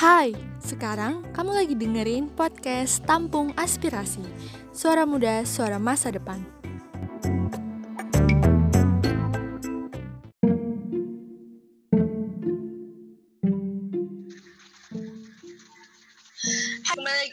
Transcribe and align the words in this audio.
Hai, 0.00 0.32
sekarang 0.64 1.20
kamu 1.36 1.60
lagi 1.60 1.74
dengerin 1.76 2.32
podcast 2.32 3.04
Tampung 3.04 3.52
Aspirasi 3.52 4.24
Suara 4.72 5.04
Muda, 5.04 5.44
Suara 5.44 5.76
Masa 5.76 6.08
Depan 6.08 6.40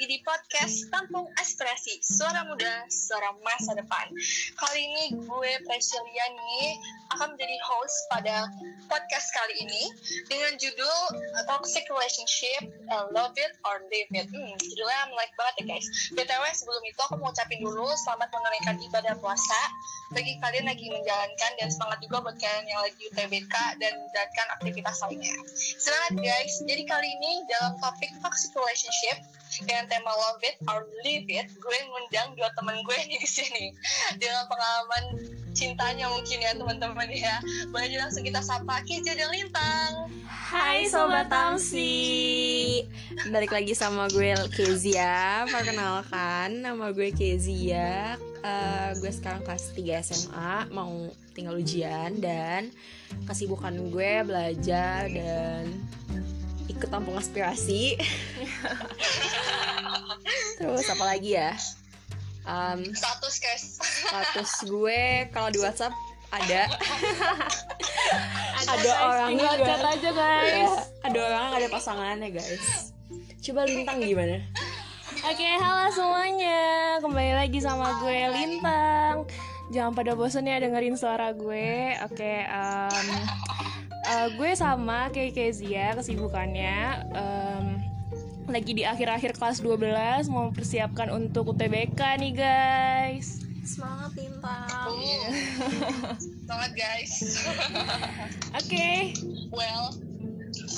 di 0.07 0.23
podcast 0.23 0.87
Tampung 0.87 1.27
Aspirasi 1.35 1.99
Suara 1.99 2.47
Muda, 2.47 2.87
Suara 2.87 3.35
Masa 3.43 3.75
Depan. 3.75 4.07
Kali 4.55 4.79
ini 4.79 5.19
gue 5.19 5.51
Prescelia 5.67 6.25
nih 6.31 6.79
akan 7.11 7.35
menjadi 7.35 7.57
host 7.67 7.97
pada 8.07 8.47
podcast 8.87 9.27
kali 9.35 9.67
ini 9.67 9.83
Dengan 10.31 10.55
judul 10.55 10.99
Toxic 11.43 11.83
Relationship, 11.91 12.71
uh, 12.87 13.11
Love 13.11 13.35
It 13.35 13.51
or 13.67 13.83
Leave 13.91 14.07
It. 14.15 14.31
Hmm, 14.31 14.55
Judulnya 14.55 15.11
menarik 15.11 15.35
banget 15.35 15.55
ya 15.59 15.63
guys. 15.75 15.87
BTW 16.15 16.43
sebelum 16.55 16.83
itu 16.87 16.99
aku 17.03 17.19
mau 17.19 17.35
ucapin 17.35 17.59
dulu 17.59 17.91
selamat 18.07 18.31
menunaikan 18.31 18.79
ibadah 18.79 19.11
puasa 19.19 19.59
Bagi 20.15 20.39
kalian 20.39 20.71
lagi 20.71 20.87
menjalankan 20.87 21.51
dan 21.59 21.67
semangat 21.67 21.99
juga 21.99 22.23
buat 22.23 22.39
kalian 22.39 22.63
yang 22.63 22.79
lagi 22.79 23.01
UTBK 23.11 23.55
dan 23.83 23.91
menjalankan 23.99 24.47
aktivitas 24.55 25.03
lainnya. 25.03 25.35
Semangat 25.83 26.13
guys, 26.15 26.53
jadi 26.63 26.83
kali 26.87 27.11
ini 27.11 27.43
dalam 27.51 27.75
topik 27.83 28.15
Toxic 28.23 28.55
Relationship 28.55 29.19
dengan 29.63 29.89
tema 29.89 30.11
love 30.13 30.43
it 30.45 30.57
or 30.69 30.85
leave 31.01 31.25
it, 31.31 31.47
gue 31.49 31.77
ngundang 31.89 32.37
dua 32.37 32.49
temen 32.53 32.77
gue 32.85 32.97
nih 33.09 33.17
di 33.17 33.29
sini 33.29 33.73
dengan 34.21 34.45
pengalaman 34.45 35.03
cintanya 35.57 36.05
mungkin 36.13 36.37
ya 36.37 36.53
teman-teman 36.53 37.09
ya. 37.09 37.41
Boleh 37.73 37.97
langsung 37.97 38.21
kita 38.21 38.43
sapa 38.43 38.85
Kizia 38.85 39.17
dan 39.17 39.33
Lintang. 39.33 40.13
Hai 40.27 40.87
Sobat 40.87 41.27
Tamsi 41.27 42.79
Balik 43.27 43.51
lagi 43.51 43.75
sama 43.75 44.07
gue 44.07 44.31
Kezia 44.55 45.43
Perkenalkan 45.43 46.63
Nama 46.63 46.95
gue 46.95 47.11
Kezia 47.11 48.15
Eh, 48.47 48.89
Gue 49.03 49.11
sekarang 49.11 49.43
kelas 49.43 49.75
3 49.75 50.07
SMA 50.07 50.55
Mau 50.71 51.11
tinggal 51.35 51.59
ujian 51.59 52.15
Dan 52.23 52.71
kesibukan 53.27 53.75
gue 53.91 54.23
belajar 54.23 55.11
Dan 55.11 55.75
ikut 56.67 56.89
tampung 56.91 57.15
aspirasi. 57.15 57.95
Terus 60.59 60.87
apa 60.91 61.03
lagi 61.03 61.35
ya? 61.35 61.55
Em, 62.47 62.91
Status 62.95 63.35
guys. 63.43 63.63
Status 63.81 64.51
gue 64.63 65.27
kalau 65.35 65.51
di 65.51 65.59
WhatsApp 65.59 65.95
ada. 66.31 66.67
Ada 68.67 68.91
orang 69.07 69.31
chat 69.39 69.79
aja, 69.79 70.09
guys. 70.11 70.51
Ya, 70.51 71.07
ada 71.07 71.19
orang 71.23 71.45
ada 71.55 71.67
pasangannya 71.71 72.29
guys. 72.35 72.91
Coba 73.43 73.63
lintang 73.63 74.03
gimana? 74.03 74.43
Oke, 75.23 75.49
halo 75.59 75.87
semuanya. 75.91 76.61
Kembali 76.99 77.31
lagi 77.35 77.59
sama 77.63 77.95
gue 78.03 78.19
Lintang. 78.31 79.25
Jangan 79.71 79.91
pada 79.95 80.15
bosen 80.15 80.47
ya 80.47 80.59
dengerin 80.59 80.95
suara 80.95 81.31
gue. 81.35 81.95
Oke, 82.07 82.43
em, 82.43 83.07
eh, 84.07 84.27
gue 84.33 84.51
sama 84.55 85.11
kayak 85.11 85.35
Kezia 85.35 85.93
kesibukannya 85.93 86.77
em, 87.11 87.65
Lagi 88.47 88.71
di 88.71 88.87
akhir-akhir 88.87 89.35
kelas 89.35 89.59
12 89.59 90.31
Mau 90.31 90.55
persiapkan 90.55 91.11
untuk 91.11 91.51
UTBK 91.51 91.99
nih 92.17 92.33
guys 92.33 93.43
semangat 93.67 94.15
lintang 94.15 94.65
Uh, 94.87 95.27
Banget 96.47 96.71
guys. 96.79 97.43
Oke, 98.55 99.11
well, 99.51 99.91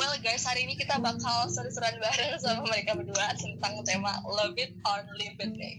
well 0.01 0.15
guys 0.25 0.41
hari 0.41 0.65
ini 0.65 0.73
kita 0.73 0.97
bakal 0.97 1.45
seru-seruan 1.53 2.01
bareng 2.01 2.41
sama 2.41 2.65
mereka 2.65 2.97
berdua 2.97 3.37
tentang 3.37 3.77
tema 3.85 4.17
love 4.25 4.57
it 4.57 4.73
or 4.89 5.05
leave 5.21 5.37
it 5.37 5.53
nih. 5.53 5.77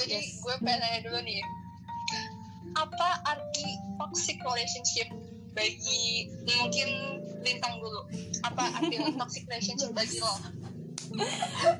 Jadi 0.00 0.16
Yes. 0.16 0.40
gue 0.40 0.54
pengen 0.64 0.80
nanya 0.80 1.00
dulu 1.04 1.20
nih, 1.20 1.44
apa 2.80 3.08
arti 3.28 3.76
toxic 4.00 4.40
relationship 4.40 5.12
bagi 5.56 6.28
mungkin 6.44 6.88
lintang 7.40 7.80
dulu? 7.80 8.04
Apa 8.44 8.62
arti 8.76 8.96
toxic 9.20 9.42
relationship 9.48 9.90
bagi 9.96 10.20
lo? 10.20 10.34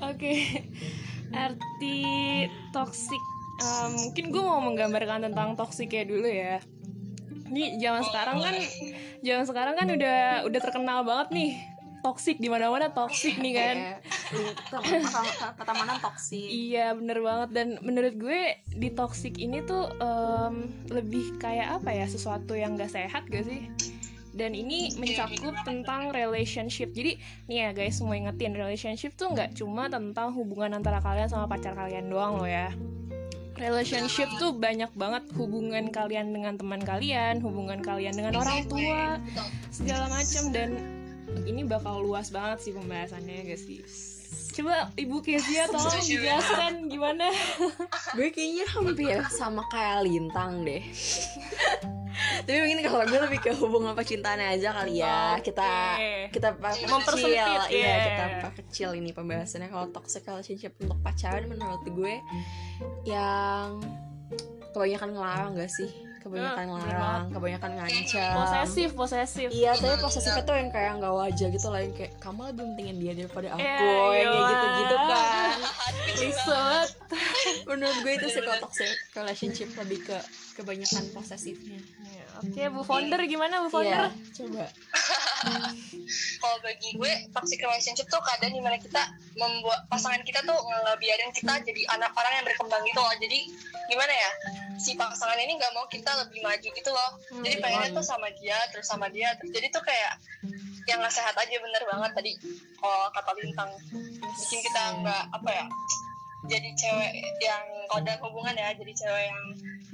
oke 0.00 0.34
Arti 1.34 2.00
toxic 2.72 3.22
em, 3.60 3.92
Mungkin 3.92 4.24
gue 4.32 4.42
mau 4.42 4.62
menggambarkan 4.64 5.28
tentang 5.28 5.58
toxic 5.58 5.92
ya 5.92 6.06
dulu 6.06 6.24
ya 6.24 6.62
Ini 7.52 7.76
zaman 7.82 8.02
sekarang 8.06 8.36
kan 8.40 8.54
Zaman 9.20 9.44
sekarang 9.44 9.74
kan 9.76 9.88
udah 9.92 10.46
udah 10.46 10.60
terkenal 10.62 11.02
banget 11.04 11.28
nih 11.34 11.75
Toxic 12.06 12.38
di 12.38 12.46
mana 12.46 12.70
mana 12.70 12.86
toxic 12.94 13.34
nih 13.42 13.54
kan 13.58 13.76
kata 15.58 15.72
mana 15.74 15.98
toksik 15.98 16.46
Iya 16.46 16.94
bener 16.94 17.18
banget 17.18 17.50
dan 17.50 17.68
menurut 17.82 18.14
gue 18.14 18.62
di 18.78 18.94
toxic 18.94 19.34
ini 19.42 19.58
tuh 19.66 19.90
em, 19.98 20.70
lebih 20.86 21.34
kayak 21.42 21.82
apa 21.82 21.90
ya 21.90 22.06
sesuatu 22.06 22.54
yang 22.54 22.78
gak 22.78 22.94
sehat 22.94 23.26
gak 23.26 23.50
sih? 23.50 23.66
Dan 24.36 24.54
ini 24.54 24.94
mencakup 25.00 25.56
tentang 25.66 26.14
relationship. 26.14 26.94
Jadi 26.94 27.18
nih 27.50 27.56
ya 27.58 27.68
guys 27.74 27.98
semua 27.98 28.14
ingetin 28.14 28.54
relationship 28.54 29.18
tuh 29.18 29.32
nggak 29.34 29.58
cuma 29.58 29.90
tentang 29.90 30.30
hubungan 30.30 30.78
antara 30.78 31.02
kalian 31.02 31.26
sama 31.26 31.50
pacar 31.50 31.74
kalian 31.74 32.06
doang 32.06 32.38
loh 32.38 32.46
ya. 32.46 32.70
Relationship 33.56 34.28
tuh 34.36 34.52
banyak 34.52 34.92
banget 34.94 35.24
hubungan 35.34 35.88
kalian 35.88 36.30
dengan 36.36 36.60
teman 36.60 36.84
kalian, 36.84 37.40
hubungan 37.40 37.80
kalian 37.80 38.12
dengan 38.12 38.36
orang 38.36 38.68
tua, 38.68 39.16
segala 39.72 40.12
macam 40.12 40.52
dan 40.52 40.76
ini 41.44 41.68
bakal 41.68 42.00
luas 42.00 42.32
banget 42.32 42.64
sih 42.64 42.72
pembahasannya 42.72 43.44
guys 43.44 43.62
sih. 43.68 43.84
Coba 44.56 44.88
Ibu 44.96 45.20
Kezia 45.20 45.68
tolong 45.68 46.00
dijelaskan 46.00 46.88
gimana? 46.88 47.28
gue 48.16 48.28
kayaknya 48.32 48.64
hampir 48.72 49.20
sama 49.28 49.62
kayak 49.68 50.08
lintang 50.08 50.64
deh 50.64 50.82
tapi 52.46 52.58
mungkin 52.64 52.80
kalau 52.88 53.04
gue 53.04 53.20
lebih 53.28 53.40
ke 53.44 53.50
hubungan 53.58 53.92
percintaannya 53.92 54.56
aja 54.56 54.68
kali 54.72 55.02
ya 55.02 55.36
kita 55.44 55.70
Oke. 55.98 56.14
kita 56.32 56.48
Mempersempit, 56.88 57.60
iya 57.74 57.92
ya. 57.92 57.96
kita 58.08 58.24
perkecil 58.48 58.88
ini 58.96 59.10
pembahasannya 59.12 59.68
kalau 59.68 59.86
toxic 59.92 60.24
relationship 60.24 60.72
untuk 60.80 60.96
pacaran 61.04 61.44
menurut 61.44 61.82
gue 61.84 62.14
yang 63.04 63.82
kebanyakan 64.72 65.10
ngelarang 65.12 65.50
gak 65.60 65.72
sih 65.72 66.05
kebanyakan 66.26 66.64
ngelarang 66.66 67.24
kebanyakan 67.30 67.70
ngancam 67.78 68.32
Posesif, 68.34 68.88
posesif. 68.92 69.48
Iya, 69.48 69.72
tapi 69.72 69.96
posesifnya 69.96 70.42
tuh 70.42 70.54
yang 70.54 70.68
kayak 70.68 70.90
nggak 70.98 71.14
wajar 71.14 71.48
gitu 71.48 71.68
lah, 71.70 71.80
yang 71.80 71.94
kayak 71.94 72.12
kamu 72.18 72.40
lebih 72.44 72.62
pentingin 72.66 72.96
dia 72.98 73.12
daripada 73.14 73.48
aku, 73.54 73.62
Eh, 73.62 74.10
yang 74.16 74.26
kayak 74.26 74.34
iya. 74.34 74.50
gitu-gitu 74.50 74.96
kan. 74.98 75.56
Riset. 76.16 76.88
Menurut 77.64 77.96
gue 78.00 78.12
itu 78.14 78.26
sih 78.28 78.40
kalau 78.40 78.58
toxic 78.60 78.90
relationship 79.12 79.68
lebih 79.76 79.98
ke 80.02 80.16
kebanyakan 80.54 81.04
posesifnya. 81.12 81.78
Oke, 82.36 82.62
Bu 82.68 82.82
Founder 82.82 83.20
gimana 83.24 83.64
Bu 83.64 83.68
Iya, 83.68 83.72
Founder? 83.72 84.04
coba. 84.34 84.64
Kalau 86.40 86.56
bagi 86.62 86.94
gue 86.94 87.12
toxic 87.34 87.58
relationship 87.60 88.06
tuh 88.06 88.22
keadaan 88.22 88.54
di 88.54 88.62
mana 88.62 88.78
kita 88.78 89.02
membuat 89.34 89.90
pasangan 89.90 90.22
kita 90.22 90.40
tuh 90.46 90.54
ngebiarin 90.54 91.34
kita 91.34 91.60
jadi 91.66 91.82
anak 91.98 92.14
orang 92.14 92.32
yang 92.40 92.44
berkembang 92.46 92.82
gitu 92.86 93.00
loh. 93.02 93.14
Jadi 93.18 93.40
gimana 93.90 94.12
ya? 94.14 94.30
Si 94.78 94.94
pasangan 94.94 95.36
ini 95.40 95.58
nggak 95.58 95.72
mau 95.74 95.84
kita 95.90 96.10
lebih 96.24 96.40
maju 96.40 96.68
gitu 96.70 96.90
loh. 96.94 97.10
Jadi 97.42 97.54
pengennya 97.58 97.90
tuh 97.92 98.06
sama 98.06 98.28
dia 98.38 98.58
terus 98.70 98.86
sama 98.86 99.06
dia. 99.10 99.34
Terus 99.40 99.50
jadi 99.50 99.66
tuh 99.74 99.82
kayak 99.82 100.12
yang 100.86 101.02
nggak 101.02 101.14
sehat 101.14 101.34
aja 101.34 101.56
bener 101.58 101.82
banget 101.82 102.10
tadi 102.14 102.32
kalau 102.78 103.10
kata 103.10 103.32
bintang 103.34 103.70
bikin 104.38 104.60
kita 104.62 104.82
nggak 105.02 105.22
apa 105.34 105.50
ya 105.50 105.66
jadi 106.46 106.68
cewek 106.78 107.12
yang 107.42 107.64
kalau 107.90 108.00
dalam 108.06 108.20
hubungan 108.22 108.54
ya 108.54 108.70
jadi 108.78 108.92
cewek 108.94 109.24
yang 109.26 109.40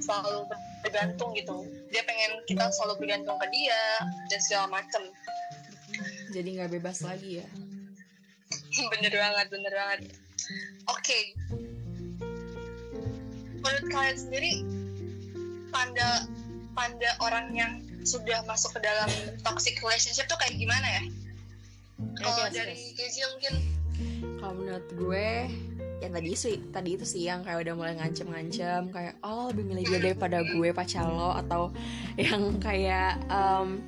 selalu 0.03 0.43
bergantung 0.83 1.31
gitu. 1.33 1.63
Dia 1.89 2.03
pengen 2.03 2.43
kita 2.43 2.67
selalu 2.75 3.07
bergantung 3.07 3.39
ke 3.39 3.47
dia 3.55 3.81
dan 4.27 4.39
segala 4.43 4.67
macem. 4.79 5.03
Jadi 6.35 6.49
nggak 6.59 6.71
bebas 6.75 6.99
lagi 7.07 7.39
ya. 7.39 7.47
bener 8.93 9.13
banget 9.13 9.47
bener 9.47 9.73
banget. 9.73 9.99
Oke. 10.91 11.19
Menurut 13.63 13.87
kalian 13.87 14.17
sendiri 14.19 14.51
panda 15.71 16.27
panda 16.75 17.09
orang 17.23 17.55
yang 17.55 17.71
sudah 18.03 18.43
masuk 18.43 18.75
ke 18.75 18.79
dalam 18.83 19.07
toxic 19.47 19.79
relationship 19.79 20.27
tuh 20.27 20.35
kayak 20.35 20.59
gimana 20.59 20.83
ya? 20.83 21.03
Kalau 22.19 22.51
dari. 22.51 22.75
Kezia 22.97 23.25
mungkin. 23.31 23.53
Kalau 24.43 24.53
menurut 24.59 24.87
gue 24.91 25.29
yang 26.03 26.11
tadi 26.11 26.31
sih 26.35 26.55
tadi 26.69 26.99
itu 26.99 27.05
sih 27.07 27.23
yang 27.23 27.47
kayak 27.47 27.63
udah 27.63 27.73
mulai 27.79 27.93
ngancem-ngancem 27.95 28.91
kayak 28.91 29.15
oh 29.23 29.47
lebih 29.47 29.63
milih 29.63 29.83
gue 29.87 29.99
daripada 30.11 30.43
gue 30.43 30.69
pacar 30.75 31.07
lo 31.07 31.31
atau 31.31 31.71
yang 32.19 32.59
kayak 32.59 33.23
em 33.31 33.79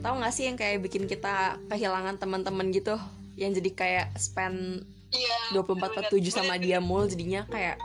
tahu 0.00 0.14
nggak 0.18 0.32
sih 0.34 0.48
yang 0.48 0.56
kayak 0.56 0.80
bikin 0.82 1.04
kita 1.06 1.60
kehilangan 1.70 2.18
teman-teman 2.18 2.74
gitu? 2.74 2.98
Yang 3.38 3.62
jadi 3.62 3.70
kayak 3.70 4.06
spend 4.18 4.82
iya 5.14 5.36
24 5.54 5.78
per 5.94 6.04
7 6.10 6.18
sama 6.32 6.58
dia 6.58 6.80
mulu 6.82 7.06
jadinya 7.06 7.46
kayak 7.46 7.78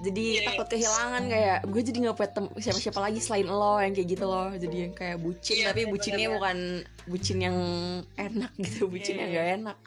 jadi 0.00 0.24
Iya, 0.32 0.42
takut 0.48 0.66
kehilangan 0.72 1.22
kayak 1.28 1.58
gue 1.68 1.82
jadi 1.84 1.98
nggak 2.08 2.16
punya 2.16 2.30
siapa-siapa 2.56 3.00
lagi 3.04 3.20
selain 3.20 3.44
lo 3.52 3.76
yang 3.84 3.92
kayak 3.92 4.08
gitu 4.08 4.24
loh. 4.24 4.48
Jadi 4.48 4.76
yang 4.88 4.94
kayak 4.96 5.20
bucin 5.20 5.54
Iya, 5.60 5.64
tapi 5.68 5.80
bucinnya 5.92 6.26
bener. 6.32 6.36
bukan 6.40 6.58
bucin 7.04 7.38
yang 7.44 7.56
enak 8.16 8.52
gitu 8.64 8.88
bucin 8.88 9.14
Iya, 9.16 9.20
yang 9.20 9.28
iya. 9.28 9.36
gak 9.36 9.48
enak 9.60 9.78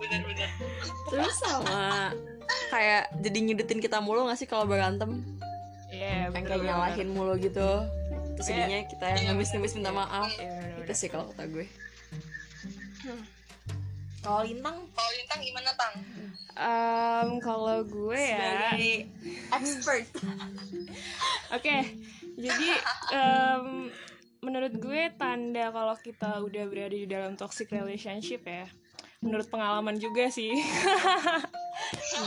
bener-bener 0.00 0.50
terus 1.10 1.34
sama 1.42 2.10
kayak 2.70 3.10
jadi 3.22 3.38
nyudutin 3.40 3.80
kita 3.80 3.98
mulu 4.02 4.26
gak 4.28 4.38
sih 4.38 4.48
kalau 4.50 4.66
berantem? 4.68 5.22
Iya, 5.94 6.26
yang 6.28 6.32
bener, 6.34 6.48
kayak 6.50 6.60
bener. 6.60 6.74
nyalahin 6.74 7.08
mulu 7.14 7.34
gitu. 7.38 7.68
Terus 8.34 8.46
jadinya 8.50 8.82
kita 8.90 9.04
yang 9.14 9.22
ngemis-ngemis 9.30 9.78
minta 9.78 9.94
maaf. 9.94 10.26
Iya, 10.36 10.50
bener, 10.50 10.70
bener. 10.74 10.86
itu 10.90 10.94
sih 10.98 11.08
kalau 11.08 11.30
kata 11.30 11.44
gue. 11.54 11.66
Kalau 14.24 14.40
lintang? 14.42 14.76
Kalau 14.90 15.10
Lintang 15.14 15.40
gimana 15.44 15.70
Tang? 15.76 15.94
Em, 16.56 17.28
kalau 17.44 17.78
gue 17.84 18.16
ya. 18.18 18.72
Expert. 19.60 20.08
Oke, 21.54 21.76
jadi 22.34 22.68
em, 23.12 23.92
menurut 24.44 24.76
gue 24.76 25.08
tanda 25.16 25.72
kalau 25.72 25.96
kita 25.96 26.44
udah 26.44 26.64
berada 26.68 26.94
di 26.94 27.08
dalam 27.08 27.34
toxic 27.34 27.72
relationship 27.72 28.44
ya, 28.44 28.68
menurut 29.24 29.48
pengalaman 29.48 29.96
juga 29.96 30.28
sih. 30.28 30.52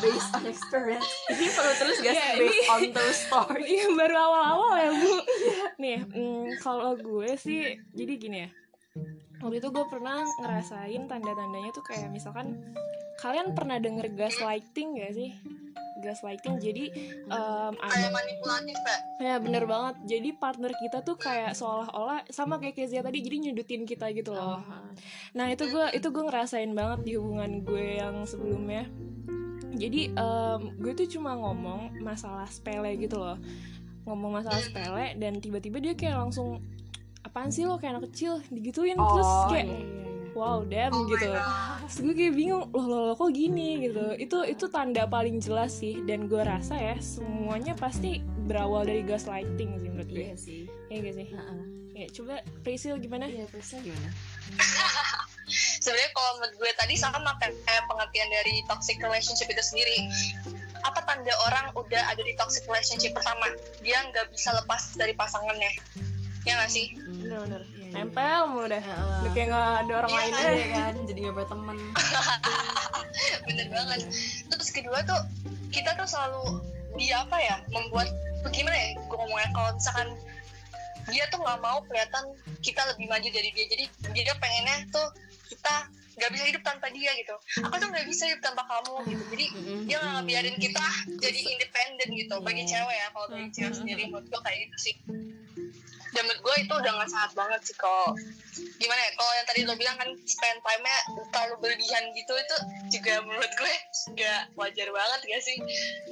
based 0.04 0.32
on 0.36 0.44
experience 0.46 1.08
ini 1.32 1.48
perlu 1.50 1.74
terus 1.80 1.98
gak 2.04 2.14
sih 2.14 2.20
Iya, 2.20 2.36
based 2.36 2.68
on 2.68 2.82
true 2.92 3.16
story 3.16 3.64
Iya 3.80 3.88
baru 3.96 4.16
awal-awal 4.20 4.72
ya 4.76 4.90
bu. 4.92 5.14
Nih, 5.84 5.98
mm, 6.04 6.46
kalau 6.62 6.94
gue 7.00 7.30
sih, 7.40 7.80
jadi 7.96 8.14
gini 8.20 8.38
ya. 8.48 8.50
Waktu 9.38 9.62
itu 9.62 9.70
gue 9.70 9.86
pernah 9.88 10.26
ngerasain 10.42 11.06
tanda-tandanya 11.06 11.72
tuh 11.72 11.86
kayak 11.86 12.10
misalkan 12.10 12.58
kalian 13.22 13.54
pernah 13.54 13.78
denger 13.78 14.10
gaslighting 14.14 14.98
gak 14.98 15.14
sih? 15.14 15.32
Gaslighting. 16.00 16.56
Jadi 16.62 16.86
em, 17.28 17.74
ada 17.78 17.92
kayak 17.92 18.12
manipulatif 18.14 18.78
ya 18.78 18.98
Ya 19.18 19.36
bener 19.42 19.64
banget. 19.66 19.96
Jadi 20.06 20.30
partner 20.38 20.72
kita 20.78 21.02
tuh 21.02 21.18
kayak 21.18 21.58
seolah-olah 21.58 22.26
Sama 22.30 22.62
kayak 22.62 22.78
Kezia 22.78 23.02
tadi 23.02 23.22
Jadi 23.22 23.50
nyudutin 23.50 23.84
kita 23.84 24.10
gitu 24.14 24.34
loh. 24.34 24.62
Nah 25.34 25.48
itu 25.50 25.68
gue 25.70 25.86
itu 25.94 26.08
gue 26.10 26.24
ngerasain 26.24 26.72
banget 26.72 27.00
Di 27.06 27.14
hubungan 27.18 27.66
gue 27.66 28.02
yang 28.02 28.24
sebelumnya. 28.24 28.86
Jadi 29.78 30.14
em, 30.14 30.62
gue 30.78 30.94
tuh 30.98 31.08
cuma 31.18 31.38
ngomong 31.38 31.98
Masalah 32.02 32.48
sepele 32.50 32.96
gitu 32.98 33.18
loh. 33.18 33.38
Ngomong 34.08 34.42
masalah 34.42 34.62
sepele 34.64 35.18
Dan 35.20 35.44
tiba-tiba 35.44 35.82
dia 35.84 35.94
kayak 35.98 36.18
langsung 36.18 36.64
Apaan 37.26 37.52
sih 37.52 37.68
lo 37.68 37.76
kayak 37.76 38.00
anak 38.00 38.14
kecil? 38.14 38.40
Digituin 38.48 38.96
Terus 38.96 39.28
oh 39.28 39.52
kayak 39.52 39.68
iya, 39.68 39.78
iya. 39.84 40.07
Wow 40.38 40.70
damn 40.70 40.94
Oh 40.94 41.10
gitu. 41.10 41.34
Terus 41.34 41.98
gue 42.06 42.14
kayak 42.14 42.34
bingung 42.38 42.70
Loh, 42.70 42.86
loh, 42.86 43.02
loh 43.10 43.16
kok 43.18 43.34
gini 43.34 43.90
gitu 43.90 44.14
Itu 44.22 44.46
itu 44.46 44.66
tanda 44.70 45.10
paling 45.10 45.42
jelas 45.42 45.82
sih 45.82 46.06
Dan 46.06 46.30
gue 46.30 46.46
rasa 46.46 46.78
ya 46.78 46.96
Semuanya 47.02 47.74
pasti 47.74 48.22
berawal 48.46 48.86
dari 48.86 49.02
gaslighting 49.02 49.82
sih 49.82 49.90
menurut 49.90 50.10
gue 50.14 50.24
iya 50.30 50.36
sih 50.38 50.70
Iya 50.94 50.98
gak 51.04 51.16
sih? 51.18 51.28
Heeh. 51.34 51.62
Ya, 51.98 52.06
coba 52.14 52.46
Priscil 52.62 53.02
gimana? 53.02 53.26
iya 53.26 53.50
terusnya 53.50 53.82
gimana 53.82 54.14
sebenarnya 55.82 56.10
kalau 56.14 56.32
menurut 56.38 56.56
gue 56.60 56.72
tadi 56.78 56.94
sama 56.94 57.18
kayak 57.40 57.56
kayak 57.64 57.84
pengertian 57.88 58.30
dari 58.30 58.56
toxic 58.70 59.02
relationship 59.02 59.48
itu 59.50 59.64
sendiri 59.64 59.98
apa 60.84 61.00
tanda 61.08 61.34
orang 61.48 61.72
udah 61.74 62.04
ada 62.12 62.22
di 62.22 62.36
toxic 62.36 62.68
relationship 62.68 63.16
pertama 63.16 63.50
dia 63.82 64.04
nggak 64.12 64.30
bisa 64.30 64.54
lepas 64.54 64.94
dari 64.94 65.16
pasangannya 65.16 65.72
ya 66.46 66.54
nggak 66.60 66.72
sih 66.72 66.94
Bener-bener 66.96 67.64
Iya, 67.64 67.76
iya. 67.76 67.77
Nempel 67.94 68.42
mulu. 68.50 68.68
Udah 68.68 68.82
kayak 69.32 69.48
gak 69.48 69.70
ada 69.86 69.94
orang 70.00 70.12
Iya 70.12 70.18
lain 70.18 70.32
kan? 70.32 70.44
deh 70.44 70.54
Iya 70.54 70.68
kan. 70.72 70.94
Jadi 71.10 71.20
gak 71.22 71.34
punya 71.34 71.48
temen. 71.48 71.78
Bener 73.48 73.68
banget. 73.72 74.00
Terus 74.48 74.70
kedua 74.72 75.00
tuh 75.04 75.20
kita 75.72 75.90
tuh 75.96 76.08
selalu 76.08 76.44
dia 76.98 77.22
apa 77.22 77.38
ya 77.38 77.56
membuat 77.70 78.10
bagaimana 78.42 78.74
ya 78.74 78.88
gue 78.98 79.18
ngomongnya 79.18 79.50
kalau 79.54 79.70
misalkan 79.76 80.10
dia 81.08 81.24
tuh 81.30 81.40
nggak 81.40 81.60
mau 81.62 81.78
kelihatan 81.86 82.26
kita 82.60 82.82
lebih 82.90 83.08
maju 83.08 83.28
dari 83.30 83.50
dia 83.54 83.66
jadi 83.70 83.86
dia 84.12 84.34
pengennya 84.36 84.78
tuh 84.90 85.08
kita 85.48 85.88
nggak 86.18 86.32
bisa 86.34 86.44
hidup 86.50 86.64
tanpa 86.66 86.90
dia 86.90 87.14
gitu. 87.14 87.36
Aku 87.62 87.78
tuh 87.78 87.88
nggak 87.94 88.10
bisa 88.10 88.26
hidup 88.26 88.42
tanpa 88.42 88.66
kamu 88.66 89.06
gitu. 89.08 89.24
Jadi 89.30 89.46
dia 89.86 89.96
nggak 90.02 90.14
ngebiarin 90.18 90.58
kita 90.58 90.86
jadi 91.22 91.40
independen 91.54 92.10
gitu. 92.18 92.36
Bagi 92.42 92.64
Iya. 92.66 92.70
cewek 92.82 92.96
ya 92.98 93.08
kalau 93.14 93.28
bagi 93.30 93.50
cewek 93.54 93.74
sendiri 93.78 94.04
menurut 94.10 94.26
gue 94.26 94.42
kayak 94.42 94.58
gitu 94.66 94.78
sih 94.82 94.96
dan 96.18 96.26
menurut 96.26 96.42
gue 96.42 96.56
itu 96.66 96.74
udah 96.74 96.92
nggak 96.98 97.12
sehat 97.14 97.32
banget 97.38 97.62
sih 97.62 97.78
kalau 97.78 98.18
gimana 98.78 99.02
ya 99.02 99.12
kalau 99.18 99.32
yang 99.34 99.48
tadi 99.48 99.60
lo 99.66 99.74
bilang 99.76 99.98
kan 99.98 100.10
spend 100.26 100.60
time-nya 100.62 100.98
terlalu 101.34 101.56
berlebihan 101.62 102.04
gitu 102.14 102.34
itu 102.34 102.58
juga 102.98 103.14
menurut 103.26 103.52
gue 103.54 103.74
nggak 104.18 104.42
wajar 104.58 104.88
banget 104.94 105.20
gak 105.26 105.44
sih? 105.44 105.58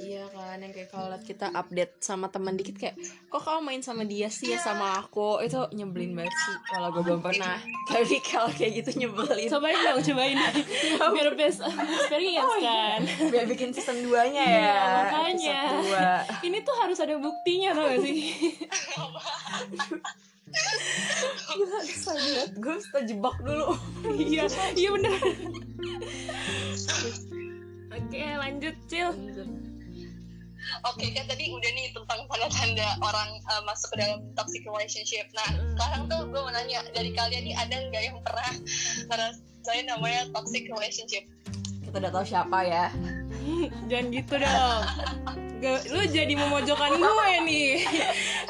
Iya 0.02 0.24
kan 0.30 0.56
yang 0.60 0.72
kayak 0.72 0.88
kalau 0.90 1.06
liat 1.12 1.24
kita 1.24 1.46
update 1.52 1.92
sama 2.02 2.26
teman 2.30 2.54
dikit 2.54 2.76
kayak 2.76 2.96
kok 3.30 3.42
kamu 3.42 3.60
main 3.62 3.82
sama 3.82 4.02
dia 4.04 4.28
sih 4.30 4.54
ya 4.54 4.58
sama 4.60 5.00
aku? 5.00 5.42
Itu 5.42 5.70
nyebelin 5.72 6.14
banget 6.14 6.34
sih 6.34 6.56
kalau 6.70 6.88
gue 6.92 7.02
belum 7.02 7.20
pernah. 7.22 7.58
Tapi 7.86 8.18
kalau 8.22 8.50
kayak 8.50 8.84
gitu 8.84 9.06
nyebelin. 9.06 9.48
Cobain 9.48 9.78
dong, 9.80 10.02
cobain. 10.02 10.36
Biar 11.16 11.30
best 11.38 11.62
experience 11.62 12.56
kan. 12.60 13.00
Biar 13.30 13.46
bikin 13.46 13.70
season 13.72 14.04
2 14.04 14.34
nya 14.34 14.44
ya. 14.44 14.58
Iya, 14.58 14.80
makanya. 15.00 15.60
Ini 16.42 16.58
tuh 16.66 16.74
harus 16.78 16.98
ada 17.00 17.14
buktinya 17.16 17.70
tau 17.72 17.86
gak 17.90 18.00
sih? 18.02 18.18
2 20.46 21.56
gila 21.58 21.78
susah 21.82 22.14
banget 22.14 22.50
gue 22.54 22.72
harus 22.72 22.88
terjebak 22.94 23.36
dulu. 23.42 23.74
Iya, 24.16 24.46
iya 24.78 24.88
bener. 24.94 25.12
Oke 27.90 28.22
lanjut 28.38 28.76
Cil. 28.86 29.10
Oke 30.86 31.06
kan 31.14 31.24
tadi 31.30 31.50
udah 31.50 31.70
nih 31.74 31.86
tentang 31.94 32.20
tanda-tanda 32.26 32.88
orang 33.02 33.30
uh, 33.50 33.62
masuk 33.66 33.94
ke 33.94 34.06
dalam 34.06 34.22
toxic 34.38 34.62
relationship. 34.66 35.26
Nah 35.34 35.48
sekarang 35.74 36.02
tuh 36.06 36.20
gue 36.30 36.40
mau 36.40 36.52
nanya 36.54 36.86
dari 36.94 37.10
kalian 37.10 37.42
nih 37.46 37.54
ada 37.58 37.76
nggak 37.90 38.02
yang 38.02 38.18
pernah 38.22 38.50
ngerasain 39.10 39.86
namanya 39.90 40.30
toxic 40.30 40.66
relationship? 40.70 41.26
Kita 41.82 41.96
udah 41.98 42.10
tahu 42.14 42.24
siapa 42.26 42.58
ya. 42.62 42.86
Jangan 43.90 44.06
gitu 44.14 44.34
dong 44.42 45.45
Lu 45.64 46.02
jadi 46.08 46.34
memojokkan 46.36 46.90
gue 47.00 47.30
nih. 47.48 47.70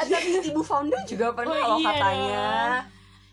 Eh, 0.02 0.06
tapi 0.06 0.28
ibu 0.50 0.62
founder 0.62 0.98
juga 1.06 1.30
pernah 1.32 1.54
Oh, 1.54 1.66
loh 1.76 1.78
iya 1.78 1.92
katanya. 1.92 2.46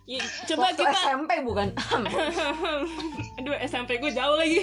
Ya, 0.04 0.20
Coba 0.52 0.68
Waktu 0.68 0.84
kita 0.84 1.00
SMP 1.00 1.32
bukan? 1.48 1.68
Aduh 3.40 3.56
SMP 3.64 4.04
gue 4.04 4.12
jauh 4.12 4.36
lagi. 4.36 4.60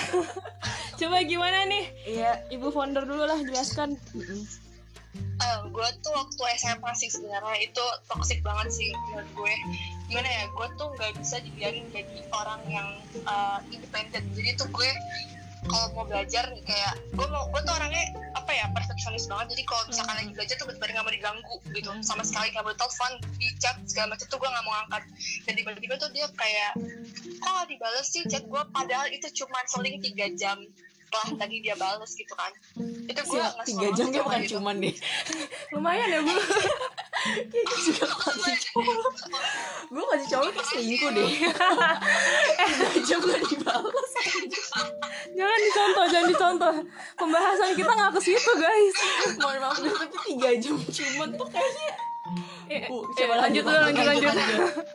Coba 1.02 1.16
gimana 1.26 1.66
nih? 1.66 1.84
Iya. 2.06 2.32
Ibu 2.54 2.70
founder 2.70 3.02
dulu 3.02 3.26
lah 3.26 3.38
jelaskan. 3.42 3.98
Gue 5.74 5.88
tuh 6.06 6.12
waktu 6.14 6.42
SMA 6.62 6.90
sih 6.94 7.10
sebenarnya 7.10 7.66
itu 7.66 7.84
toxic 8.06 8.46
banget 8.46 8.70
sih 8.70 8.94
menurut 9.10 9.26
gue. 9.34 9.54
Gimana 10.06 10.28
ya 10.30 10.44
gue 10.46 10.66
tuh 10.78 10.88
nggak 10.94 11.12
bisa 11.18 11.36
dibiarin 11.42 11.86
jadi 11.90 12.22
orang 12.30 12.62
yang 12.70 12.88
uh, 13.26 13.58
independen 13.74 14.22
jadi 14.38 14.54
tuh 14.54 14.70
gue 14.70 14.90
kalau 15.68 15.86
mau 15.96 16.04
belajar 16.04 16.44
nih 16.52 16.64
kayak 16.64 16.94
gue 17.16 17.26
mau 17.28 17.48
gue 17.48 17.60
tuh 17.64 17.74
orangnya 17.74 18.04
apa 18.36 18.50
ya 18.52 18.66
perfeksionis 18.72 19.24
banget. 19.30 19.56
Jadi 19.56 19.62
kalau 19.64 19.82
misalkan 19.88 20.14
lagi 20.20 20.30
belajar 20.36 20.54
tuh 20.60 20.66
benar-benar 20.68 20.92
nggak 20.92 21.06
mau 21.06 21.14
diganggu 21.14 21.56
gitu. 21.72 21.90
Sama 22.04 22.22
sekali 22.26 22.52
nggak 22.52 22.64
boleh 22.64 22.78
telepon 22.78 23.12
di 23.40 23.48
chat 23.56 23.76
segala 23.88 24.06
macam 24.14 24.26
tuh 24.28 24.38
gue 24.38 24.50
nggak 24.50 24.64
mau 24.66 24.74
angkat. 24.86 25.02
Dan 25.48 25.52
tiba-tiba 25.56 25.94
tuh 25.96 26.10
dia 26.12 26.26
kayak 26.36 26.72
kok 27.40 27.50
nggak 27.50 27.68
dibales 27.68 28.06
sih 28.08 28.22
chat 28.28 28.44
gue 28.44 28.62
padahal 28.72 29.06
itu 29.08 29.26
cuma 29.32 29.58
seling 29.70 29.96
tiga 30.04 30.26
jam 30.36 30.58
setelah 31.14 31.46
tadi 31.46 31.56
dia 31.62 31.76
bales 31.78 32.12
gitu 32.18 32.34
kan. 32.34 32.52
Itu 33.06 33.20
gue 33.22 33.38
nggak 33.38 33.66
tiga 33.70 33.88
jam 33.94 34.06
dia 34.10 34.22
bukan 34.26 34.40
gitu. 34.42 34.58
cuman 34.58 34.74
deh 34.82 34.94
Lumayan 35.78 36.08
ya 36.10 36.20
bu. 36.26 36.34
Kayaknya 37.24 37.78
juga 37.86 38.04
kasih 38.10 38.56
cowok 38.68 38.96
Gue 39.88 40.04
kasih 40.10 40.28
cowok 40.34 40.48
kayak 40.52 40.66
selingkuh 40.74 41.10
deh. 41.14 41.30
Tiga 42.66 42.88
jam 43.06 43.18
gak 43.22 43.42
dibalas 43.46 44.03
Jangan 45.34 45.60
dicontoh, 45.60 46.04
jangan 46.08 46.28
dicontoh. 46.30 46.74
Pembahasan 47.18 47.70
kita 47.74 47.92
nggak 47.92 48.12
ke 48.16 48.20
situ 48.22 48.52
guys. 48.56 48.96
Mohon 49.40 49.58
maaf 49.62 49.76
tapi 49.80 50.16
tiga 50.30 50.50
jam 50.60 50.76
cuman 50.78 51.28
tuh 51.34 51.48
kayaknya 51.50 51.94
Eh, 52.72 52.88
Bu, 52.88 53.04
eh, 53.04 53.20
coba 53.20 53.44
lanjut 53.44 53.60
dulu, 53.60 53.76
lanjut, 53.76 54.04
lanjut, 54.08 54.32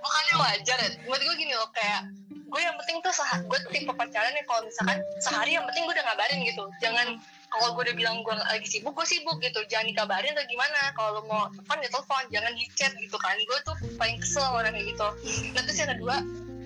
makanya 0.02 0.36
wajar 0.42 0.78
ya. 0.82 0.90
Menurut 1.06 1.22
gue 1.22 1.36
gini 1.38 1.54
loh 1.54 1.70
kayak 1.70 2.10
gue 2.50 2.62
yang 2.66 2.74
penting 2.82 2.98
tuh 3.06 3.14
sah 3.14 3.38
gue 3.46 3.58
tuh 3.62 3.70
tipe 3.70 3.94
pacaran 3.94 4.34
ya 4.34 4.42
kalau 4.50 4.66
misalkan 4.66 4.98
sehari 5.22 5.54
yang 5.54 5.62
penting 5.70 5.86
gue 5.86 5.94
udah 5.94 6.06
ngabarin 6.10 6.42
gitu. 6.50 6.66
Jangan 6.82 7.22
kalau 7.54 7.78
gue 7.78 7.86
udah 7.86 7.96
bilang 7.96 8.26
gue 8.26 8.34
lagi 8.34 8.66
sibuk 8.66 8.98
gue 8.98 9.06
sibuk 9.06 9.38
gitu. 9.46 9.62
Jangan 9.70 9.86
dikabarin 9.86 10.34
atau 10.34 10.50
gimana. 10.50 10.80
Kalau 10.98 11.10
lo 11.14 11.22
mau 11.30 11.46
telepon 11.54 11.78
ya 11.86 11.90
telepon. 11.94 12.24
Jangan 12.34 12.52
di 12.58 12.66
chat 12.74 12.92
gitu 12.98 13.18
kan. 13.22 13.38
Gue 13.38 13.60
tuh 13.62 13.76
paling 14.02 14.18
kesel 14.18 14.50
orang 14.50 14.74
kayak 14.74 14.90
gitu. 14.90 15.08
Nah 15.54 15.62
terus 15.62 15.78
yang 15.78 15.92
kedua 15.94 16.16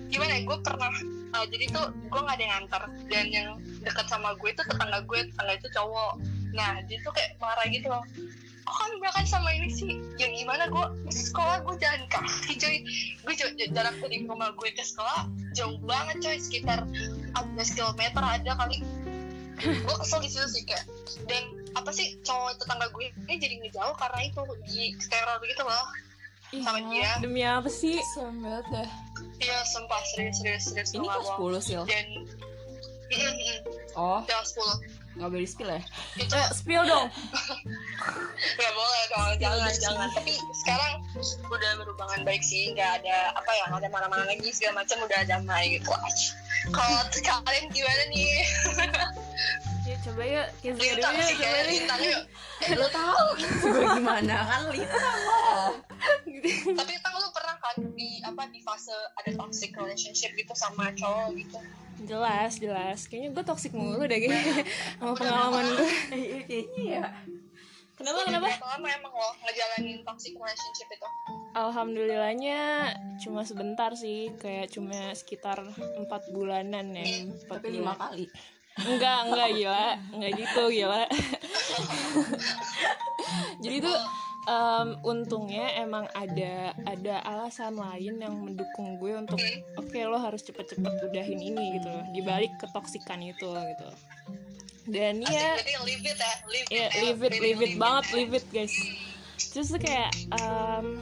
gimana 0.08 0.32
ya? 0.32 0.40
Gue 0.48 0.58
pernah 0.64 0.88
uh, 1.34 1.44
jadi 1.50 1.64
tuh 1.74 1.86
gue 1.90 2.20
nggak 2.22 2.36
ada 2.38 2.44
yang 2.46 2.52
nganter. 2.62 2.82
Dan 3.10 3.26
yang 3.34 3.48
dekat 3.82 4.06
sama 4.06 4.38
gue 4.38 4.50
itu 4.54 4.62
tetangga 4.62 5.02
gue 5.02 5.18
tetangga 5.28 5.52
itu 5.58 5.68
cowok. 5.74 6.12
Nah 6.54 6.80
dia 6.86 6.98
tuh 7.02 7.12
kayak 7.12 7.36
marah 7.42 7.66
gitu 7.68 7.90
loh. 7.90 8.04
Kok 8.64 8.74
kamu 8.80 8.94
berangkat 8.96 9.26
sama 9.28 9.50
ini 9.52 9.68
sih? 9.68 9.92
Ya 10.16 10.30
gimana 10.32 10.70
gue 10.72 10.86
di 11.10 11.20
sekolah 11.20 11.60
gue 11.68 11.74
jalan 11.76 12.02
kaki 12.08 12.52
cuy 12.56 12.76
gue 13.20 13.34
jarak 13.76 13.94
dari 14.00 14.24
rumah 14.24 14.56
gue 14.56 14.72
ke 14.72 14.84
sekolah 14.86 15.28
jauh 15.52 15.76
banget 15.84 16.16
coy. 16.22 16.36
Sekitar 16.38 16.86
14 17.36 17.76
km 17.76 18.02
ada 18.22 18.52
kali. 18.56 18.80
Gue 19.60 19.96
kesel 20.00 20.24
di 20.24 20.30
situ 20.32 20.48
sih 20.48 20.62
kayak. 20.64 20.86
Dan 21.28 21.42
apa 21.74 21.90
sih 21.90 22.16
cowok 22.22 22.62
tetangga 22.62 22.86
gue 22.94 23.10
ini 23.26 23.34
jadi 23.42 23.54
ngejauh 23.66 23.94
karena 23.98 24.20
itu 24.24 24.42
di 24.70 24.94
teror 25.10 25.42
gitu 25.44 25.64
loh. 25.66 25.86
Sama 26.54 26.78
dia. 26.86 27.18
demi 27.18 27.42
apa 27.42 27.66
sih? 27.66 27.98
Serem 28.14 28.38
banget 28.38 28.86
iya 29.42 29.58
sumpah 29.66 30.00
serius 30.14 30.38
serius 30.40 30.62
serius 30.70 30.90
ini 30.94 31.06
kelas 31.06 31.26
bohong. 31.38 31.58
10 31.58 31.66
sil. 31.66 31.82
Dan 31.88 32.06
oh. 33.98 34.20
Kelas 34.26 34.54
10 34.56 35.04
nggak 35.14 35.30
boleh 35.30 35.46
spill 35.46 35.70
ya? 35.70 35.82
Itu 36.18 36.34
eh, 36.34 36.50
spill 36.50 36.82
dong. 36.90 37.06
Nggak 38.58 38.72
boleh 38.74 39.02
dong 39.14 39.30
jangan 39.38 39.70
jangan. 39.78 40.08
Tapi 40.10 40.34
sekarang 40.58 40.92
udah 41.46 41.70
berhubungan 41.78 42.20
baik 42.26 42.42
sih 42.42 42.74
nggak 42.74 42.98
ada 42.98 43.30
apa 43.38 43.46
ya 43.54 43.64
nggak 43.70 43.80
ada 43.86 43.90
mana-mana 43.94 44.26
lagi 44.26 44.50
segala 44.50 44.82
macam 44.82 45.06
udah 45.06 45.20
damai 45.22 45.78
gitu. 45.78 45.86
Kalau 46.74 46.98
kalian 47.46 47.70
gimana 47.70 48.02
nih 48.10 48.26
coba 50.04 50.22
ya 50.28 50.42
Kezia 50.60 50.76
dulu 50.76 51.00
Lintang 51.00 51.16
ya 51.16 51.24
sih 51.28 51.36
coba 51.40 51.58
nih 51.64 52.08
yuk. 52.12 52.22
lo 52.76 52.88
tahu 52.92 53.26
gue 53.40 53.84
gimana? 53.96 54.36
Kan 54.44 54.62
lintang 54.68 55.20
lah 55.24 55.72
tapi 56.78 56.92
Tang 57.00 57.14
lu 57.16 57.28
pernah 57.32 57.56
kan 57.56 57.76
di 57.96 58.20
apa 58.20 58.42
di 58.52 58.60
fase 58.60 58.92
ada 59.16 59.30
toxic 59.32 59.72
relationship 59.72 60.36
gitu 60.36 60.52
sama 60.52 60.92
cowok 60.92 61.32
gitu? 61.40 61.58
Jelas 62.04 62.60
jelas. 62.60 63.08
Kayaknya 63.08 63.28
gue 63.32 63.44
toxic 63.48 63.72
mulu 63.72 64.04
deh 64.04 64.18
kayaknya. 64.18 64.66
Sama 65.00 65.14
pengalaman 65.16 65.64
gue 65.72 65.88
iya 66.12 66.38
kayaknya 66.44 66.82
ya. 66.84 67.04
Kenapa 67.94 68.26
kenapa? 68.26 68.46
Berapa 68.50 68.66
lama 68.76 68.88
emang 68.90 69.12
lo 69.14 69.30
ngejalanin 69.40 69.98
toxic 70.02 70.34
relationship 70.36 70.88
itu. 70.90 71.08
Alhamdulillahnya 71.54 72.60
cuma 73.22 73.46
sebentar 73.46 73.94
sih. 73.96 74.34
Kayak 74.36 74.74
cuma 74.74 75.14
sekitar 75.16 75.64
empat 75.96 76.28
bulanan 76.34 76.92
ya. 76.92 77.24
Empat 77.24 77.62
tapi 77.62 77.78
lima 77.78 77.94
kali 77.96 78.28
enggak 78.82 79.18
enggak 79.30 79.48
gila. 79.54 79.88
Enggak 80.10 80.32
gitu 80.38 80.62
gila. 80.74 81.02
Jadi 83.62 83.76
tuh 83.80 83.98
em, 84.50 84.88
untungnya 85.06 85.66
emang 85.80 86.04
ada 86.12 86.74
ada 86.84 87.14
alasan 87.24 87.78
lain 87.78 88.20
yang 88.20 88.34
mendukung 88.34 88.98
gue 88.98 89.14
untuk 89.16 89.38
oke. 89.78 89.98
lo 90.04 90.18
harus 90.18 90.42
cepet-cepet 90.42 90.92
udahin 91.06 91.40
ini 91.40 91.78
gitu. 91.80 91.88
Loh 91.88 92.04
dibalik 92.12 92.52
ketoksikan 92.58 93.22
itu 93.22 93.46
gitu. 93.46 93.88
Dan 94.84 95.24
ya 95.24 95.56
it 95.56 95.64
ya 95.64 95.80
leave 95.80 96.04
ya 96.04 96.12
it 96.12 97.40
ya. 97.40 97.56
it 97.64 97.74
banget 97.80 98.04
it 98.36 98.46
guys. 98.52 98.74
Terus 99.54 99.70
tuh 99.70 99.80
kayak 99.80 100.10
em, 100.34 100.98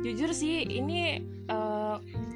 jujur 0.00 0.30
sih 0.32 0.64
ini 0.68 1.24
eh, 1.50 1.79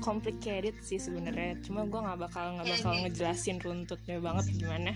complicated 0.00 0.76
sih 0.80 1.00
sebenarnya. 1.00 1.58
Cuma 1.64 1.84
gue 1.88 2.00
nggak 2.00 2.18
bakal 2.20 2.58
nggak 2.58 2.68
bakal 2.78 2.92
ngejelasin 3.04 3.58
runtutnya 3.60 4.18
banget 4.20 4.44
gimana. 4.54 4.92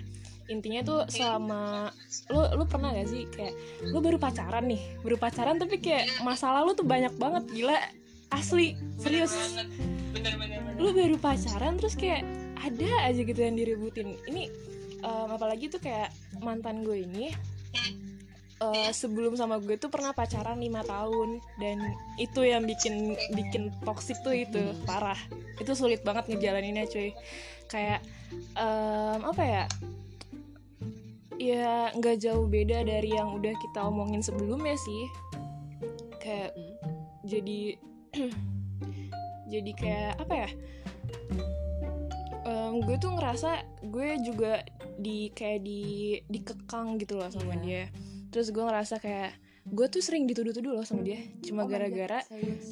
Intinya 0.49 0.81
tuh 0.81 1.01
selama 1.13 1.93
lu 2.33 2.41
lu 2.57 2.65
pernah 2.65 2.97
gak 2.97 3.09
sih 3.13 3.29
kayak 3.29 3.53
lu 3.85 4.01
baru 4.01 4.17
pacaran 4.17 4.65
nih 4.65 4.81
baru 5.05 5.21
pacaran 5.21 5.61
tapi 5.61 5.77
kayak 5.77 6.09
masalah 6.25 6.65
lu 6.65 6.73
tuh 6.73 6.89
banyak 6.89 7.13
banget 7.21 7.45
gila 7.53 7.77
asli 8.33 8.77
serius. 8.97 9.37
Banget. 9.37 9.69
bener 10.09 10.35
bener 10.41 10.59
bener. 10.65 10.81
Lu 10.81 10.91
baru 10.97 11.17
pacaran 11.21 11.77
terus 11.77 11.95
kayak 12.01 12.25
ada 12.59 12.91
aja 13.05 13.21
gitu 13.21 13.37
yang 13.37 13.61
diributin. 13.61 14.17
Ini 14.25 14.49
em, 15.05 15.29
apalagi 15.29 15.69
tuh 15.69 15.85
kayak 15.85 16.11
mantan 16.41 16.81
gue 16.81 17.05
ini 17.05 17.29
eh, 18.59 18.91
sebelum 18.91 19.39
sama 19.39 19.63
gue 19.63 19.79
tuh 19.79 19.91
pernah 19.91 20.11
pacaran 20.11 20.59
lima 20.59 20.83
tahun. 20.83 21.39
Dan 21.59 21.79
itu 22.19 22.43
yang 22.43 22.67
bikin 22.67 23.15
bikin 23.35 23.71
toxic 23.87 24.19
tuh 24.27 24.35
itu. 24.35 24.75
Parah. 24.85 25.19
Itu 25.59 25.75
sulit 25.79 26.03
banget 26.03 26.31
ngejalaninnya 26.31 26.91
cuy. 26.91 27.15
Kayak 27.71 28.03
em, 28.59 29.21
apa 29.23 29.43
ya? 29.43 29.65
Ya 31.39 31.95
nggak 31.95 32.19
jauh 32.19 32.51
beda 32.51 32.83
dari 32.83 33.15
yang 33.15 33.39
udah 33.39 33.55
kita 33.55 33.81
omongin 33.87 34.23
sebelumnya 34.23 34.75
sih. 34.75 35.03
Kayak 36.19 36.51
jadi 37.23 37.79
jadi 39.53 39.71
kayak 39.79 40.13
apa 40.19 40.35
ya? 40.35 40.51
Em, 42.43 42.83
gue 42.83 42.97
tuh 42.99 43.15
ngerasa 43.15 43.63
gue 43.87 44.19
juga 44.27 44.67
di 44.99 45.31
kayak 45.31 45.63
di 45.63 45.81
dikekang 46.27 46.99
gitu 46.99 47.23
loh 47.23 47.31
sama 47.31 47.55
Iya. 47.63 47.63
dia 47.63 47.85
terus 48.39 48.55
gue 48.55 48.63
ngerasa 48.63 49.03
kayak 49.03 49.35
gue 49.67 49.87
tuh 49.91 49.99
sering 49.99 50.31
dituduh-tuduh 50.31 50.79
loh 50.79 50.87
sama 50.87 51.03
dia. 51.03 51.19
Cuma 51.43 51.67
gara-gara 51.67 52.23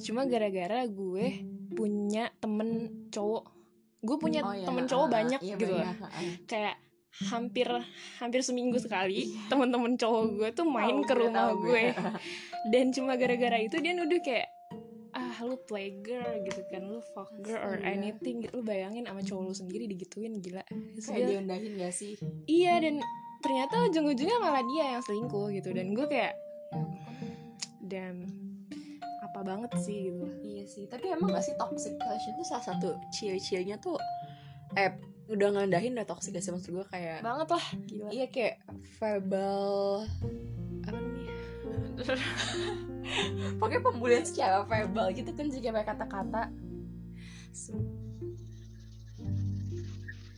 cuma 0.07 0.23
gara-gara 0.31 0.87
gue 0.87 1.43
punya 1.75 2.31
temen 2.39 2.87
cowok. 3.11 3.51
Gue 3.99 4.15
punya 4.23 4.47
Oh, 4.47 4.55
iya, 4.55 4.63
temen 4.63 4.87
cowok 4.87 5.11
ah, 5.11 5.13
banyak 5.19 5.41
iya, 5.43 5.59
gitu 5.59 5.75
banyak, 5.75 5.99
kayak 6.47 6.79
hampir 7.27 7.67
hampir 8.23 8.47
seminggu 8.47 8.79
sekali 8.79 9.35
temen-temen 9.51 9.99
cowok 9.99 10.25
gue 10.39 10.49
tuh 10.55 10.69
main 10.71 11.03
Tahu 11.03 11.09
ke 11.11 11.15
gue, 11.19 11.23
rumah 11.27 11.45
tahu 11.51 11.55
gue. 11.67 11.85
dan 12.73 12.85
cuma 12.95 13.19
gara-gara 13.19 13.59
itu 13.59 13.75
dia 13.83 13.91
nuduh 13.99 14.23
kayak 14.23 14.47
ah 15.19 15.37
lu 15.43 15.59
play 15.67 15.99
girl 16.07 16.47
gitu 16.47 16.63
kan. 16.71 16.87
Lu 16.87 17.03
fuck 17.11 17.35
girl 17.43 17.59
or 17.59 17.83
anything 17.83 18.47
gitu. 18.47 18.55
Lu 18.55 18.63
bayangin 18.63 19.11
sama 19.11 19.19
cowok 19.19 19.43
lu 19.51 19.55
sendiri 19.59 19.91
digituin 19.91 20.39
gila. 20.39 20.63
Kayak 21.03 21.27
diundahin 21.35 21.75
gak 21.75 21.91
sih? 21.91 22.15
Iya 22.47 22.79
dan 22.79 23.03
ternyata 23.47 23.75
ujung-ujungnya 23.87 24.43
malah 24.43 24.67
dia 24.67 24.99
yang 24.99 25.03
selingkuh 25.07 25.55
gitu. 25.55 25.71
Dan 25.71 25.95
gue 25.95 26.07
kayak 26.11 26.35
damn 27.87 28.27
apa 29.23 29.41
banget 29.47 29.71
sih 29.79 30.11
gitu. 30.11 30.27
Iya 30.43 30.65
sih, 30.67 30.85
tapi 30.91 31.15
emang 31.15 31.31
gak 31.31 31.47
sih 31.47 31.55
toxic 31.55 31.95
relation 32.03 32.35
itu 32.35 32.43
salah 32.43 32.67
satu 32.67 32.99
ciri-cirinya 33.15 33.79
tuh 33.79 33.95
eh 34.75 34.99
udah 35.31 35.49
ngerendahin 35.55 35.95
udah 35.95 36.07
toxic 36.11 36.35
gak 36.35 36.43
sih 36.43 36.51
maksud 36.51 36.75
gue 36.75 36.87
kayak 36.91 37.23
banget 37.23 37.49
lah 37.55 37.67
gila. 37.87 38.11
iya 38.11 38.27
kayak 38.27 38.63
verbal 38.99 40.03
apa 40.83 40.91
namanya? 40.91 41.35
Pokoknya 43.63 43.81
pembulian 43.87 44.25
secara 44.27 44.67
verbal 44.67 45.15
gitu 45.15 45.31
kan 45.31 45.47
juga 45.47 45.71
kayak 45.71 45.89
kata-kata 45.95 46.43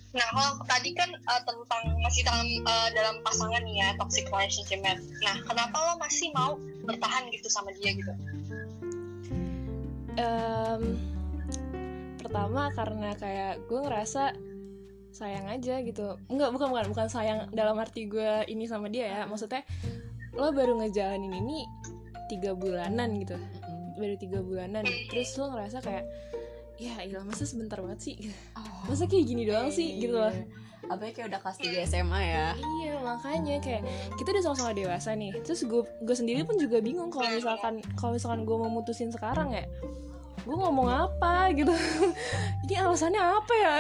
Nah, 0.08 0.24
kalau 0.32 0.52
tadi 0.64 0.96
kan 0.96 1.10
eh, 1.12 1.42
tentang 1.44 1.82
masih 2.00 2.22
dalam 2.24 2.48
eh, 2.64 2.88
dalam 2.96 3.20
pasangan 3.20 3.60
nih 3.60 3.76
ya 3.84 3.88
toxic 4.00 4.24
relationship. 4.32 4.80
Nah, 4.80 5.36
kenapa 5.44 5.76
lo 5.76 5.94
masih 6.00 6.32
mau 6.32 6.56
bertahan 6.88 7.28
gitu 7.28 7.48
sama 7.52 7.68
dia 7.76 7.92
gitu? 7.92 8.12
Em, 10.18 10.82
pertama 12.18 12.72
karena 12.74 13.14
kayak 13.14 13.62
gue 13.68 13.80
ngerasa 13.84 14.32
sayang 15.12 15.46
aja 15.52 15.80
gitu. 15.84 16.16
Enggak 16.32 16.50
bukan 16.56 16.68
bukan 16.72 16.86
bukan 16.90 17.08
sayang 17.12 17.52
dalam 17.52 17.76
arti 17.76 18.08
gue 18.08 18.48
ini 18.48 18.64
sama 18.64 18.88
dia 18.88 19.06
ya. 19.06 19.20
Maksudnya 19.28 19.62
lo 20.34 20.50
baru 20.56 20.80
ngejalanin 20.80 21.36
ini 21.36 21.68
tiga 22.32 22.56
bulanan 22.56 23.20
gitu. 23.20 23.36
Baru 24.00 24.14
tiga 24.16 24.40
bulanan. 24.40 24.88
Terus 25.12 25.36
lo 25.36 25.52
ngerasa 25.52 25.84
kayak 25.84 26.04
ya 26.78 27.02
ilah 27.02 27.26
masa 27.26 27.44
sebentar 27.44 27.82
banget 27.82 28.00
sih? 28.00 28.16
Masa 28.86 29.10
kayak 29.10 29.24
gini 29.26 29.42
doang 29.44 29.68
sih 29.74 29.98
gitu 29.98 30.14
loh. 30.14 30.30
Apalagi 30.86 31.20
kayak 31.20 31.28
udah 31.34 31.40
kelas 31.42 31.58
3 31.58 31.90
SMA 31.90 32.20
ya. 32.22 32.46
Iya 32.54 32.94
makanya 33.02 33.56
kayak 33.58 33.82
kita 34.14 34.30
udah 34.30 34.42
sama-sama 34.46 34.72
dewasa 34.72 35.10
nih. 35.18 35.34
Terus 35.42 35.66
gue 35.66 35.82
gue 35.84 36.16
sendiri 36.16 36.46
pun 36.46 36.54
juga 36.56 36.78
bingung 36.78 37.10
kalau 37.10 37.28
misalkan 37.28 37.82
kalau 37.98 38.14
misalkan 38.14 38.46
gue 38.46 38.56
mau 38.56 38.70
mutusin 38.70 39.10
sekarang 39.10 39.52
ya 39.52 39.66
gue 40.48 40.56
ngomong 40.56 40.88
apa 40.88 41.52
gitu. 41.52 41.74
Ini 42.64 42.74
alasannya 42.80 43.20
apa 43.20 43.52
ya? 43.58 43.74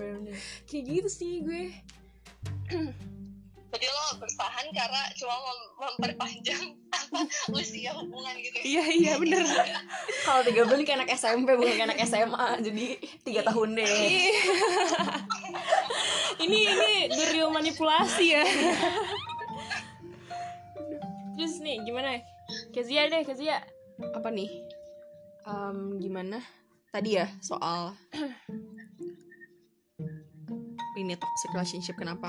Kayak 0.66 0.84
gitu 0.88 1.08
sih 1.12 1.46
gue 1.46 1.70
Jadi 3.72 3.86
lo 3.88 4.20
bertahan 4.20 4.66
karena 4.68 5.02
cuma 5.16 5.32
mem- 5.32 5.72
memperpanjang 5.80 6.64
apa 6.92 7.24
usia 7.50 7.96
hubungan 7.96 8.36
gitu. 8.36 8.56
ya? 8.60 8.62
iya 8.62 8.84
iya 8.92 9.12
bener 9.16 9.40
Kalau 10.22 10.44
3 10.44 10.52
bulan 10.68 10.84
kayak 10.84 10.98
anak 11.00 11.10
SMP 11.16 11.48
bukan 11.56 11.72
kayak 11.72 11.88
anak 11.88 12.00
SMA 12.04 12.46
Jadi 12.60 12.84
3 13.24 13.48
tahun 13.48 13.68
deh 13.72 13.88
ini 16.44 16.58
ini 16.68 16.92
the 17.08 17.24
real 17.32 17.48
manipulasi 17.48 18.36
ya 18.36 18.44
terus 21.32 21.56
nih 21.58 21.80
gimana 21.82 22.20
Kezia 22.70 23.08
deh 23.08 23.24
Kezia 23.24 23.64
Apa 24.12 24.28
nih? 24.28 24.50
Em, 25.42 25.96
gimana? 25.96 26.44
Tadi 26.92 27.16
ya 27.16 27.26
soal 27.40 27.96
Ini 30.92 31.16
toxic 31.16 31.50
relationship 31.50 31.96
kenapa? 31.96 32.28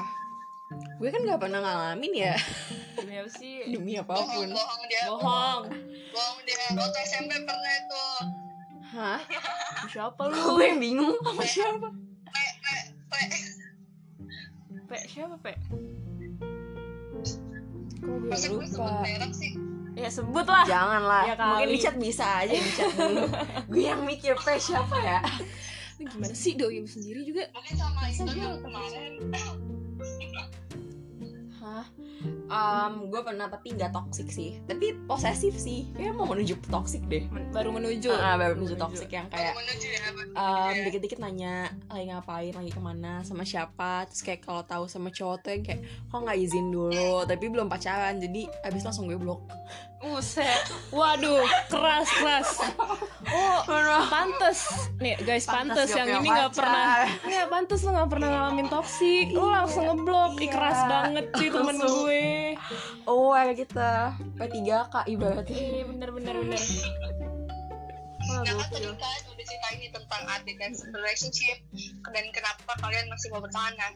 Gue 0.72 1.10
kan 1.12 1.22
gak 1.28 1.42
pernah 1.44 1.60
ngalamin 1.60 2.14
ya 2.16 2.36
Demi 2.98 3.20
apa 3.20 3.30
sih 3.36 3.68
Demi 3.68 3.94
Bohong, 4.00 4.08
apa 4.08 4.14
pun 4.32 4.48
bohong 4.54 4.84
dia. 4.88 5.04
bohong 5.12 5.64
Bohong 6.14 6.40
dia. 6.48 6.64
Waktu 6.78 7.00
SMP 7.04 7.32
pernah 7.44 7.74
itu. 7.74 8.06
Hah? 8.94 9.20
siapa 9.92 10.22
lu 10.30 10.38
gue 10.58 10.66
yang 10.70 10.80
bingung 10.80 11.18
sama 11.20 11.44
siapa? 11.44 11.88
Pe, 12.30 12.46
pe, 12.64 12.76
pe. 13.12 13.22
pe 14.88 14.98
siapa 15.10 15.36
pe 15.42 15.54
kok 18.04 18.38
gue 18.50 18.60
lupa. 18.60 19.04
ya 19.94 20.10
sebut 20.10 20.46
lah 20.48 20.66
Jangan 20.68 21.02
lah 21.06 21.24
Ya 21.24 21.36
kali. 21.38 21.50
Mungkin 21.54 21.68
di 21.70 21.80
chat 21.80 21.96
bisa 21.96 22.26
aja 22.44 22.52
di 22.56 22.72
chat 22.74 22.92
dulu 22.98 23.26
Gue 23.72 23.84
yang 23.88 24.02
mikir 24.04 24.36
pe 24.42 24.60
siapa 24.60 24.96
ya? 25.00 25.20
Gimana 26.00 26.36
sih 26.36 26.58
doi 26.58 26.84
lu 26.84 26.90
sendiri 26.90 27.24
juga 27.24 27.48
Mungkin 27.56 27.76
sama 27.80 28.02
itu 28.12 28.28
kemarin. 28.60 29.12
Um, 32.54 33.10
gue 33.10 33.18
pernah 33.20 33.50
tapi 33.50 33.74
nggak 33.74 33.90
toxic 33.90 34.30
sih 34.30 34.62
tapi 34.64 34.94
posesif 35.04 35.58
sih 35.58 35.90
kayak 35.90 36.14
mau 36.14 36.30
menuju 36.30 36.54
toxic 36.64 37.02
deh 37.04 37.26
Men- 37.28 37.50
baru 37.50 37.74
menuju 37.74 38.14
Ah, 38.14 38.38
baru 38.38 38.54
menuju 38.54 38.78
toxic 38.78 39.10
yang 39.10 39.26
kayak 39.26 39.58
menuju 39.58 39.88
ya 39.90 40.06
um, 40.34 40.76
dikit-dikit 40.86 41.18
nanya 41.18 41.74
lagi 41.90 42.06
ngapain 42.08 42.54
lagi 42.54 42.70
ke 42.70 42.78
mana 42.78 43.26
sama 43.26 43.42
siapa 43.42 44.06
terus 44.06 44.22
kayak 44.22 44.46
kalau 44.46 44.62
tahu 44.62 44.86
sama 44.86 45.10
cowok 45.10 45.38
tuh 45.42 45.50
yang 45.52 45.64
kayak 45.64 45.82
kok 46.06 46.20
nggak 46.20 46.38
izin 46.40 46.70
dulu 46.70 47.26
tapi 47.26 47.46
belum 47.50 47.66
pacaran 47.66 48.22
jadi 48.22 48.46
abis 48.64 48.86
langsung 48.86 49.10
gue 49.10 49.18
blok 49.18 49.42
Buset. 50.04 50.68
Waduh, 50.92 51.48
keras 51.72 52.12
keras. 52.12 52.50
Oh, 53.24 53.64
pantes. 54.12 54.92
Nih 55.00 55.16
guys, 55.24 55.48
pantes, 55.48 55.88
Pantes 55.88 55.96
yang 55.96 56.20
ini 56.20 56.28
nggak 56.28 56.52
pernah. 56.52 57.08
Nggak 57.24 57.48
pantes 57.48 57.80
lo 57.82 57.96
nggak 57.96 58.10
pernah 58.12 58.28
ngalamin 58.28 58.68
toksik. 58.68 59.32
Lo 59.32 59.48
langsung 59.48 59.88
ngeblok. 59.88 60.36
Ih 60.36 60.44
Iya. 60.44 60.52
keras 60.52 60.80
banget 60.92 61.26
sih 61.40 61.48
temen 61.48 61.76
gue. 61.80 62.24
Oh 63.10 63.32
kayak 63.34 63.56
kita 63.66 63.92
P3K 64.40 64.96
ibaratnya 65.10 65.58
Iya 65.58 65.84
bener 65.90 66.10
bener 66.14 66.36
bener. 66.44 66.62
Wah, 68.24 68.40
Nah 68.40 68.54
kan 68.56 68.68
tadi 68.72 68.88
kan 68.88 69.20
udah 69.28 69.46
cerita 69.46 69.68
ini 69.76 69.88
tentang 69.92 70.22
adegan 70.32 70.72
relationship 70.96 71.58
dan 72.08 72.26
kenapa 72.32 72.72
kalian 72.80 73.06
masih 73.12 73.28
mau 73.36 73.44
bertahan 73.44 73.76
nah 73.76 73.92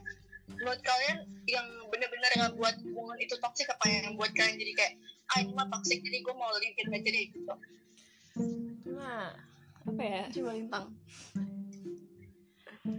menurut 0.48 0.80
kalian 0.84 1.18
yang 1.48 1.68
bener-bener 1.92 2.32
nggak 2.36 2.54
buat 2.56 2.76
hubungan 2.88 3.18
itu 3.20 3.36
toxic 3.40 3.68
apa 3.68 3.84
yang 3.88 4.16
buat 4.20 4.32
kalian 4.36 4.56
jadi 4.60 4.74
kayak 4.76 4.94
ah 5.32 5.38
ini 5.44 5.52
mah 5.56 5.68
toxic 5.72 6.00
jadi 6.04 6.24
gue 6.24 6.36
mau 6.36 6.52
leave 6.60 6.76
it 6.76 6.88
aja 6.88 7.10
deh 7.12 7.26
gitu 7.32 7.54
Nah, 8.98 9.34
apa 9.86 10.02
ya? 10.04 10.24
coba 10.30 10.52
lintang 10.54 10.86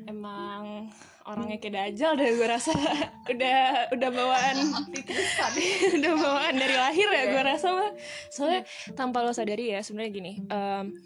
Emang 0.05 0.89
orangnya 1.29 1.61
kayak 1.61 1.75
dajal 1.77 2.17
deh 2.17 2.29
gue 2.33 2.49
rasa. 2.49 2.73
Udah 3.33 3.93
udah 3.93 4.09
bawaan. 4.09 4.57
Udah 6.01 6.13
bawaan 6.17 6.55
dari 6.57 6.77
lahir 6.77 7.09
ya 7.13 7.25
gue 7.29 7.43
rasa 7.45 7.69
mah. 7.77 7.93
Soalnya 8.33 8.65
tanpa 8.97 9.21
lo 9.21 9.37
sadari 9.37 9.77
ya 9.77 9.85
sebenarnya 9.85 10.11
gini 10.11 10.33
em, 10.49 10.97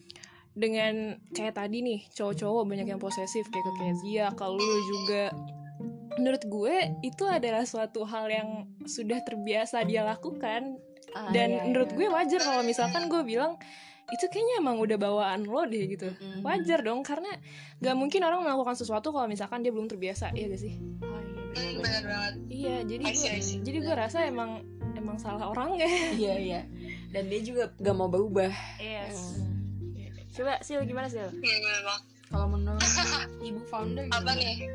dengan 0.55 1.19
kayak 1.35 1.59
tadi 1.59 1.83
nih 1.83 2.01
cowok-cowok 2.15 2.63
banyak 2.63 2.87
yang 2.87 3.01
posesif 3.03 3.51
kayak 3.51 3.67
ke 3.67 3.73
Kezia 3.83 4.31
kalau 4.39 4.55
lu 4.57 4.79
juga. 4.87 5.35
Menurut 6.13 6.45
gue 6.45 6.77
itu 7.03 7.25
adalah 7.25 7.65
suatu 7.65 8.05
hal 8.05 8.29
yang 8.29 8.49
sudah 8.85 9.19
terbiasa 9.27 9.83
dia 9.83 10.07
lakukan. 10.07 10.79
Ah, 11.13 11.29
dan 11.29 11.53
iya, 11.53 11.63
menurut 11.69 11.93
iya. 11.93 11.97
gue 11.99 12.09
wajar 12.09 12.41
kalau 12.41 12.63
misalkan 12.65 13.05
gue 13.11 13.21
bilang 13.21 13.61
itu 14.13 14.25
kayaknya 14.29 14.61
emang 14.61 14.77
udah 14.77 14.99
bawaan 15.01 15.49
lo 15.49 15.65
deh 15.65 15.89
gitu. 15.89 16.13
Mm-mm. 16.13 16.45
wajar 16.45 16.85
dong 16.85 17.01
karena 17.01 17.33
gak 17.81 17.97
mungkin 17.97 18.21
orang 18.23 18.45
melakukan 18.45 18.77
sesuatu 18.77 19.09
kalau 19.09 19.25
misalkan 19.25 19.65
dia 19.65 19.73
belum 19.73 19.89
terbiasa 19.89 20.37
iya 20.37 20.53
gak 20.53 20.61
sih? 20.61 20.77
Oh, 21.01 21.21
iya, 21.57 21.73
hmm, 21.73 21.81
banget. 21.81 22.35
iya 22.53 22.77
jadi 22.85 23.05
I 23.09 23.15
see, 23.17 23.25
gue 23.25 23.33
I 23.33 23.41
see. 23.41 23.59
jadi 23.65 23.79
gue 23.81 23.95
rasa 23.97 24.19
emang 24.29 24.61
emang 24.93 25.17
salah 25.17 25.49
orangnya 25.49 25.89
iya 26.21 26.35
iya. 26.37 26.61
Dan 27.13 27.29
dia 27.33 27.41
juga 27.45 27.73
gak 27.81 27.97
mau 27.97 28.09
berubah. 28.09 28.53
Yes. 28.81 29.41
Coba 30.33 30.61
sil 30.65 30.81
gimana 30.89 31.13
sil? 31.13 31.29
Hmm, 31.29 31.41
bener 31.41 31.83
banget 31.85 32.05
kalau 32.33 32.47
menurut 32.49 32.81
ibu 33.49 33.61
founder 33.69 34.09
apa 34.09 34.33
nih. 34.33 34.69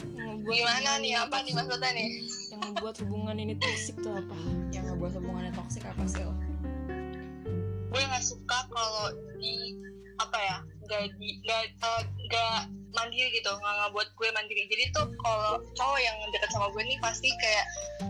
Ngebuat 0.00 0.56
gimana 0.56 0.90
nih 1.00 1.12
apa 1.16 1.36
nih 1.44 1.52
maksudnya 1.56 1.90
nih? 1.96 2.08
Yang 2.52 2.60
membuat 2.68 2.94
hubungan 3.04 3.36
ini 3.40 3.54
toxic 3.56 3.96
tuh 4.00 4.12
apa? 4.12 4.36
Yang 4.72 4.92
ngebuat 4.92 5.12
hubungannya 5.16 5.52
toksik 5.56 5.84
apa 5.88 6.04
sih? 6.04 6.24
Gue 7.90 8.02
nggak 8.02 8.24
suka 8.24 8.58
kalau 8.70 9.10
di 9.42 9.74
apa 10.20 10.38
ya 10.38 10.56
nggak 10.86 11.02
di 11.18 11.28
nggak 11.42 11.62
eh, 11.74 12.02
nggak 12.28 12.58
mandiri 12.90 13.30
gitu 13.30 13.50
nggak 13.50 13.74
nggak 13.78 13.90
buat 13.94 14.08
gue 14.14 14.28
mandiri. 14.34 14.66
Jadi 14.66 14.84
tuh 14.94 15.06
kalau 15.22 15.62
cowok 15.74 16.00
yang 16.02 16.16
deket 16.34 16.50
sama 16.50 16.66
gue 16.74 16.82
nih 16.82 16.98
pasti 16.98 17.28
kayak 17.38 17.64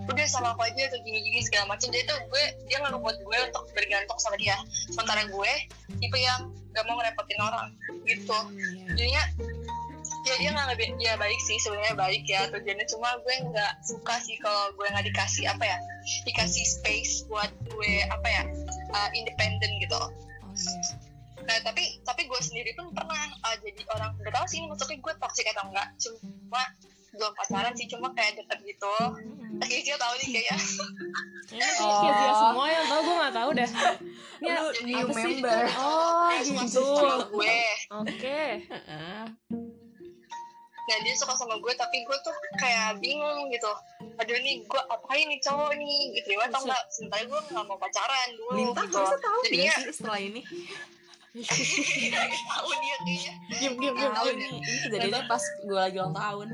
udah 0.08 0.26
sama 0.26 0.56
aku 0.56 0.64
aja 0.64 0.88
atau 0.88 0.98
gini 1.04 1.20
gini 1.20 1.40
segala 1.44 1.76
macam 1.76 1.92
jadi 1.92 2.04
tuh 2.08 2.18
gue 2.28 2.44
dia 2.66 2.76
nggak 2.80 2.92
ngebuat 2.96 3.16
gue 3.20 3.38
untuk 3.52 3.64
bergantung 3.76 4.18
sama 4.20 4.36
dia. 4.40 4.56
Sementara 4.92 5.28
gue 5.28 5.52
tipe 6.00 6.18
yang 6.18 6.50
gak 6.70 6.84
mau 6.86 6.96
ngerepotin 6.98 7.40
orang 7.42 7.68
gitu. 8.06 8.38
Jadinya 8.94 9.22
ya 10.20 10.34
dia 10.36 10.50
nggak 10.52 10.68
lebih 10.76 10.88
ya 11.00 11.16
baik 11.16 11.40
sih 11.40 11.56
sebenarnya 11.58 11.96
baik 11.96 12.24
ya 12.28 12.44
tujuannya 12.52 12.86
cuma 12.86 13.08
gue 13.24 13.34
nggak 13.48 13.72
suka 13.80 14.14
sih 14.20 14.36
kalau 14.36 14.68
gue 14.76 14.84
nggak 14.84 15.06
dikasih 15.08 15.48
apa 15.48 15.64
ya 15.64 15.78
dikasih 16.28 16.64
space 16.64 17.24
buat 17.24 17.48
gue 17.72 17.92
apa 18.04 18.28
ya 18.28 18.42
uh, 18.92 19.08
independen 19.16 19.70
gitu. 19.80 19.96
Oh 19.96 20.10
iya. 20.52 20.80
Nah 21.40 21.56
tapi 21.64 21.98
tapi 22.04 22.28
gue 22.28 22.40
sendiri 22.40 22.76
pun 22.76 22.92
pernah 22.92 23.16
uh, 23.16 23.56
jadi 23.64 23.82
orang 23.96 24.12
gak 24.20 24.34
tahu 24.36 24.46
sih 24.46 24.60
ini 24.60 24.68
maksudnya 24.68 25.00
gue 25.00 25.14
toxic 25.18 25.46
atau 25.48 25.64
enggak 25.72 25.88
cuma 25.98 26.62
belum 27.10 27.32
pacaran 27.34 27.74
sih 27.74 27.88
cuma 27.88 28.12
kayak 28.12 28.38
deket 28.38 28.58
gitu. 28.76 28.94
Kayak 29.60 29.82
dia 29.82 29.96
tahu 29.98 30.14
nih 30.20 30.28
kayaknya 30.30 30.56
ini 31.50 31.66
Oh. 31.82 32.36
semua 32.38 32.66
yang 32.70 32.86
tau 32.86 33.00
gue 33.02 33.16
nggak 33.18 33.34
tahu 33.34 33.50
dah 33.56 33.70
ini 34.40 34.46
Lu 34.94 35.00
apa 35.02 35.10
new 35.10 35.10
sih? 35.10 35.34
member. 35.42 35.62
oh 35.74 36.30
suka 36.44 36.62
gitu. 36.68 36.84
gue. 37.34 37.58
Oke. 38.04 38.40
Heeh. 38.68 39.24
Nah 40.90 40.98
dia 41.00 41.14
suka 41.14 41.38
sama 41.38 41.54
gue 41.54 41.70
tapi 41.78 42.02
gue 42.02 42.18
tuh 42.26 42.34
kayak 42.58 42.98
bingung 42.98 43.46
gitu. 43.48 43.70
Aduh 44.18 44.34
nih 44.42 44.66
gue 44.66 44.82
apain 44.90 45.22
nih 45.30 45.38
cowok 45.38 45.70
nih? 45.78 46.18
Gitu 46.18 46.34
ya 46.34 46.50
atau 46.50 46.66
enggak? 46.66 46.82
Sementara 46.90 47.22
gue 47.22 47.40
nggak 47.46 47.64
mau 47.64 47.78
pacaran 47.78 48.28
dulu 48.34 48.50
Lintang 48.58 48.90
gitu. 48.90 48.98
tahu 48.98 49.38
Jadinya- 49.46 49.78
sih 49.78 49.94
setelah 49.94 50.18
ini? 50.18 50.42
Tahu 52.50 52.70
dia 52.74 52.96
kayaknya. 53.06 53.32
Diam 53.54 53.78
diam 53.78 53.94
diam. 53.94 54.10
Tahu 54.10 54.26
ini 54.34 54.46
kejadiannya 54.90 55.30
pas 55.30 55.42
gue 55.62 55.78
lagi 55.78 55.96
ulang 56.02 56.10
tahun. 56.10 56.48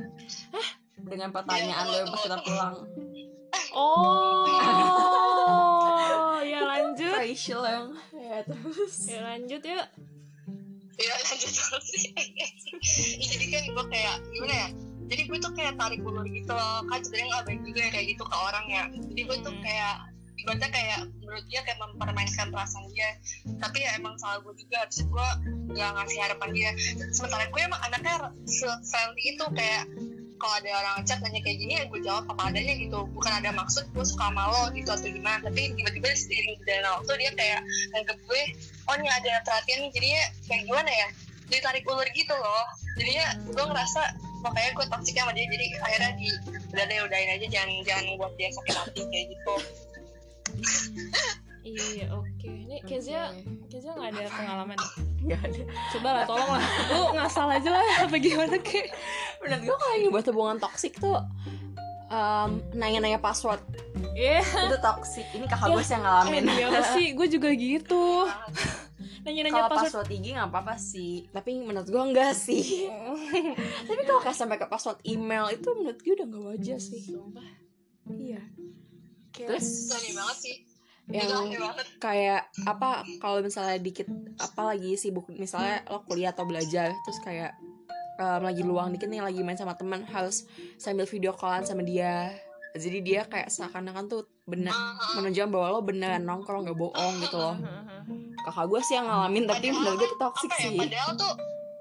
Dengan 1.00 1.28
pertanyaan 1.32 1.84
lo 1.88 1.96
pas 2.12 2.20
kita 2.20 2.36
pulang 2.44 2.74
oh 3.72 4.44
ya 6.44 6.60
lanjut. 6.76 7.12
Facial 7.14 7.62
yang 7.64 7.86
ya 8.12 8.38
terus. 8.44 8.94
Ya 9.08 9.20
lanjut 9.24 9.60
yuk 9.64 9.86
ya 10.96 11.12
lanjut 11.12 11.52
terus 11.52 11.88
ya, 11.92 12.12
jadi 13.20 13.44
kan 13.52 13.62
gue 13.68 13.84
kayak 13.92 14.16
gimana 14.32 14.54
ya? 14.54 14.68
Jadi 15.06 15.22
gue 15.30 15.38
tuh 15.38 15.52
kayak 15.54 15.74
tarik 15.78 16.02
ulur 16.02 16.26
gitu 16.26 16.50
loh. 16.50 16.82
Kan 16.90 16.98
sebenarnya 17.04 17.26
nggak 17.30 17.44
baik 17.46 17.60
juga 17.62 17.80
ya 17.80 17.90
kayak 17.94 18.06
gitu 18.16 18.24
ke 18.26 18.36
orang 18.36 18.66
ya. 18.66 18.82
Jadi 18.90 19.20
gue 19.22 19.36
tuh 19.38 19.54
Hmm. 19.54 19.62
kayak 19.62 19.94
ibaratnya 20.36 20.70
kayak 20.74 20.98
menurut 21.22 21.44
dia 21.48 21.60
kayak 21.62 21.78
mempermainkan 21.78 22.46
perasaan 22.50 22.86
dia. 22.90 23.10
Tapi 23.62 23.78
ya 23.86 23.90
emang 23.94 24.18
salah 24.18 24.42
gue 24.42 24.54
juga. 24.58 24.82
Habis 24.82 25.06
gue 25.06 25.28
gak 25.78 25.90
ngasih 25.94 26.18
harapan 26.26 26.50
dia. 26.50 26.70
Sementara 27.14 27.44
gue 27.46 27.60
emang 27.62 27.80
anaknya 27.86 28.14
se-friendly 28.50 29.22
itu 29.36 29.44
kayak 29.54 29.84
kalau 30.36 30.54
ada 30.60 30.70
orang 30.84 30.96
chat 31.08 31.18
nanya 31.24 31.40
kayak 31.42 31.58
gini 31.58 31.72
ya 31.80 31.84
gue 31.88 32.00
jawab 32.04 32.24
apa 32.30 32.52
adanya 32.52 32.74
gitu. 32.76 32.98
Bukan 33.12 33.32
ada 33.32 33.50
maksud 33.52 33.84
gue 33.92 34.04
suka 34.04 34.28
sama 34.28 34.48
lo 34.52 34.62
gitu 34.72 34.90
atau 34.92 35.08
gimana 35.08 35.40
tapi 35.44 35.72
tiba-tiba 35.74 36.08
seiring 36.12 36.54
berjalannya 36.62 36.90
waktu 37.00 37.12
dia 37.18 37.30
kayak 37.34 37.60
nganggep 37.92 38.18
gue 38.24 38.42
oh 38.86 38.94
ini 39.00 39.08
ada 39.10 39.32
perhatian 39.42 39.78
nih 39.84 39.90
jadinya 39.96 40.22
kayak 40.48 40.62
gimana 40.68 40.90
ya? 40.90 41.08
Jadi 41.46 41.60
tarik 41.62 41.84
ulur 41.86 42.08
gitu 42.14 42.34
loh. 42.34 42.64
Jadinya 42.96 43.26
gue 43.44 43.64
ngerasa 43.64 44.02
makanya 44.44 44.70
gue 44.78 44.86
toxic 44.92 45.16
sama 45.18 45.32
dia 45.34 45.46
jadi 45.48 45.66
akhirnya 45.82 46.10
di 46.20 46.28
udah 46.70 46.84
deh 46.86 46.98
udahin 47.02 47.30
aja 47.34 47.46
jangan 47.50 47.70
jangan 47.82 48.04
buat 48.20 48.32
dia 48.38 48.48
sakit 48.52 48.74
hati 48.78 49.02
kayak 49.10 49.26
gitu 49.32 49.54
iya 51.66 52.06
oke. 52.14 52.46
Ini 52.46 52.78
Kezia 52.86 53.34
Kezia 53.66 53.92
nggak 53.98 54.10
ada 54.14 54.30
pengalaman? 54.30 54.78
Gak 55.26 55.40
ada. 55.42 55.62
Coba 55.90 56.08
lah 56.14 56.24
tolong 56.24 56.50
lah. 56.54 56.64
Lu 56.94 57.02
ngasal 57.18 57.48
aja 57.50 57.70
lah 57.74 57.86
apa 58.06 58.16
gimana 58.22 58.56
kek 58.62 58.94
menurut 59.42 59.62
gue 59.66 59.76
kalau 59.76 59.94
yang 59.98 60.12
buat 60.14 60.26
hubungan 60.30 60.56
toksik 60.62 60.94
tuh 61.02 61.18
um, 62.10 62.50
nanya-nanya 62.70 63.18
password. 63.18 63.58
Iya. 64.14 64.46
Itu 64.46 64.78
toksik. 64.78 65.26
Ini 65.34 65.46
kakak 65.50 65.74
gue 65.74 65.82
sih 65.82 65.94
yang 65.98 66.04
ngalamin. 66.06 66.44
Eh, 66.46 66.66
apa 66.70 66.82
sih 66.94 67.06
gue 67.18 67.26
juga 67.26 67.48
gitu. 67.50 68.06
Nanya-nanya 69.26 69.50
kalau 69.58 69.70
password. 69.74 70.06
password 70.06 70.08
IG 70.14 70.26
nggak 70.38 70.50
apa-apa 70.54 70.74
sih. 70.78 71.12
Tapi 71.34 71.50
menurut 71.66 71.88
gue 71.90 72.02
enggak 72.02 72.32
sih. 72.38 72.86
Tapi 73.90 74.00
kalau 74.06 74.20
kayak 74.22 74.38
sampai 74.38 74.56
ke 74.62 74.66
password 74.70 75.02
email 75.02 75.50
itu 75.50 75.66
menurut 75.74 75.98
gue 75.98 76.14
udah 76.14 76.26
nggak 76.30 76.42
wajar 76.54 76.78
sih. 76.78 77.18
Iya. 78.06 78.42
Terus? 79.36 79.92
sorry 79.92 80.16
banget 80.16 80.38
sih 80.40 80.65
yang 81.06 81.54
kayak 81.96 82.50
apa 82.66 83.02
kalau 83.16 83.38
misalnya 83.38 83.78
dikit 83.78 84.10
apa 84.36 84.74
lagi 84.74 84.94
sibuk 84.94 85.30
misalnya 85.30 85.86
lo 85.86 86.02
kuliah 86.02 86.34
atau 86.34 86.42
belajar 86.42 86.90
terus 86.90 87.18
kayak 87.22 87.54
em, 88.16 88.42
lagi 88.42 88.60
luang 88.60 88.90
dikit 88.90 89.06
nih 89.06 89.22
lagi 89.22 89.40
main 89.40 89.54
sama 89.54 89.74
teman 89.74 90.02
harus 90.04 90.44
sambil 90.76 91.04
video 91.04 91.30
callan 91.30 91.62
sama 91.62 91.82
dia. 91.82 92.34
Jadi 92.76 92.98
dia 93.00 93.24
kayak 93.24 93.48
seakan-akan 93.48 94.04
tuh 94.04 94.28
benar 94.44 94.74
menunjukkan 95.14 95.48
bahwa 95.48 95.66
lo 95.70 95.80
beneran 95.80 96.22
nongkrong 96.22 96.66
gak 96.66 96.76
bohong 96.76 97.14
gitu 97.20 97.36
loh. 97.36 97.56
Kakak 98.44 98.66
gue 98.66 98.80
sih 98.82 98.94
yang 98.94 99.08
ngalamin 99.08 99.44
tapi 99.44 99.70
Padahal 99.70 99.80
menurut 99.80 99.96
gue 99.96 100.06
itu 100.06 100.16
toxic 100.18 100.50
ya, 100.52 100.58
sih. 100.60 100.76
padahal 100.76 101.10
tuh 101.16 101.32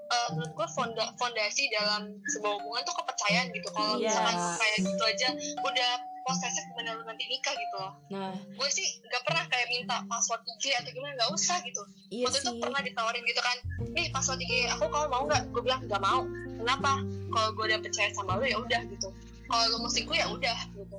eh, 0.06 0.28
menurut 0.32 0.52
gue 0.54 0.68
fonda, 0.72 1.04
fondasi 1.14 1.68
dalam 1.68 2.02
sebuah 2.26 2.52
hubungan 2.56 2.82
tuh 2.82 2.94
kepercayaan 2.96 3.46
gitu. 3.52 3.68
Kalau 3.68 3.94
Iya. 3.96 4.08
misalkan 4.08 4.34
kayak 4.56 4.76
gitu 4.82 5.02
aja 5.04 5.28
udah 5.60 5.92
posesif 6.26 6.66
benar 6.74 6.98
nanti 7.06 7.24
nikah 7.30 7.54
gitu. 7.54 7.76
Loh 7.78 7.92
nah. 8.10 8.34
Gue 8.34 8.68
sih 8.74 8.98
gak 9.06 9.22
pernah 9.22 9.46
kayak 9.46 9.66
minta 9.70 10.02
password 10.10 10.42
IG 10.44 10.74
atau 10.74 10.90
gimana 10.90 11.14
nggak 11.14 11.30
usah 11.32 11.62
gitu. 11.62 11.82
Iya 12.10 12.26
waktu 12.26 12.38
itu 12.42 12.50
sih. 12.50 12.60
pernah 12.60 12.80
ditawarin 12.82 13.24
gitu 13.24 13.40
kan 13.40 13.56
nih 13.94 14.06
password 14.10 14.42
IG 14.42 14.52
aku 14.74 14.84
kalau 14.90 15.06
mau 15.06 15.22
nggak? 15.30 15.42
Gue 15.54 15.62
bilang 15.62 15.80
nggak 15.86 16.02
mau. 16.02 16.26
Kenapa? 16.58 16.92
Kalau 17.30 17.48
gue 17.54 17.64
udah 17.70 17.80
percaya 17.80 18.10
sama 18.12 18.42
lo 18.42 18.44
ya 18.44 18.58
udah 18.58 18.80
gitu. 18.90 19.08
Kalau 19.46 19.64
lo 19.70 19.76
musikku 19.86 20.12
ya 20.12 20.26
udah 20.26 20.58
gitu. 20.74 20.98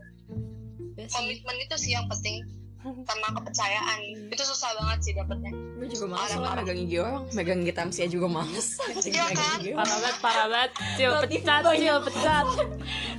Ya 0.97 1.05
sih. 1.05 1.13
komitmen 1.13 1.57
itu 1.61 1.75
sih 1.77 1.91
yang 1.93 2.07
penting 2.07 2.41
sama 2.81 3.27
kepercayaan. 3.35 3.99
Hmm. 3.99 4.31
itu 4.31 4.43
susah 4.47 4.71
banget 4.79 4.99
sih 5.03 5.13
dapetnya 5.13 5.51
Gue 5.87 5.95
juga 5.95 6.19
males 6.19 6.35
lah 6.35 6.51
megang 6.59 6.79
IG 6.83 6.93
orang. 6.99 7.23
Megang 7.31 7.59
kita 7.63 7.79
Tamsia 7.79 8.05
juga 8.11 8.27
males. 8.27 8.67
Iya 9.07 9.23
kan? 9.31 9.57
parah 9.63 9.87
banget 9.87 10.15
parah 10.19 10.47
banget. 10.51 10.71
Cil 10.99 11.11
pecat 11.23 11.61
cil 11.79 11.97
pecat. 12.03 12.45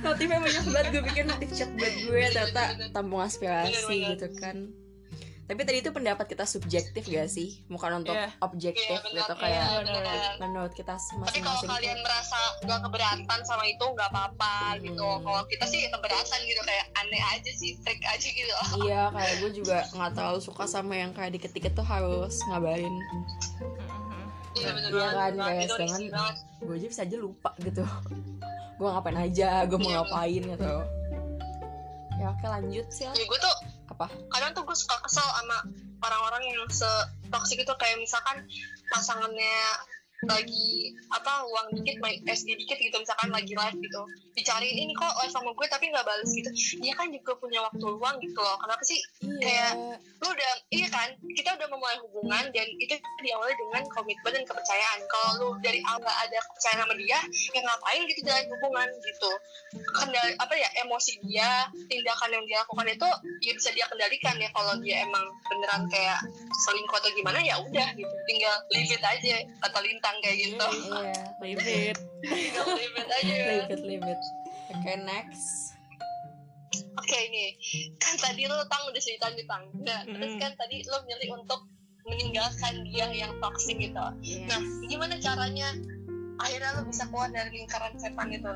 Notifnya 0.05 0.37
banyak 0.37 0.63
banget. 0.69 0.85
Gue 0.93 1.03
pikir 1.09 1.23
notif 1.25 1.49
chat 1.57 1.69
buat 1.73 1.93
gue. 1.97 2.21
Ternyata 2.29 2.63
tampung 2.93 3.25
aspirasi 3.25 4.13
gitu 4.13 4.29
kan 4.37 4.69
Tapi 5.49 5.65
tadi 5.65 5.81
itu 5.81 5.89
pendapat 5.89 6.29
kita 6.29 6.45
subjektif 6.45 7.01
gak 7.03 7.25
sih? 7.25 7.65
Bukan 7.65 7.89
untuk 7.97 8.13
Iya. 8.13 8.29
objektif 8.39 9.01
benar. 9.01 9.25
gitu 9.25 9.33
Kayak 9.33 9.65
benar. 9.81 10.37
menurut 10.37 10.69
kita 10.71 10.93
tapi 10.93 11.09
kalau 11.09 11.25
masing-masing 11.25 11.69
kalian 11.71 11.97
merasa 11.99 12.37
gak 12.61 12.79
keberatan 12.79 13.39
sama 13.41 13.63
itu 13.65 13.81
nggak 13.81 14.09
apa-apa 14.09 14.53
gitu 14.79 15.01
Hmm. 15.01 15.25
kalau 15.25 15.41
kita 15.43 15.65
sih 15.65 15.81
keberatan 15.87 16.39
gitu 16.43 16.61
kayak 16.61 16.85
aneh 16.95 17.23
aja 17.27 17.51
sih 17.51 17.73
freak 17.79 17.97
aja 18.03 18.27
gitu 18.27 18.53
Iya 18.79 19.09
kayak 19.09 19.33
gue 19.39 19.51
juga 19.55 19.77
nggak 19.89 20.11
terlalu 20.13 20.39
suka 20.39 20.63
sama 20.65 20.93
yang 20.95 21.11
kayak 21.11 21.33
dikit-dikit 21.33 21.73
tuh 21.73 21.83
harus 21.83 22.37
ngabarin 22.45 22.93
iya 24.55 24.69
bener 24.69 24.89
Iya 24.91 25.07
kan, 25.09 25.31
kayak 25.35 25.65
sedangkan- 25.67 26.37
gue 26.59 26.75
aja 26.75 26.87
bisa 26.87 27.01
aja 27.03 27.17
lupa 27.17 27.49
gitu 27.59 27.83
gue 28.75 28.87
ngapain 28.87 29.17
aja 29.19 29.49
gue 29.65 29.77
mau 29.77 29.87
Iya. 29.87 29.97
ngapain 29.99 30.41
gitu 30.45 30.73
ya 32.15 32.25
oke 32.29 32.45
lanjut 32.45 32.85
sih 32.89 33.03
ya 33.03 33.13
gue 33.15 33.39
tuh 33.39 33.55
apa? 33.99 34.07
Kadang 34.31 34.55
tuh 34.55 34.63
gue 34.63 34.77
suka 34.79 34.95
kesel 35.03 35.27
sama 35.27 35.59
orang-orang 35.99 36.47
yang 36.47 36.63
se 36.71 36.87
toxic 37.27 37.59
itu 37.59 37.73
kayak 37.75 37.99
misalkan 37.99 38.47
pasangannya 38.87 39.55
lagi 40.27 40.91
apa 41.15 41.47
uang 41.47 41.79
dikit 41.79 41.95
SD 42.27 42.59
dikit 42.59 42.75
gitu 42.75 42.97
misalkan 42.99 43.31
lagi 43.31 43.55
live 43.55 43.77
gitu. 43.79 44.01
Dicariin 44.35 44.75
ini 44.87 44.91
kok 44.91 45.15
live 45.23 45.31
sama 45.31 45.55
gue 45.55 45.67
tapi 45.71 45.87
nggak 45.87 46.03
balas 46.03 46.27
gitu. 46.35 46.49
Dia 46.83 46.93
kan 46.99 47.07
juga 47.07 47.39
punya 47.39 47.63
waktu 47.63 47.85
luang 47.87 48.19
gitu 48.19 48.39
loh. 48.39 48.57
Kenapa 48.59 48.83
sih? 48.83 48.99
Kayak- 49.39 49.99
lu 50.19 50.27
udah 50.27 50.51
iya 50.75 50.87
kan? 50.91 51.07
Kita 51.31 51.55
udah 51.55 51.67
memulai 51.71 51.95
hubungan 52.03 52.51
dan 52.51 52.67
itu 52.75 52.91
diawali 53.23 53.55
dengan 53.55 53.83
komitmen 53.95 54.31
dan 54.35 54.43
kepercayaan. 54.43 54.99
Kalau 55.07 55.29
lu 55.39 55.47
dari 55.63 55.79
awal 55.87 56.03
nggak 56.03 56.19
ada 56.27 56.37
kepercayaan 56.51 56.79
sama 56.83 56.93
dia 56.99 57.19
ya 57.55 57.61
ngapain 57.63 58.01
gitu 58.11 58.19
jalan 58.27 58.45
hubungan 58.51 58.87
gitu. 58.99 59.31
Kendali 59.95 60.33
apa 60.35 60.53
ya 60.59 60.69
emosi 60.83 61.13
dia 61.23 61.49
tindakan 61.87 62.29
yang 62.35 62.43
dia 62.43 62.57
lakukan 62.67 62.87
itu 62.91 63.09
ya 63.47 63.51
bisa 63.55 63.69
dia 63.71 63.85
kendalikan 63.87 64.35
ya. 64.35 64.51
Kalau 64.51 64.75
dia 64.83 65.07
emang 65.07 65.23
beneran 65.47 65.87
kayak 65.87 66.19
selingkuh 66.67 66.99
atau 66.99 67.09
gimana 67.15 67.39
ya 67.39 67.55
udah 67.63 67.87
gitu. 67.95 68.13
Tinggal 68.27 68.55
leave 68.75 68.91
it 68.91 69.03
aja 69.03 69.35
kata 69.63 69.79
lintang 70.09 70.17
kayak 70.25 70.37
gitu 70.41 70.67
iya 70.89 71.21
leave 71.41 71.65
it 71.69 71.97
tinggal 72.25 72.65
leave 72.73 72.97
it 72.97 73.09
aja 73.13 73.35
leave 73.45 73.69
it 73.69 73.81
leave 73.85 74.05
it 74.09 74.21
oke 74.73 74.93
next 75.05 75.77
Oke 76.99 77.15
nih, 77.31 77.55
kan 77.97 78.13
tadi 78.19 78.45
lo 78.45 78.59
tang 78.69 78.85
udah 78.91 79.01
cerita 79.01 79.31
nih 79.33 79.47
tang. 79.47 79.65
Nah, 79.81 80.03
terus 80.05 80.35
Mm. 80.35 80.41
kan 80.43 80.51
tadi 80.59 80.83
lo 80.85 80.99
milih 81.07 81.41
untuk 81.41 81.65
meninggalkan 82.05 82.85
dia 82.85 83.07
yang 83.09 83.33
toksik 83.39 83.79
gitu. 83.81 83.97
Nah, 84.45 84.61
gimana 84.85 85.15
caranya 85.17 85.73
akhirnya 86.37 86.75
lo 86.77 86.85
bisa 86.85 87.07
keluar 87.09 87.31
dari 87.33 87.55
lingkaran 87.55 87.95
setan 87.97 88.29
itu? 88.29 88.53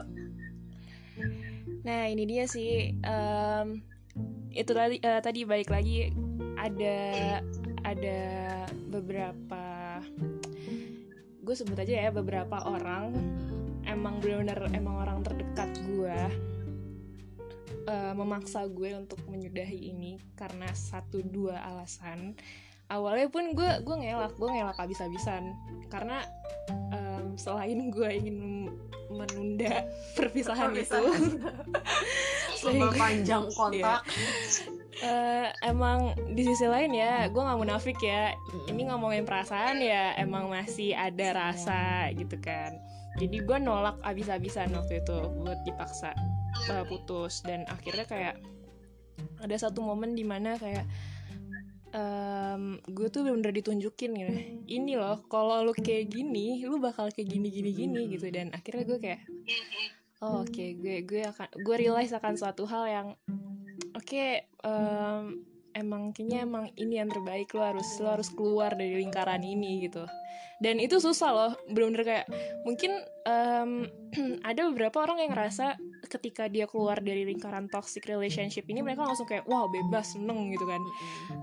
Nah 1.88 2.02
ini 2.06 2.24
dia 2.30 2.46
sih 2.46 2.94
em, 2.94 3.68
itu 4.54 4.72
tadi 4.76 5.02
eh, 5.02 5.22
tadi 5.24 5.40
balik 5.48 5.74
lagi 5.74 6.14
ada 6.60 6.98
ada 7.88 8.20
beberapa 8.92 9.66
gue 11.44 11.54
sebut 11.54 11.76
aja 11.76 12.08
ya 12.08 12.10
beberapa 12.10 12.56
orang 12.64 13.12
emang 13.84 14.24
benar-benar 14.24 14.72
emang 14.72 14.96
orang 14.98 15.20
terdekat 15.22 15.76
gue 15.86 16.18
eh, 17.84 18.14
memaksa 18.16 18.64
gue 18.66 18.96
untuk 18.96 19.20
menyudahi 19.28 19.92
ini 19.92 20.16
karena 20.34 20.72
satu 20.72 21.20
dua 21.20 21.60
alasan. 21.62 22.34
Awalnya 22.88 23.28
pun 23.28 23.52
gue 23.52 23.72
gue 23.82 23.96
ngelak 23.96 24.36
gue 24.36 24.50
ngelak 24.50 24.78
habis-habisan 24.78 25.56
karena 25.88 26.24
em, 26.94 27.34
selain 27.36 27.90
gue 27.90 28.10
ingin 28.12 28.70
menunda 29.10 29.88
perpisahan, 30.16 30.72
itu 30.78 30.88
Selain 32.56 32.80
gue- 32.80 32.88
memperpanjang 32.88 33.46
kontak 33.52 34.04
Eh, 35.02 35.50
emang 35.66 36.14
di 36.38 36.46
sisi 36.46 36.70
lain 36.70 36.94
ya 36.94 37.26
gue 37.26 37.42
nggak 37.42 37.60
munafik 37.60 37.98
ya. 38.04 38.38
Ini 38.70 38.94
ngomongin 38.94 39.26
perasaan 39.26 39.82
ya 39.82 40.14
emang 40.22 40.54
masih 40.54 40.94
ada 40.94 41.34
rasa 41.34 42.14
gitu 42.14 42.38
kan. 42.38 42.78
Jadi 43.18 43.42
gue 43.42 43.58
nolak 43.58 43.98
abis-abisan 44.06 44.74
waktu 44.74 45.02
itu 45.02 45.18
buat 45.42 45.58
dipaksa 45.66 46.14
uh, 46.70 46.84
putus. 46.86 47.42
Dan 47.42 47.66
akhirnya 47.70 48.06
kayak 48.06 48.36
ada 49.42 49.56
satu 49.58 49.82
momen 49.82 50.14
di 50.18 50.26
mana 50.26 50.58
kayak 50.58 50.86
em, 51.94 52.82
gue 52.90 53.08
tuh 53.14 53.26
bener-bener 53.26 53.54
ditunjukin 53.54 54.12
gitu. 54.18 54.34
Ini 54.66 54.98
loh 54.98 55.26
kalau 55.30 55.62
lu 55.66 55.74
kayak 55.74 56.10
gini 56.10 56.62
lu 56.66 56.78
bakal 56.78 57.10
kayak 57.10 57.34
gini 57.34 57.50
gini 57.50 57.72
gini 57.74 58.02
gitu. 58.14 58.30
Dan 58.30 58.54
akhirnya 58.54 58.84
gue 58.86 59.00
kayak 59.02 59.22
oh, 60.22 60.46
oke 60.46 60.66
gue 60.78 61.06
gue 61.06 61.22
akan 61.26 61.50
gue 61.62 61.76
realize 61.78 62.14
akan 62.14 62.34
suatu 62.34 62.66
hal 62.66 62.86
yang 62.90 63.08
oke 64.04 64.28
em, 64.68 65.24
emang 65.74 66.12
kayaknya 66.14 66.46
emang 66.46 66.66
ini 66.76 67.00
yang 67.00 67.10
terbaik. 67.10 67.56
Lo 67.56 67.64
harus 67.64 67.88
lo 68.04 68.12
harus 68.14 68.30
keluar 68.30 68.76
dari 68.76 69.00
lingkaran 69.00 69.42
ini 69.42 69.88
gitu. 69.88 70.04
Dan 70.62 70.80
itu 70.80 71.02
susah 71.02 71.32
loh 71.34 71.52
bener-bener 71.72 72.04
kayak 72.04 72.28
mungkin 72.68 73.00
em, 73.26 73.90
ada 74.50 74.62
beberapa 74.70 75.04
orang 75.04 75.24
yang 75.24 75.32
ngerasa 75.34 75.80
ketika 76.08 76.46
dia 76.52 76.70
keluar 76.70 77.02
dari 77.02 77.26
lingkaran 77.26 77.72
toxic 77.72 78.06
relationship 78.06 78.68
ini 78.70 78.86
mereka 78.86 79.08
langsung 79.08 79.26
kayak 79.26 79.48
wow 79.50 79.66
bebas 79.72 80.14
seneng 80.14 80.52
gitu 80.52 80.68
kan. 80.68 80.82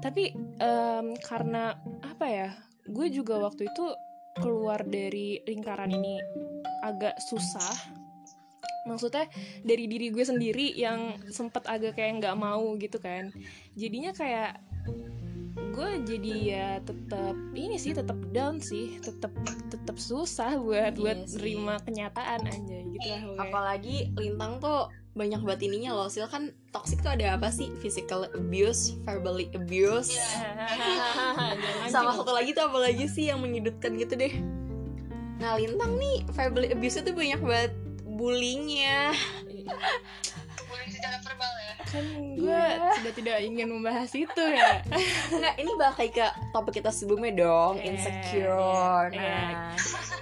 Tapi 0.05 0.37
em, 0.61 1.07
karena 1.25 1.75
apa 2.05 2.27
ya 2.29 2.49
gue 2.87 3.07
juga 3.13 3.41
waktu 3.41 3.67
itu 3.69 3.87
keluar 4.39 4.87
dari 4.87 5.43
lingkaran 5.45 5.91
ini 5.91 6.23
agak 6.87 7.19
susah 7.19 8.00
maksudnya 8.89 9.29
dari 9.65 9.85
diri 9.91 10.09
gue 10.13 10.25
sendiri 10.25 10.73
yang 10.77 11.17
sempet 11.29 11.67
agak 11.69 11.99
kayak 11.99 12.21
nggak 12.23 12.37
mau 12.37 12.75
gitu 12.77 12.97
kan. 13.01 13.33
Jadinya 13.77 14.13
kayak 14.17 14.61
gue 15.71 15.91
jadi 16.03 16.33
ya 16.41 16.69
tetap 16.83 17.37
ini 17.55 17.77
sih 17.79 17.95
tetap 17.95 18.19
down 18.35 18.59
sih 18.59 18.99
tetap 18.99 19.31
tetap 19.71 19.97
susah 19.99 20.59
buat 20.59 20.95
Iya 20.95 20.99
buat 20.99 21.19
sih. 21.27 21.37
nerima 21.39 21.75
kenyataan 21.83 22.43
aja 22.43 22.77
gitu 22.91 23.07
lah 23.07 23.23
apalagi 23.39 24.11
lintang 24.19 24.59
tuh 24.59 24.91
banyak 25.11 25.43
banget 25.43 25.67
ininya 25.67 25.91
loh 25.95 26.07
sil. 26.07 26.31
Kan 26.31 26.55
toxic 26.71 27.03
tuh 27.03 27.13
ada 27.19 27.35
apa 27.35 27.51
sih? 27.51 27.75
Physical 27.83 28.31
abuse 28.31 28.95
verbally 29.03 29.51
abuse. 29.59 30.15
Jangan 31.91 31.91
sama 31.91 32.15
satu 32.15 32.31
lagi 32.31 32.55
tuh 32.55 32.71
apa 32.71 32.79
lagi 32.79 33.11
sih 33.11 33.27
yang 33.27 33.43
menyudutkan 33.43 33.99
gitu 33.99 34.15
deh? 34.15 34.33
Nah 35.43 35.59
lintang 35.59 35.99
nih 35.99 36.23
verbally 36.31 36.71
abuse 36.71 37.03
itu 37.03 37.11
banyak 37.11 37.41
banget 37.43 37.73
bullyingnya 38.21 39.17
Boleh 40.63 40.87
secara 40.87 41.17
verbal 41.19 41.53
ya? 41.57 41.73
kan 41.83 42.05
gue 42.37 42.47
Iya. 42.47 42.93
sudah 42.95 43.13
tidak 43.13 43.39
ingin 43.41 43.67
membahas 43.67 44.13
itu 44.13 44.43
ya 44.45 44.85
Enggak, 45.31 45.55
ini 45.57 45.71
bakal 45.75 45.95
kayak 45.99 46.13
ke 46.13 46.25
topik 46.53 46.75
kita 46.75 46.91
sebelumnya 46.91 47.33
dong, 47.41 47.75
Eh, 47.77 47.91
insecure. 47.91 49.09
iya, 49.11 49.67
Nah, 49.67 49.75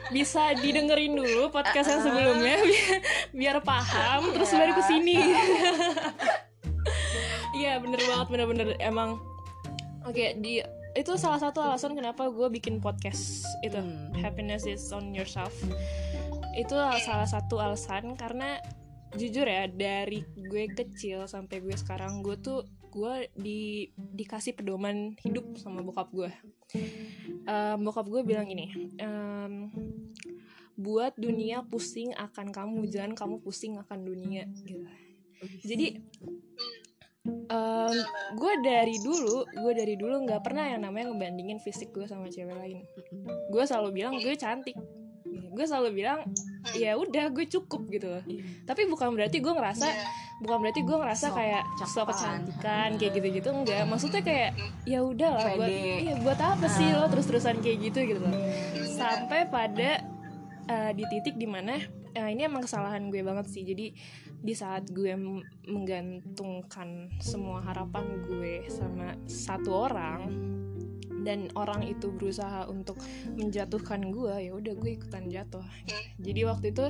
bisa 0.08 0.56
didengerin 0.56 1.12
dulu 1.12 1.50
podcast 1.50 1.90
yang 1.90 2.00
sebelumnya 2.00 2.56
biar, 2.62 2.98
biar 3.30 3.56
paham 3.60 4.32
terus 4.32 4.48
Iya. 4.48 4.58
baru 4.58 4.72
ke 4.72 4.84
sini 4.86 5.16
iya 7.54 7.76
bener 7.76 8.00
banget 8.00 8.26
bener-bener 8.28 8.68
emang 8.78 9.18
oke 10.02 10.24
di 10.38 10.62
itu 10.94 11.12
salah 11.14 11.38
satu 11.38 11.60
alasan 11.60 11.92
kenapa 11.92 12.26
gue 12.26 12.48
bikin 12.50 12.78
podcast 12.78 13.44
itu 13.60 13.76
Hmm. 13.76 14.10
happiness 14.16 14.64
is 14.64 14.88
on 14.88 15.12
yourself 15.12 15.52
itu 16.56 16.74
salah 17.04 17.28
satu 17.28 17.60
alasan 17.60 18.16
karena 18.16 18.60
jujur 19.16 19.48
ya 19.48 19.64
dari 19.68 20.20
gue 20.36 20.64
kecil 20.68 21.24
sampai 21.24 21.64
gue 21.64 21.72
sekarang 21.72 22.20
gue 22.20 22.36
tuh 22.40 22.68
gue 22.88 23.28
di 23.36 23.88
dikasih 23.96 24.56
pedoman 24.56 25.16
hidup 25.24 25.56
sama 25.60 25.80
bokap 25.84 26.08
gue. 26.12 26.32
Em, 27.48 27.78
bokap 27.80 28.08
gue 28.08 28.20
bilang 28.24 28.44
gini 28.48 28.68
em, 29.00 29.72
buat 30.76 31.16
dunia 31.16 31.64
pusing 31.64 32.12
akan 32.16 32.52
kamu 32.52 32.84
jangan 32.88 33.12
kamu 33.16 33.40
pusing 33.40 33.80
akan 33.80 34.04
dunia. 34.04 34.44
Gitu. 34.64 34.84
Jadi 35.64 35.86
em, 37.48 37.96
gue 38.36 38.52
dari 38.60 38.96
dulu 39.00 39.48
gue 39.48 39.72
dari 39.72 39.94
dulu 39.96 40.20
nggak 40.28 40.42
pernah 40.44 40.68
yang 40.68 40.84
namanya 40.84 41.12
ngebandingin 41.12 41.60
fisik 41.64 41.92
gue 41.96 42.04
sama 42.04 42.28
cewek 42.28 42.56
lain. 42.56 42.84
Gue 43.48 43.64
selalu 43.64 44.04
bilang 44.04 44.20
gue 44.20 44.36
cantik 44.36 44.76
gue 45.28 45.64
selalu 45.66 45.90
bilang 46.04 46.22
ya 46.76 46.94
udah 46.94 47.32
gue 47.32 47.46
cukup 47.48 47.88
gitu 47.88 48.06
loh. 48.08 48.22
Tapi 48.64 48.86
bukan 48.86 49.14
berarti 49.14 49.40
gue 49.40 49.52
ngerasa 49.52 49.86
Iya. 49.88 50.04
bukan 50.38 50.58
berarti 50.62 50.80
gue 50.86 50.96
ngerasa 50.96 51.26
Sok 51.30 51.34
kayak 51.34 51.62
cakepan. 51.78 51.94
sok 51.94 52.06
kecantikan 52.14 52.88
kayak 52.94 53.12
gitu-gitu 53.18 53.48
enggak. 53.50 53.82
Maksudnya 53.88 54.22
kayak 54.22 54.50
ya 54.86 54.98
udah 55.02 55.30
lah 55.34 55.44
buat 55.58 55.70
iya 55.70 56.14
buat 56.22 56.38
apa 56.38 56.66
sih 56.70 56.88
lo 56.94 57.06
terus-terusan 57.10 57.58
kayak 57.58 57.78
gitu 57.90 57.98
gitu 58.14 58.20
loh. 58.22 58.34
Sampai 58.86 59.50
pada 59.50 60.02
uh, 60.68 60.90
di 60.94 61.04
titik 61.10 61.34
di 61.36 61.46
mana 61.46 61.78
eh, 62.14 62.28
ini 62.34 62.46
emang 62.46 62.62
kesalahan 62.64 63.10
gue 63.10 63.22
banget 63.24 63.46
sih. 63.50 63.62
Jadi 63.66 63.90
di 64.38 64.54
saat 64.54 64.86
gue 64.94 65.18
menggantungkan 65.66 67.10
semua 67.18 67.58
harapan 67.62 68.22
gue 68.22 68.70
sama 68.70 69.18
satu 69.26 69.90
orang 69.90 70.30
dan 71.22 71.50
orang 71.58 71.86
itu 71.86 72.10
berusaha 72.12 72.66
untuk 72.70 72.98
menjatuhkan 73.34 74.10
gue 74.10 74.50
ya 74.50 74.52
udah 74.54 74.74
gue 74.76 74.90
ikutan 74.98 75.26
jatuh. 75.30 75.64
Jadi 76.20 76.40
waktu 76.46 76.66
itu 76.74 76.86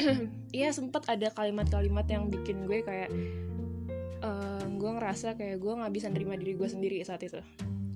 Iya 0.58 0.72
sempet 0.72 1.06
ada 1.08 1.28
kalimat-kalimat 1.32 2.06
yang 2.08 2.32
bikin 2.32 2.64
gue 2.64 2.80
kayak 2.82 3.10
eh, 4.22 4.64
gue 4.66 4.90
ngerasa 4.98 5.36
kayak 5.36 5.60
gue 5.60 5.72
nggak 5.72 5.92
bisa 5.92 6.06
nerima 6.10 6.34
diri 6.38 6.56
gue 6.56 6.68
sendiri 6.68 6.96
saat 7.04 7.22
itu. 7.24 7.40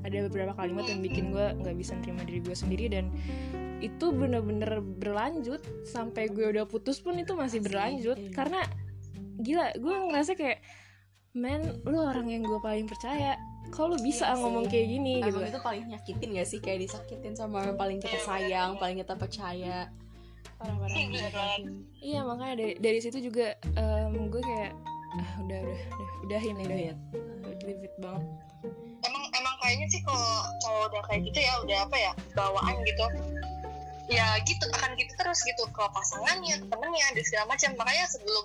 Ada 0.06 0.30
beberapa 0.30 0.54
kalimat 0.54 0.86
yang 0.86 1.02
bikin 1.02 1.34
gue 1.34 1.46
nggak 1.62 1.76
bisa 1.76 1.98
nerima 1.98 2.22
diri 2.22 2.40
gue 2.44 2.56
sendiri 2.56 2.86
dan 2.92 3.10
itu 3.84 4.08
bener-bener 4.08 4.80
berlanjut 4.80 5.60
sampai 5.84 6.32
gue 6.32 6.48
udah 6.48 6.64
putus 6.64 7.02
pun 7.04 7.12
itu 7.20 7.36
masih 7.36 7.60
berlanjut. 7.60 8.16
iya. 8.16 8.32
karena 8.32 8.60
gila 9.36 9.68
gue 9.76 9.94
ngerasa 10.08 10.32
kayak 10.32 10.64
men 11.36 11.84
lu 11.84 12.00
orang 12.00 12.32
yang 12.32 12.40
gue 12.40 12.56
paling 12.64 12.88
percaya 12.88 13.36
kok 13.72 13.84
lu 13.90 13.96
bisa 14.00 14.30
Iya 14.30 14.38
ngomong 14.40 14.64
kayak 14.70 14.86
gini 14.88 15.12
gitu? 15.20 15.38
Emang 15.38 15.50
itu 15.50 15.60
paling 15.60 15.84
nyakitin 15.90 16.28
gak 16.38 16.48
sih? 16.48 16.58
Kayak 16.62 16.78
disakitin 16.88 17.34
sama 17.34 17.66
yang 17.66 17.76
paling 17.76 17.98
kita 18.00 18.18
sayang, 18.22 18.78
paling 18.78 18.96
kita 19.00 19.14
percaya. 19.14 19.90
parah-parah 20.56 20.88
banget. 20.88 21.60
iya. 22.00 22.24
makanya 22.24 22.54
dari 22.56 22.74
dari 22.80 22.98
situ 23.04 23.28
juga 23.28 23.52
em, 23.76 24.32
gue 24.32 24.40
kayak 24.40 24.72
ah 25.16 25.30
udah 25.44 25.58
udah 25.60 25.80
udah 25.92 26.08
udahin 26.24 26.56
udah 26.56 26.68
Leave 26.72 26.96
it. 26.96 26.98
leave 27.60 27.82
it 27.84 27.94
banget. 28.00 28.24
Emang 29.04 29.24
emang 29.36 29.54
kayaknya 29.60 29.86
sih 29.92 30.00
kalau 30.00 30.48
cowok 30.64 30.82
udah 30.96 31.02
kayak 31.12 31.20
gitu 31.28 31.38
ya 31.44 31.52
udah 31.60 31.78
apa 31.84 31.96
ya 32.00 32.12
bawaan 32.32 32.76
gitu. 32.88 33.04
Ya 34.08 34.26
gitu 34.48 34.64
akan 34.80 34.96
gitu 34.96 35.12
terus 35.20 35.44
gitu. 35.44 35.62
Ke 35.76 35.84
pasangannya 35.92 36.56
temennya 36.72 37.06
dan 37.12 37.24
segala 37.28 37.44
macam. 37.52 37.70
Makanya 37.76 38.04
sebelum 38.08 38.44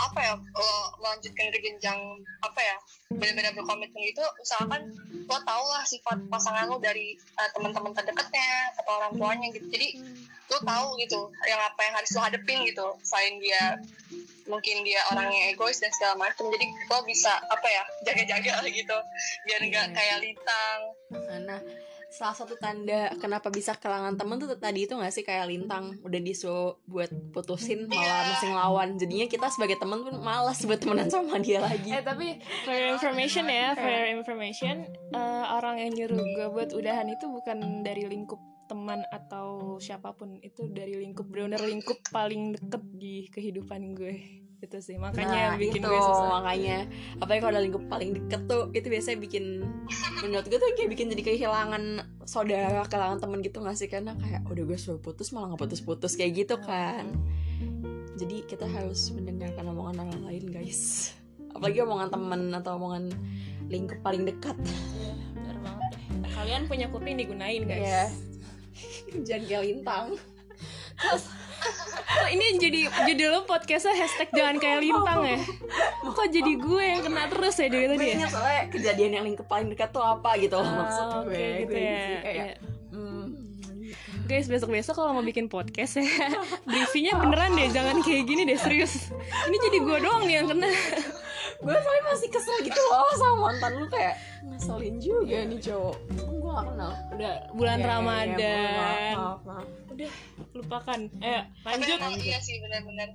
apa 0.00 0.18
ya 0.24 0.34
lo 0.36 0.70
melanjutkan 1.00 1.52
ke 1.52 1.58
jenjang 1.60 2.00
apa 2.40 2.60
ya 2.60 2.76
benar-benar 3.12 3.52
berkomitmen 3.52 4.02
gitu 4.08 4.24
usahakan 4.40 4.88
lo 5.28 5.36
tau 5.44 5.64
lah 5.68 5.84
sifat 5.84 6.18
pasangan 6.32 6.72
lo 6.72 6.80
dari 6.80 7.14
eh, 7.16 7.50
teman-teman 7.52 7.92
terdekatnya 7.92 8.72
atau 8.80 8.92
orang 8.98 9.12
tuanya 9.20 9.48
gitu. 9.52 9.66
Jadi 9.68 9.88
lo 10.48 10.58
tahu 10.64 10.86
gitu 11.00 11.20
yang 11.48 11.60
apa 11.60 11.80
yang 11.84 11.94
harus 11.96 12.10
lo 12.12 12.20
hadepin 12.24 12.58
gitu 12.68 12.86
selain 13.04 13.40
dia 13.40 13.80
mungkin 14.50 14.82
dia 14.82 15.00
orangnya 15.14 15.54
egois 15.54 15.78
dan 15.78 15.88
segala 15.94 16.18
macam 16.28 16.50
jadi 16.50 16.66
lo 16.66 16.98
bisa 17.06 17.30
apa 17.46 17.68
ya 17.68 17.82
jaga-jaga 18.10 18.54
gitu 18.78 18.96
biar 19.48 19.60
nggak 19.62 19.86
Iya. 19.92 19.96
kayak 19.96 20.18
lintang. 20.20 20.80
Nah, 21.46 21.60
salah 22.12 22.36
satu 22.36 22.60
tanda 22.60 23.08
kenapa 23.16 23.48
bisa 23.48 23.72
kehilangan 23.72 24.20
temen 24.20 24.36
tuh 24.36 24.52
tadi 24.60 24.84
itu 24.84 24.94
gak 24.94 25.10
sih? 25.10 25.24
Kayak 25.24 25.48
lintang 25.48 25.96
udah 26.04 26.20
disuruh 26.20 26.76
buat 26.84 27.08
putusin 27.32 27.88
malah 27.88 28.28
mesti 28.28 28.46
ngelawan. 28.52 28.88
Jadinya 29.00 29.26
kita 29.26 29.48
sebagai 29.48 29.80
temen 29.80 30.04
pun 30.04 30.20
malas 30.20 30.60
buat 30.68 30.78
temenan 30.78 31.08
sama 31.08 31.40
dia 31.40 31.64
lagi. 31.64 31.88
Eh 31.88 32.04
tapi 32.04 32.36
for 32.68 32.76
your 32.76 32.92
information 32.92 33.48
ya, 33.48 33.72
for 33.72 33.88
your 33.88 34.12
information, 34.12 34.84
eh, 35.16 35.44
orang 35.48 35.80
yang 35.80 35.90
nyuruh 35.96 36.20
gue 36.20 36.46
buat 36.52 36.70
udahan 36.76 37.08
itu 37.08 37.24
bukan 37.32 37.80
dari 37.80 38.04
lingkup 38.04 38.38
teman 38.68 39.04
atau 39.12 39.76
siapa 39.80 40.16
pun, 40.16 40.40
itu 40.40 40.68
dari 40.72 40.96
lingkup 40.96 41.28
bener 41.28 41.60
lingkup 41.60 42.00
paling 42.08 42.56
deket 42.56 42.82
di 42.96 43.28
kehidupan 43.28 43.96
gue. 43.96 44.41
Itu 44.62 44.78
sih 44.78 44.94
makanya 44.94 45.58
nah 45.58 45.58
bikin 45.58 45.82
itu 45.82 45.90
gue 45.90 46.00
susah. 46.06 46.38
makanya 46.38 46.86
apalagi 47.18 47.40
kalau 47.42 47.52
ada 47.58 47.62
lingkup 47.66 47.82
paling 47.90 48.14
deket 48.14 48.46
tuh 48.46 48.70
itu 48.70 48.86
biasanya 48.86 49.18
bikin 49.18 49.66
menurut 50.22 50.46
gue 50.46 50.54
tuh 50.54 50.70
kayak 50.78 50.90
bikin 50.94 51.10
jadi 51.10 51.22
kehilangan 51.34 51.82
saudara 52.22 52.86
kehilangan 52.86 53.18
temen 53.18 53.42
gitu 53.42 53.58
gak 53.58 53.74
sih 53.74 53.90
karena 53.90 54.14
kayak 54.22 54.46
udah 54.46 54.62
gue 54.62 54.78
suruh 54.78 55.02
putus 55.02 55.34
malah 55.34 55.50
nggak 55.50 55.66
putus-putus 55.66 56.14
kayak 56.14 56.46
gitu 56.46 56.62
kan 56.62 57.10
jadi 58.14 58.46
kita 58.46 58.70
harus 58.70 59.10
mendengarkan 59.10 59.66
omongan 59.66 60.06
orang 60.06 60.22
lain 60.30 60.44
guys 60.54 61.10
apalagi 61.58 61.82
omongan 61.82 62.08
temen 62.14 62.42
atau 62.54 62.78
omongan 62.78 63.10
lingkup 63.66 63.98
paling 64.06 64.22
dekat 64.22 64.54
Iya, 64.62 65.14
bener 65.34 65.58
banget 65.58 65.86
deh. 65.90 66.30
Kalian 66.38 66.62
punya 66.70 66.86
kuping 66.86 67.18
digunain 67.18 67.66
guys. 67.66 67.82
Iya. 67.82 68.04
jangan 69.26 69.42
kayak 69.50 69.62
lintang 69.66 70.06
Kok 72.22 72.30
ini 72.30 72.46
jadi 72.56 72.80
judul 72.86 73.28
lo 73.28 73.40
podcastnya 73.42 73.94
hashtag 73.96 74.30
jangan 74.30 74.56
kayak 74.56 74.78
lintang 74.80 75.20
ya? 75.24 75.38
Kok 76.04 76.26
jadi 76.28 76.52
gue 76.54 76.82
yang 76.84 77.00
kena 77.02 77.26
terus 77.26 77.54
ya 77.56 77.66
dari 77.66 77.86
tadi 77.88 77.98
gue 77.98 78.06
ya? 78.06 78.14
ingat 78.16 78.30
soalnya 78.30 78.62
kejadian 78.68 79.10
yang 79.12 79.24
lingkup 79.24 79.46
paling 79.46 79.66
dekat 79.66 79.90
tuh 79.90 80.00
apa 80.00 80.38
gitu 80.38 80.54
loh 80.54 80.70
maksud 80.76 81.02
Ah, 81.02 81.20
gue 81.20 81.34
Oke 81.34 81.46
gitu 81.60 81.72
Gue 81.72 81.82
ya. 81.82 82.06
kayak 82.20 82.36
Iya. 82.38 82.54
hmm, 82.92 83.26
Guys 84.24 84.46
besok-besok 84.46 84.94
kalau 84.94 85.10
mau 85.12 85.20
bikin 85.20 85.46
podcast 85.46 85.98
ya 85.98 86.06
Briefingnya 86.64 87.18
beneran 87.18 87.52
deh 87.52 87.68
Jangan 87.68 87.96
kayak 88.00 88.22
gini 88.22 88.42
deh 88.44 88.56
serius 88.56 89.10
Ini 89.44 89.56
jadi 89.60 89.78
gue 89.80 89.98
doang 89.98 90.22
nih 90.22 90.34
yang 90.36 90.46
kena 90.48 90.70
gue 91.62 91.76
soalnya 91.78 92.04
masih 92.10 92.28
kesel 92.28 92.56
gitu 92.66 92.80
loh 92.90 93.06
sama 93.14 93.36
mantan 93.48 93.72
lu 93.78 93.86
kayak 93.86 94.18
ngeselin 94.42 94.96
juga 94.98 95.38
nih 95.46 95.60
cowok. 95.62 95.96
Gue 96.18 96.50
gak 96.50 96.64
kenal. 96.74 96.92
Udah 97.14 97.34
bulan 97.54 97.78
Ya, 97.78 97.82
ya, 97.82 97.86
ya, 97.86 97.90
Ramadan 97.94 98.74
maaf, 98.74 98.98
maaf, 99.14 99.40
maaf. 99.46 99.66
Udah 99.94 100.10
lupakan. 100.58 101.00
Tapi 101.06 101.66
lanjut 101.66 101.98
emang 102.02 102.14
iya 102.18 102.38
sih 102.42 102.56
benar-benar. 102.58 103.08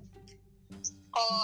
Kalau 1.12 1.44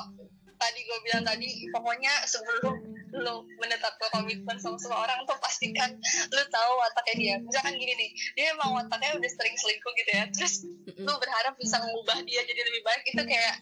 tadi 0.56 0.80
gue 0.80 0.98
bilang 1.04 1.24
tadi 1.28 1.50
pokoknya 1.76 2.14
sebelum 2.24 2.93
lo 3.14 3.46
menetapkan 3.62 4.10
komitmen 4.10 4.58
sama 4.58 4.76
seseorang 4.76 5.22
tuh 5.24 5.38
pastikan 5.38 5.94
lo 6.30 6.42
tahu 6.50 6.72
wataknya 6.82 7.14
dia 7.16 7.34
misalkan 7.40 7.78
gini 7.78 7.94
nih 7.94 8.10
dia 8.34 8.46
emang 8.52 8.74
wataknya 8.74 9.14
udah 9.14 9.30
sering 9.30 9.54
selingkuh 9.54 9.94
gitu 9.94 10.12
ya 10.12 10.24
terus 10.34 10.54
lo 10.98 11.14
berharap 11.18 11.54
bisa 11.56 11.78
mengubah 11.78 12.18
dia 12.26 12.42
jadi 12.42 12.62
lebih 12.64 12.82
baik 12.82 13.04
itu 13.06 13.22
kayak 13.22 13.54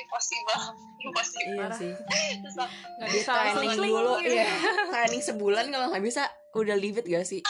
impossible 0.00 0.62
impossible 1.00 1.52
Iya 1.54 1.68
sih 1.76 1.92
terus 2.40 2.54
Gak 2.56 2.68
Dia 2.98 3.08
bisa 3.12 3.32
training 3.52 3.76
dulu. 3.76 4.12
Iya 4.24 4.46
Training 4.88 5.22
sebulan 5.22 5.64
kalau 5.68 5.86
gak 5.92 6.04
bisa 6.04 6.22
Udah 6.54 6.76
leave 6.78 6.96
it 6.96 7.06
gak 7.06 7.26
sih? 7.26 7.42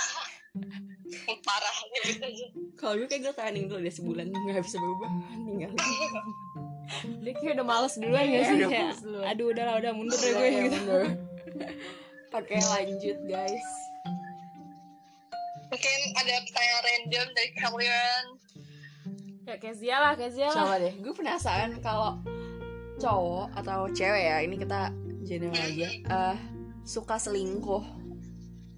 parah 1.45 1.77
gitu 1.95 2.25
aja 2.25 2.47
Kalau 2.75 2.95
gue 2.99 3.07
kayak 3.07 3.23
gue 3.23 3.35
training 3.35 3.64
dulu 3.67 3.79
deh 3.81 3.95
sebulan 3.95 4.27
Gak 4.31 4.64
bisa 4.64 4.77
berubah 4.83 5.11
Tinggal 5.45 5.71
Dia 7.23 7.33
kayak 7.33 7.53
udah 7.55 7.67
males 7.67 7.95
duluan 7.97 8.25
ya 8.25 8.33
Iya, 8.35 8.43
sih 8.43 8.57
udah 8.59 8.71
duluan. 8.99 9.25
Aduh 9.31 9.47
udah 9.55 9.64
lah 9.64 9.75
udah 9.79 9.93
mundur 9.95 10.19
deh 10.19 10.27
Iya, 10.27 10.35
gue 10.35 10.49
iya, 10.49 10.61
gitu. 10.69 10.95
Oke 12.38 12.57
lanjut 12.59 13.19
guys. 13.31 13.69
Mungkin 15.71 15.99
ada 16.14 16.35
pertanyaan 16.47 16.83
random 16.87 17.27
dari 17.35 17.51
kalian 17.59 18.25
Ya 19.45 19.57
Kezia 19.59 19.97
lah 20.01 20.12
Kezia 20.14 20.49
lah. 20.51 20.57
Coba 20.67 20.77
deh. 20.81 20.95
Gue 21.03 21.14
penasaran 21.14 21.73
kalau 21.83 22.23
Cowok 22.95 23.51
atau 23.59 23.90
cewek 23.90 24.23
ya 24.23 24.37
Ini 24.47 24.55
kita 24.55 24.95
general 25.27 25.59
aja 25.59 25.88
eh, 25.90 26.37
Suka 26.87 27.19
selingkuh. 27.19 27.85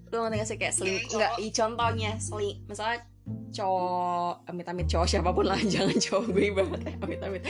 Lu 0.09 0.15
ngerti 0.23 0.35
gak 0.41 0.47
sih? 0.47 0.57
Kayak 0.57 0.75
selingkuh. 0.75 1.09
Cowok. 1.11 1.19
Enggak, 1.21 1.33
i 1.37 1.47
contohnya 1.53 2.11
seling 2.17 2.57
Misalnya 2.65 2.99
cowok 3.47 4.47
amit-amit 4.47 4.87
cowok 4.87 5.07
siapa 5.07 5.29
pun 5.35 5.45
lah 5.47 5.59
jangan 5.73 5.97
cowok 5.99 6.25
gue 6.31 6.47
banget 6.55 6.81
ya 6.83 6.93
amit-amit. 7.03 7.41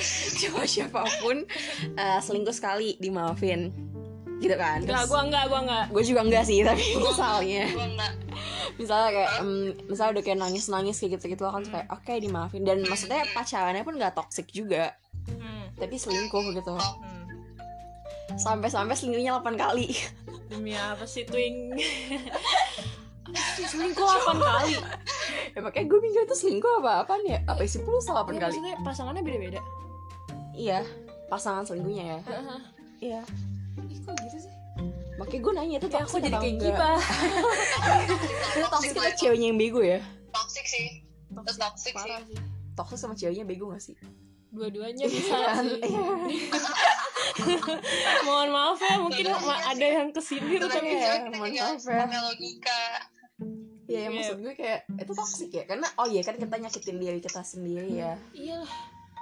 Cowok 0.46 0.66
siapa 0.66 1.02
pun 1.22 1.38
eh, 1.98 2.20
selingkuh 2.22 2.54
sekali 2.54 2.98
dimaafin 3.02 3.74
gitu 4.38 4.56
kan. 4.56 4.80
Enggak 4.86 5.06
gue 5.10 5.22
enggak 5.22 5.44
gue 5.50 5.60
enggak. 5.66 5.86
gue 5.90 6.04
juga 6.06 6.22
enggak 6.26 6.44
sih 6.46 6.62
tapi 6.62 6.84
misalnya. 6.98 7.66
gue 7.74 7.88
enggak. 7.98 8.14
Misalnya 8.78 9.10
kayak 9.10 9.32
em, 9.42 9.52
misalnya 9.90 10.12
udah 10.20 10.24
kayak 10.24 10.40
nangis 10.40 10.66
nangis 10.70 10.96
kayak 11.02 11.12
gitu 11.18 11.26
gitu 11.34 11.44
kan 11.50 11.62
terus 11.66 11.74
kayak 11.74 11.88
oke 11.90 12.14
dimaafin. 12.22 12.64
Dan 12.64 12.78
maksudnya 12.86 13.26
pacarannya 13.34 13.84
pun 13.84 13.96
nggak 13.98 14.14
toxic 14.14 14.48
juga. 14.54 14.94
Hmm, 15.28 15.74
tapi 15.76 15.96
selingkuh 15.98 16.56
gitu. 16.56 16.74
Hmm. 16.78 17.06
sampai 18.38 18.70
sampai 18.70 18.94
selingkuhnya 18.94 19.40
8 19.40 19.56
kali. 19.56 19.98
Demi 20.52 20.76
apa 20.78 21.08
sih 21.08 21.26
twing? 21.26 21.74
Selingkuh 23.72 24.04
8 24.04 24.36
kali. 24.40 24.78
Ya 25.56 25.60
makanya 25.64 25.86
gue 25.90 26.00
bingung 26.00 26.26
itu 26.28 26.36
selingkuh 26.38 26.84
apa 26.84 27.08
apaan 27.08 27.24
ya? 27.26 27.40
Apa 27.50 27.66
isi 27.66 27.82
pulsa 27.82 28.14
8 28.14 28.36
Ya, 28.36 28.46
kali? 28.46 28.56
Maksudnya 28.60 28.76
pasangannya 28.86 29.24
beda-beda? 29.26 29.62
Iya 30.54 30.84
pasangan 31.28 31.64
selingkuhnya 31.68 32.04
ya. 32.04 32.20
Heeh. 32.24 32.60
iya. 33.04 33.22
gitu 33.24 33.36
sih 33.36 33.47
makanya 35.18 35.42
gue 35.42 35.54
nanya 35.54 35.76
itu 35.76 35.88
Ya 35.88 35.98
aku 35.98 36.06
toxic 36.08 36.22
jadi 36.24 36.38
kayak 36.38 36.56
gibah 36.58 36.98
itu 38.54 38.68
toxic 38.68 38.90
itu 38.92 39.02
ceweknya 39.18 39.48
yang 39.48 39.58
bego 39.58 39.82
ya. 39.82 40.00
Toxic 40.30 40.66
sih. 40.66 40.88
Terus 41.28 41.58
toxic 41.58 41.94
sih. 41.94 41.98
Parah 41.98 42.22
sih. 42.24 42.38
Toxic 42.74 42.98
sama 42.98 43.14
ceweknya 43.14 43.44
bego 43.44 43.66
gak 43.70 43.82
sih? 43.82 43.96
Dua-duanya 44.48 45.06
bisa 45.12 45.34
Iya. 45.34 45.54
sih. 45.60 45.82
Mohon 48.24 48.50
maaf 48.52 48.80
ya 48.80 48.96
mungkin 48.98 49.24
Iya 49.24 49.38
ma- 49.40 49.58
sih. 49.58 49.70
ada 49.72 49.88
yang 49.92 50.08
kesindir 50.10 50.60
Tapi 50.60 50.72
tapi 50.72 50.88
ya, 50.92 51.12
kita 51.20 51.30
mohon 51.32 51.50
juga 51.50 51.66
maaf 51.68 51.82
ya. 52.08 52.20
logika. 52.24 52.82
Iya, 53.84 54.00
yang 54.00 54.12
Iya. 54.12 54.20
maksud 54.20 54.38
gue 54.40 54.54
kayak 54.54 54.80
itu 54.96 55.12
toxic 55.14 55.50
ya 55.52 55.64
karena 55.64 55.88
oh 55.96 56.06
iya 56.06 56.22
kan 56.22 56.36
kita 56.36 56.56
nyakitin 56.56 56.98
diri 56.98 57.20
kita 57.20 57.42
sendiri 57.42 57.90
ya. 57.96 58.14
Iyalah. 58.32 58.74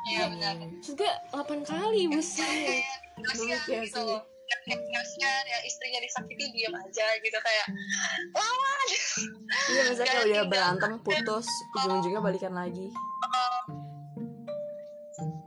Iya 0.05 0.23
benar. 0.29 0.53
Terus 0.79 0.93
gue 0.95 1.11
8 1.31 1.65
kali 1.65 2.01
buset 2.07 2.85
kasihan 3.17 3.57
Iya 3.65 3.79
gitu 3.81 4.03
kasihan 4.69 5.43
ya 5.45 5.59
istrinya 5.65 5.99
disakiti 6.01 6.45
diam 6.53 6.73
aja 6.73 7.07
gitu 7.21 7.37
kayak 7.37 7.67
lawan. 8.33 8.87
Iya 9.69 9.81
misalnya 9.91 10.11
kalau 10.11 10.25
udah 10.25 10.41
Ganti, 10.41 10.51
berantem 10.51 10.91
putus 11.01 11.47
ujung-ujungnya 11.81 12.21
balikan 12.21 12.53
lagi. 12.53 12.87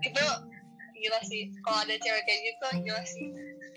Itu 0.02 0.24
gila 0.98 1.20
sih. 1.26 1.42
Kalau 1.62 1.78
ada 1.82 1.94
cewek 1.98 2.22
kayak 2.26 2.40
gitu 2.42 2.66
gila 2.86 3.02
sih. 3.06 3.26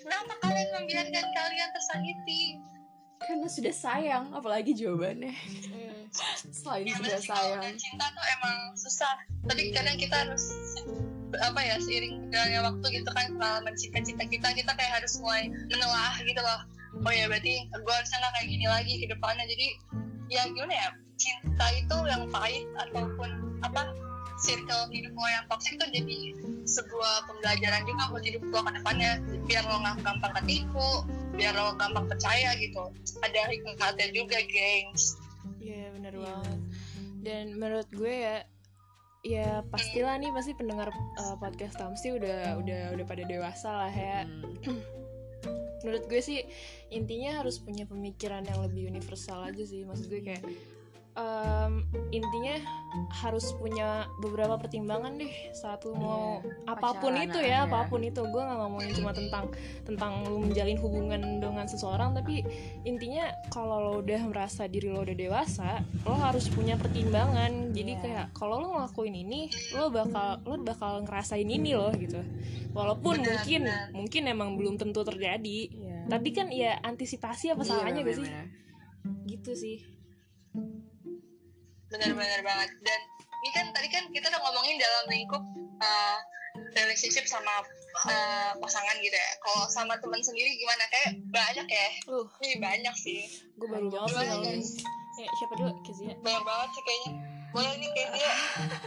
Kenapa 0.01 0.33
kalian 0.41 0.69
membiarkan 0.81 1.25
kalian 1.33 1.69
tersakiti? 1.73 2.41
Karena 3.21 3.45
sudah 3.45 3.73
sayang 3.73 4.25
apalagi 4.33 4.73
jawabannya. 4.73 5.33
Hmm. 5.69 6.01
selain 6.61 6.89
ya 6.89 6.97
sudah 6.97 7.21
sayang. 7.21 7.63
cinta 7.77 8.05
tuh 8.09 8.25
emang 8.41 8.57
susah. 8.75 9.13
Tapi 9.45 9.69
kadang 9.71 9.97
kita 9.97 10.15
harus 10.25 10.43
apa 11.39 11.59
ya 11.63 11.75
seiring 11.79 12.27
berjalannya 12.27 12.59
waktu 12.67 12.85
gitu 12.99 13.09
kan 13.15 13.27
pengalaman 13.35 13.73
cinta-cinta 13.79 14.23
kita 14.27 14.47
kita 14.51 14.71
kayak 14.75 14.91
harus 15.01 15.13
mulai 15.23 15.47
menelaah 15.71 16.15
gitu 16.23 16.41
loh. 16.41 16.61
Oh 17.07 17.13
ya 17.13 17.25
berarti 17.31 17.53
gue 17.71 17.93
harusnya 17.93 18.17
nggak 18.19 18.33
kayak 18.35 18.47
gini 18.51 18.65
lagi 18.67 18.93
ke 18.99 19.05
depannya. 19.07 19.45
Jadi 19.47 19.67
ya 20.31 20.41
gimana 20.51 20.73
ya 20.75 20.87
cinta 21.15 21.67
itu 21.77 21.95
yang 22.07 22.23
pahit 22.31 22.65
ataupun 22.87 23.29
apa 23.61 23.93
circle 24.41 24.89
hidup 24.89 25.13
lo 25.13 25.27
yang 25.29 25.45
toxic 25.45 25.77
tuh 25.77 25.85
jadi 25.93 26.33
sebuah 26.65 27.29
pembelajaran 27.29 27.85
juga 27.85 28.03
buat 28.09 28.23
hidup 28.25 28.41
lo 28.49 28.59
ke 28.65 28.71
depannya. 28.81 29.11
Biar 29.47 29.63
lo 29.69 29.75
nggak 29.79 29.95
gampang 30.03 30.33
ketipu 30.41 30.89
biar 31.35 31.55
lo 31.55 31.73
gampang 31.79 32.05
percaya 32.11 32.53
gitu. 32.59 32.91
Ada 33.23 33.49
hikmahnya 33.49 34.07
juga 34.11 34.37
gengs. 34.45 35.15
Iya 35.61 35.93
bener 35.95 36.13
Iya. 36.17 36.23
banget. 36.25 36.59
Dan 37.21 37.45
menurut 37.61 37.89
gue 37.93 38.13
ya, 38.13 38.37
ya 39.21 39.61
pastilah 39.69 40.17
nih 40.17 40.33
pasti 40.33 40.57
pendengar 40.57 40.89
uh, 40.93 41.37
podcast 41.37 41.77
Tamsi 41.77 42.17
udah 42.17 42.57
udah 42.57 42.81
udah 42.97 43.05
pada 43.05 43.23
dewasa 43.25 43.69
lah 43.69 43.93
ya. 43.93 44.25
Hmm. 44.25 44.81
Menurut 45.81 46.05
gue 46.09 46.21
sih 46.21 46.45
intinya 46.93 47.41
harus 47.41 47.57
punya 47.61 47.85
pemikiran 47.89 48.45
yang 48.45 48.61
lebih 48.65 48.89
universal 48.89 49.45
aja 49.45 49.61
sih. 49.65 49.85
Maksud 49.85 50.09
gue 50.09 50.21
kayak 50.21 50.43
em, 51.11 51.73
intinya 52.09 52.55
harus 53.11 53.51
punya 53.55 54.03
beberapa 54.19 54.55
pertimbangan 54.55 55.15
deh 55.15 55.31
saat 55.51 55.83
lu 55.83 55.95
mau 55.95 56.39
apa 56.67 56.99
pun 56.99 57.15
pacaran 57.15 57.27
itu 57.27 57.39
lah 57.39 57.47
ya, 57.47 57.55
ya. 57.55 57.59
apa 57.67 57.79
pun 57.87 57.99
itu 57.99 58.19
gue 58.19 58.41
nggak 58.41 58.59
ngomongin 58.59 58.91
cuma 58.95 59.11
tentang 59.11 59.45
tentang 59.83 60.11
lu 60.27 60.43
menjalin 60.43 60.75
hubungan 60.75 61.21
dengan 61.39 61.65
seseorang 61.67 62.11
tapi 62.11 62.43
intinya 62.83 63.31
kalau 63.47 63.79
lo 63.79 63.91
udah 63.99 64.21
merasa 64.27 64.67
diri 64.67 64.91
lo 64.91 65.03
udah 65.03 65.15
dewasa 65.15 65.83
lo 66.03 66.15
harus 66.15 66.47
punya 66.47 66.75
pertimbangan 66.75 67.71
jadi 67.71 67.91
Iya. 67.91 67.99
kayak 68.03 68.25
kalau 68.31 68.59
lo 68.59 68.67
ngelakuin 68.71 69.15
ini 69.15 69.47
lo 69.75 69.91
bakal 69.91 70.39
lo 70.43 70.55
bakal 70.59 71.03
ngerasain 71.03 71.47
ini 71.47 71.75
loh 71.75 71.91
gitu 71.95 72.19
walaupun 72.71 73.19
Benar, 73.19 73.35
mungkin 73.35 73.61
benar. 73.67 73.87
mungkin 73.91 74.21
emang 74.27 74.49
belum 74.55 74.75
tentu 74.75 75.03
terjadi 75.03 75.59
Iya. 75.67 75.97
tapi 76.07 76.29
kan 76.31 76.47
ya 76.51 76.79
antisipasi 76.83 77.51
apa 77.51 77.63
Iya, 77.63 77.69
salahnya 77.71 78.01
gak 78.03 78.15
sih 78.19 78.27
gitu 79.27 79.51
sih 79.55 79.77
benar-benar 81.91 82.41
banget. 82.41 82.69
Dan 82.81 82.99
ini 83.43 83.49
kan 83.53 83.65
tadi 83.75 83.87
kan 83.91 84.03
kita 84.09 84.31
udah 84.31 84.41
ngomongin 84.47 84.79
dalam 84.79 85.05
lingkup 85.11 85.43
uh, 85.83 86.17
relationship 86.73 87.27
sama 87.27 87.61
uh, 88.07 88.51
pasangan 88.57 88.95
gitu 89.03 89.13
ya. 89.13 89.29
Kalau 89.43 89.67
sama 89.67 89.93
teman 89.99 90.23
sendiri 90.23 90.55
gimana? 90.57 90.83
Kayak 90.89 91.11
banyak 91.29 91.67
ya? 91.67 91.89
Uh. 92.07 92.25
Ini 92.41 92.55
banyak 92.57 92.95
sih. 92.95 93.27
Gue 93.59 93.67
baru 93.67 93.87
banget 93.91 94.63
sih. 94.63 94.87
eh 95.19 95.27
siapa 95.37 95.53
dulu? 95.59 95.75
Kezia. 95.83 96.15
Banyak 96.23 96.43
banget 96.47 96.69
sih 96.71 96.83
kayaknya. 96.87 97.11
Boleh 97.51 97.73
nih 97.83 97.89
kayak 97.91 98.09
dia 98.15 98.31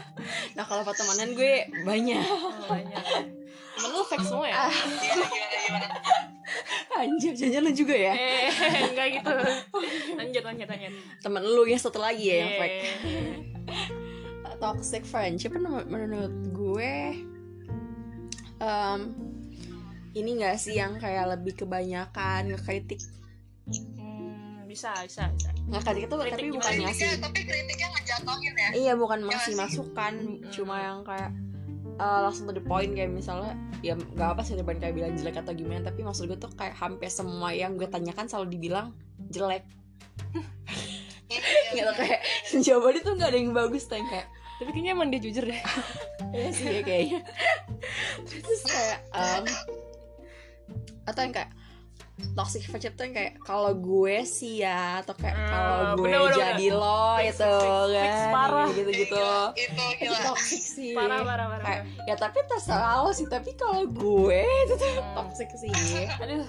nah 0.57 0.65
kalau 0.65 0.89
pertemanan 0.89 1.37
gue 1.37 1.69
banyak. 1.85 2.17
Oh, 2.25 2.65
banyak 2.65 3.05
temen 3.75 3.89
lu 3.91 4.03
fake 4.03 4.23
semua 4.23 4.47
ya? 4.47 4.57
Gimana 4.67 5.87
anjir 6.97 7.33
jangan 7.35 7.63
lu 7.63 7.73
juga 7.73 7.93
ya? 7.93 8.13
Eh 8.13 8.49
enggak 8.89 9.09
gitu. 9.13 9.35
Lanjut 10.15 10.43
lanjut 10.45 10.67
lanjut. 10.67 10.93
Temen 11.19 11.43
lu 11.43 11.63
yang 11.65 11.77
satu 11.77 11.99
lagi 11.99 12.25
ya 12.25 12.37
yang 12.41 12.51
Eh, 12.51 12.59
fake. 12.59 12.79
Toxic 14.57 15.03
friendship 15.05 15.53
menurut, 15.53 15.85
menurut 15.85 16.33
gue 16.49 16.95
em, 18.57 19.01
ini 20.15 20.31
gak 20.39 20.57
sih 20.57 20.75
yang 20.75 20.97
kayak 20.97 21.27
lebih 21.29 21.59
kebanyakan 21.59 22.49
ngekritik? 22.49 23.03
Hmm, 23.99 24.63
bisa 24.65 24.95
bisa 25.03 25.27
bisa. 25.29 25.51
Ngekritik 25.67 26.07
itu 26.07 26.17
Kritik 26.17 26.33
tapi 26.33 26.49
bukan 26.51 26.73
ngasih. 26.81 27.11
Tapi 27.19 27.41
kritiknya 27.43 27.89
ngejatohin 27.91 28.55
ya? 28.55 28.69
Iya 28.73 28.93
bukan 28.95 29.19
Ya 29.21 29.27
ngasih. 29.27 29.53
sih. 29.53 29.59
masukan 29.59 30.15
cuma 30.49 30.77
yang 30.81 30.99
kayak 31.03 31.31
eh, 31.99 32.21
langsung 32.25 32.51
to 32.51 32.55
the 32.57 32.65
point 32.65 32.93
kayak 32.93 33.13
misalnya 33.13 33.55
ya 33.85 33.95
gak 34.17 34.39
apa 34.39 34.43
sih 34.43 34.59
depan 34.59 34.81
kayak 34.81 34.95
bilang 34.97 35.13
jelek 35.15 35.41
atau 35.41 35.53
gimana 35.55 35.87
tapi 35.87 36.03
maksud 36.03 36.27
gue 36.27 36.39
tuh 36.39 36.51
kayak 36.57 36.75
hampir 36.75 37.11
semua 37.13 37.53
yang 37.53 37.77
gue 37.79 37.87
tanyakan 37.87 38.27
selalu 38.27 38.59
dibilang 38.59 38.93
jelek. 39.31 39.65
Iya, 41.25 41.41
gitu 41.73 41.93
kayak 41.97 42.21
jawabannya 42.63 43.01
tuh 43.01 43.13
gak 43.17 43.31
ada 43.33 43.39
yang 43.41 43.57
bagus 43.57 43.89
tuh 43.89 43.97
yang 43.99 44.09
kayak 44.13 44.29
tapi 44.55 44.71
kayaknya 44.71 44.91
emang 44.95 45.09
dia 45.11 45.21
jujur 45.23 45.45
deh. 45.51 45.63
Iya 46.35 46.51
sih 46.51 46.67
ya 46.67 46.83
kayaknya. 46.83 47.21
Terus 48.27 48.63
kayak 48.67 48.99
um, 49.15 49.45
Atau 51.07 51.21
yang 51.27 51.35
kayak 51.35 51.51
Toxic 52.15 52.63
friendship 52.65 52.95
tuh 52.95 53.05
yang 53.05 53.15
kayak 53.15 53.33
Kalau 53.43 53.75
gue 53.75 54.23
sih 54.23 54.63
ya 54.63 55.03
Atau 55.03 55.15
kayak 55.15 55.35
Ah, 55.35 55.51
kalau 55.51 55.75
gue 55.93 56.07
bener, 56.07 56.21
bener, 56.21 56.35
jadi 56.37 56.67
lo 56.71 57.03
Fix, 57.17 57.35
itu 57.35 57.55
fix, 57.57 57.91
fix, 57.93 58.15
kan. 58.15 58.31
parah. 58.31 58.69
Gitu-gitu 58.71 59.19
itu 59.53 59.67
Itu 59.67 59.83
gila. 60.01 60.21
toxic 60.25 60.63
sih. 60.63 60.93
Parah 60.93 61.21
parah 61.21 61.47
parah 61.49 61.65
Kayak, 61.65 61.83
Ya 62.05 62.15
tapi 62.15 62.39
terserah 62.45 62.97
lo 63.01 63.11
sih. 63.11 63.27
Tapi 63.27 63.51
kalau 63.55 63.83
gue 63.85 64.43
Itu 64.65 64.75
tuh 64.77 64.91
Hmm. 64.95 65.15
toxic 65.17 65.51
sih. 65.55 65.71
Aduh. 66.17 66.47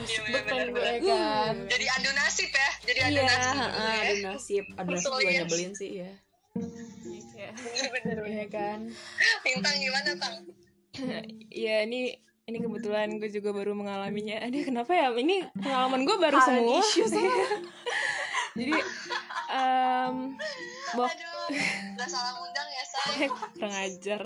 Iya, 0.00 0.18
gue 0.22 0.40
pengen 0.44 0.68
gue. 0.72 0.82
Ya 0.82 0.98
kan. 1.00 1.54
Jadi 1.66 1.84
adu 1.88 2.10
nasib 2.12 2.50
ya 2.50 2.70
jadi 2.82 2.98
adu 3.00 3.12
Iya 3.12 3.22
nasib 3.22 3.46
gitu 3.46 3.60
heeh, 3.60 3.90
ya. 3.92 4.00
Ada 4.00 4.14
nasib. 4.24 4.64
Ada 4.70 4.88
nasib 4.88 4.90
juga 4.90 4.90
Persulias. 4.90 5.34
nyebelin 5.36 5.72
sih 5.72 5.90
ya 5.96 6.10
Kayak, 7.30 7.52
bener-bener 7.94 8.16
Iya 8.26 8.46
kan. 8.48 8.78
Bintang 9.40 9.76
gimana 9.76 10.10
tang? 10.14 10.36
Ya 11.48 11.76
ini 11.82 12.18
ini 12.50 12.58
kebetulan 12.58 13.08
gue 13.22 13.30
juga 13.30 13.54
baru 13.54 13.72
mengalaminya. 13.78 14.36
Aduh 14.46 14.62
kenapa 14.66 14.90
ya? 14.92 15.14
Ini 15.14 15.54
pengalaman 15.54 16.02
gue 16.02 16.16
baru 16.18 16.38
semua. 16.42 16.82
jadi 18.58 18.74
em 19.50 20.34
bok 20.98 21.06
aduh 21.06 22.08
salah 22.10 22.34
undang 22.42 22.66
ya 22.66 22.84
say 22.84 23.30
kurang 23.54 23.74
ajar. 23.78 24.22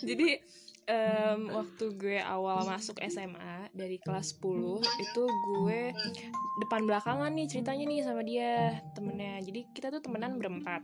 Jadi 0.00 0.40
em, 0.88 1.40
waktu 1.52 1.84
gue 2.00 2.18
awal 2.24 2.64
masuk 2.64 2.96
SMA 3.04 3.68
dari 3.76 4.00
kelas 4.00 4.40
10 4.40 4.80
itu 4.80 5.22
gue 5.28 5.92
depan 6.64 6.88
belakangan 6.88 7.30
nih 7.36 7.46
ceritanya 7.52 7.84
nih 7.84 8.00
sama 8.00 8.24
dia 8.24 8.80
temennya. 8.96 9.44
Jadi 9.44 9.60
kita 9.76 9.92
tuh 9.92 10.00
temenan 10.00 10.40
berempat 10.40 10.80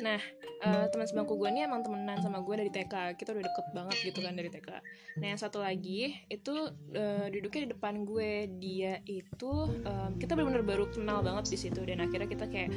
nah 0.00 0.20
eh, 0.60 0.86
teman 0.88 1.06
sebangku 1.08 1.36
gue 1.36 1.48
ini 1.52 1.64
emang 1.64 1.84
temenan 1.84 2.20
sama 2.20 2.40
gue 2.40 2.54
dari 2.56 2.70
TK 2.72 3.16
kita 3.16 3.32
udah 3.36 3.44
deket 3.44 3.66
banget 3.72 3.96
gitu 4.04 4.20
kan 4.24 4.32
dari 4.32 4.48
TK 4.48 4.68
nah 5.20 5.26
yang 5.28 5.40
satu 5.40 5.60
lagi 5.60 6.16
itu 6.28 6.54
eh, 6.94 7.26
duduknya 7.28 7.60
di 7.66 7.70
depan 7.74 8.06
gue. 8.06 8.46
Dia 8.60 9.02
itu 9.04 9.52
em, 9.82 10.16
kita 10.16 10.38
benar-benar 10.38 10.64
baru 10.64 10.84
kenal 10.92 11.20
banget 11.20 11.50
di 11.52 11.58
situ 11.58 11.80
dan 11.82 12.00
akhirnya 12.00 12.28
kita 12.30 12.46
kayak 12.46 12.70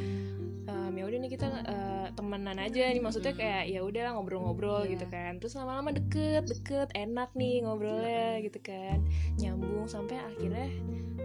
em, 0.67 0.91
ya 0.97 1.03
udah 1.05 1.19
nih 1.21 1.31
kita 1.31 1.47
eh, 1.67 2.07
temenan 2.17 2.57
aja 2.57 2.83
nih. 2.89 3.01
Maksudnya 3.03 3.33
kayak 3.37 3.63
ya 3.69 3.79
udah 3.85 4.17
ngobrol-ngobrol 4.17 4.83
Iya. 4.87 4.97
gitu 4.97 5.05
kan. 5.13 5.37
Terus 5.37 5.53
lama-lama 5.55 5.93
deket 5.93 6.49
deket 6.49 6.89
enak 6.97 7.31
nih 7.37 7.63
ngobrolnya 7.63 8.41
gitu 8.41 8.59
kan. 8.59 9.05
Nyambung 9.37 9.85
sampai 9.85 10.17
akhirnya 10.19 10.67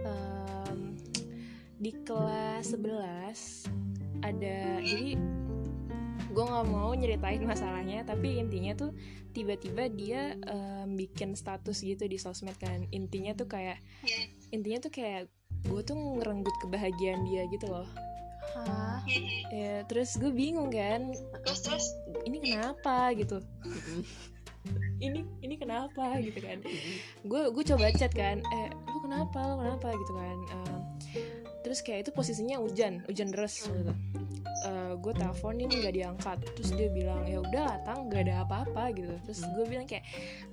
em, 0.05 0.79
di 1.79 1.91
kelas 2.05 2.75
11 2.75 3.98
ada 4.23 4.83
jadi 4.83 5.15
gue 6.29 6.43
nggak 6.45 6.67
mau 6.69 6.93
nyeritain 6.93 7.41
masalahnya 7.41 8.05
tapi 8.05 8.37
intinya 8.37 8.77
tuh 8.77 8.91
tiba-tiba 9.33 9.89
dia 9.89 10.37
em, 10.45 10.93
bikin 10.97 11.33
status 11.37 11.81
gitu 11.81 12.05
di 12.05 12.17
sosmed 12.17 12.57
kan. 12.57 12.85
Intinya 12.93 13.33
tuh 13.37 13.49
kayak 13.49 13.77
intinya 14.53 14.79
tuh 14.81 14.91
kayak 14.93 15.29
gue 15.65 15.81
tuh 15.83 15.97
ngerenggut 15.97 16.55
kebahagiaan 16.65 17.25
dia 17.27 17.45
gitu 17.49 17.69
loh. 17.69 17.87
Hah? 18.49 18.97
ya 19.53 19.85
terus 19.85 20.17
gue 20.17 20.33
bingung 20.33 20.73
kan 20.73 21.13
terus 21.45 21.61
terus? 21.65 21.85
Ini 22.25 22.37
kenapa? 22.41 23.13
gitu. 23.13 23.37
Ini 24.99 25.23
ini 25.39 25.55
kenapa? 25.55 26.19
gitu 26.19 26.43
kan. 26.43 26.59
Gue 27.23 27.47
gue 27.55 27.63
coba 27.63 27.89
chat 27.95 28.11
kan 28.11 28.43
eh 28.43 28.67
lu 28.91 28.99
kenapa? 28.99 29.39
Lu 29.47 29.55
kenapa? 29.63 29.87
gitu 29.95 30.13
kan 30.13 30.37
Em, 30.51 30.75
terus 31.61 31.79
kayak 31.83 32.07
itu 32.07 32.11
posisinya 32.15 32.57
hujan 32.61 33.03
hujan 33.07 33.29
deras. 33.31 33.63
Gitu. 33.65 33.93
Eh, 34.59 34.93
gue 34.99 35.13
telepon 35.15 35.55
ini 35.55 35.71
nggak 35.71 35.95
diangkat. 35.95 36.37
Terus 36.59 36.71
dia 36.75 36.91
bilang 36.91 37.23
ya 37.23 37.39
udah 37.39 37.79
tang 37.87 38.11
nggak 38.11 38.27
ada 38.27 38.43
apa-apa 38.43 38.91
gitu. 38.91 39.15
Terus 39.23 39.39
gue 39.55 39.65
bilang 39.67 39.87
kayak 39.87 40.03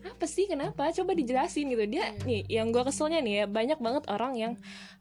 apa 0.07 0.25
sih 0.31 0.47
kenapa? 0.47 0.95
Coba 0.95 1.11
dijelasin 1.19 1.67
gitu. 1.75 1.85
Dia 1.91 2.15
nih 2.23 2.47
yang 2.47 2.71
gue 2.71 2.83
keselnya 2.87 3.19
nih 3.19 3.35
ya 3.43 3.45
banyak 3.51 3.79
banget 3.83 4.05
orang 4.07 4.33
yang 4.39 4.53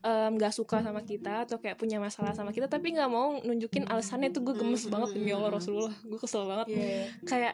nggak 0.06 0.54
suka 0.54 0.82
sama 0.82 1.02
kita 1.02 1.50
atau 1.50 1.58
kayak 1.62 1.78
punya 1.78 1.98
masalah 1.98 2.34
sama 2.34 2.54
kita 2.54 2.70
tapi 2.70 2.94
nggak 2.98 3.10
mau 3.10 3.38
nunjukin 3.46 3.86
alasannya. 3.86 4.34
Tuh 4.34 4.42
gue 4.42 4.56
gemes 4.58 4.90
banget 4.90 5.14
demi 5.14 5.30
Allah 5.34 5.54
Rasulullah. 5.54 5.94
Gue 6.02 6.18
kesel 6.18 6.46
banget. 6.50 6.68
Iya. 6.74 7.06
kayak 7.30 7.54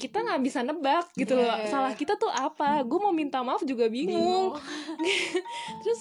kita 0.00 0.24
nggak 0.24 0.40
bisa 0.40 0.64
nebak 0.64 1.06
gitu 1.12 1.36
loh. 1.36 1.44
Iya. 1.44 1.68
salah 1.68 1.92
kita 1.92 2.16
tuh 2.16 2.32
apa? 2.32 2.80
Gue 2.88 2.98
mau 2.98 3.12
minta 3.12 3.44
maaf 3.44 3.60
juga 3.68 3.86
bingung. 3.92 4.56
Terus 5.84 6.00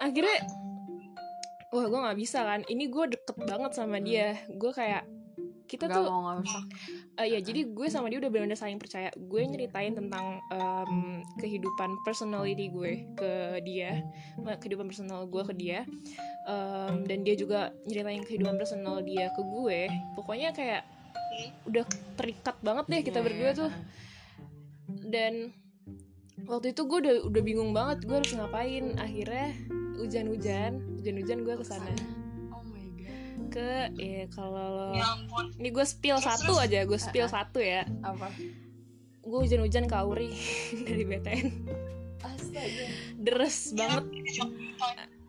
akhirnya 0.00 0.40
wah 1.70 1.86
gue 1.86 2.00
nggak 2.00 2.18
bisa 2.18 2.40
kan. 2.40 2.60
Ini 2.64 2.84
gue 2.88 3.04
deket 3.12 3.36
banget 3.44 3.72
sama 3.76 4.00
dia. 4.00 4.40
Gue 4.48 4.72
kayak 4.72 5.04
kita 5.70 5.86
Nggak 5.86 6.02
tuh 6.02 6.04
mau 6.10 6.22
ngerusak 6.34 6.66
Eh, 7.22 7.26
ya 7.30 7.38
jadi 7.38 7.60
gue 7.70 7.86
sama 7.86 8.10
dia 8.10 8.18
udah 8.18 8.30
benar-benar 8.32 8.58
saling 8.58 8.80
percaya. 8.80 9.12
Gue 9.14 9.46
nyeritain 9.46 9.94
tentang 9.94 10.42
em, 10.50 11.22
kehidupan 11.38 12.00
personality 12.02 12.72
gue 12.74 13.06
ke 13.14 13.62
dia. 13.62 14.02
Eh, 14.42 14.56
kehidupan 14.58 14.90
personal 14.90 15.30
gue 15.30 15.42
ke 15.46 15.54
dia. 15.54 15.86
Em, 16.48 17.06
dan 17.06 17.22
dia 17.22 17.38
juga 17.38 17.70
nyeritain 17.86 18.26
kehidupan 18.26 18.58
personal 18.58 18.98
dia 19.04 19.30
ke 19.30 19.42
gue. 19.44 19.86
Pokoknya 20.18 20.50
kayak 20.50 20.82
udah 21.64 21.84
terikat 22.14 22.56
banget 22.60 22.84
deh 22.86 23.00
kita 23.02 23.18
Iya, 23.18 23.26
berdua 23.26 23.50
iya. 23.50 23.58
tuh 23.58 23.70
dan 25.06 25.34
waktu 26.42 26.72
itu 26.72 26.82
gue 26.84 26.98
udah 26.98 27.14
udah 27.26 27.42
bingung 27.42 27.70
banget 27.70 28.02
gue 28.02 28.16
harus 28.16 28.32
ngapain. 28.32 28.96
Akhirnya 28.96 29.54
hujan-hujan 29.94 30.72
hujan-hujan 30.96 31.38
gue 31.42 31.54
ke 31.54 31.64
sana 31.64 31.92
oh 32.50 32.64
my 32.64 32.86
god. 32.96 33.38
Ke 33.52 33.72
ya 33.94 34.24
kalau 34.28 34.90
Ya 34.92 35.06
ampun. 35.14 35.52
ini 35.56 35.68
gue 35.68 35.84
spill 35.84 36.18
satu 36.18 36.56
aja 36.56 36.82
gue 36.82 36.98
spill 36.98 37.28
satu 37.28 37.60
ya. 37.60 37.84
Apa? 38.00 38.32
Gue 39.20 39.38
hujan-hujan 39.44 39.84
ke 39.84 39.94
Auri 39.94 40.32
dari 40.88 41.04
BTN 41.04 41.46
astaga. 42.20 42.84
Deres 43.16 43.72
banget. 43.72 44.04
Itu 44.12 44.30
cuma 44.44 44.52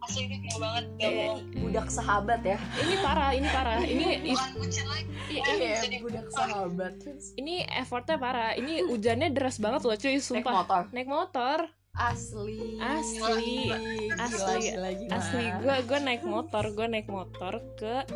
asli 0.01 0.21
ini 0.25 0.37
gila 0.41 0.57
banget 0.57 0.85
gak 0.97 1.11
Eh, 1.11 1.35
budak 1.61 1.87
sahabat 1.87 2.41
ya. 2.41 2.57
Ini 2.57 2.95
parah 3.05 3.29
ini 3.31 3.47
parah. 3.47 3.77
Ini 3.79 4.05
bukan 4.33 4.51
bucin 4.57 4.85
lagi. 4.89 5.11
Iya. 5.29 5.43
Jadi- 5.85 6.01
budak 6.01 6.27
sahabat. 6.33 6.93
Ini 7.37 7.55
effortnya 7.69 8.17
parah. 8.17 8.51
Ini 8.57 8.73
hujannya 8.89 9.29
deras 9.29 9.61
banget 9.61 9.81
loh 9.85 9.95
cuy 9.95 10.17
naik 10.17 10.25
sumpah 10.25 10.53
motor. 10.65 10.83
Naik 10.89 11.09
motor. 11.09 11.59
Asli. 11.91 12.79
Asli. 12.79 13.67
Asli. 14.15 14.71
asli. 15.11 15.45
Gue 15.59 15.75
gue 15.85 15.99
naik 15.99 16.23
motor 16.23 16.63
gue 16.71 16.87
naik 16.87 17.07
motor 17.11 17.59
ke 17.75 18.07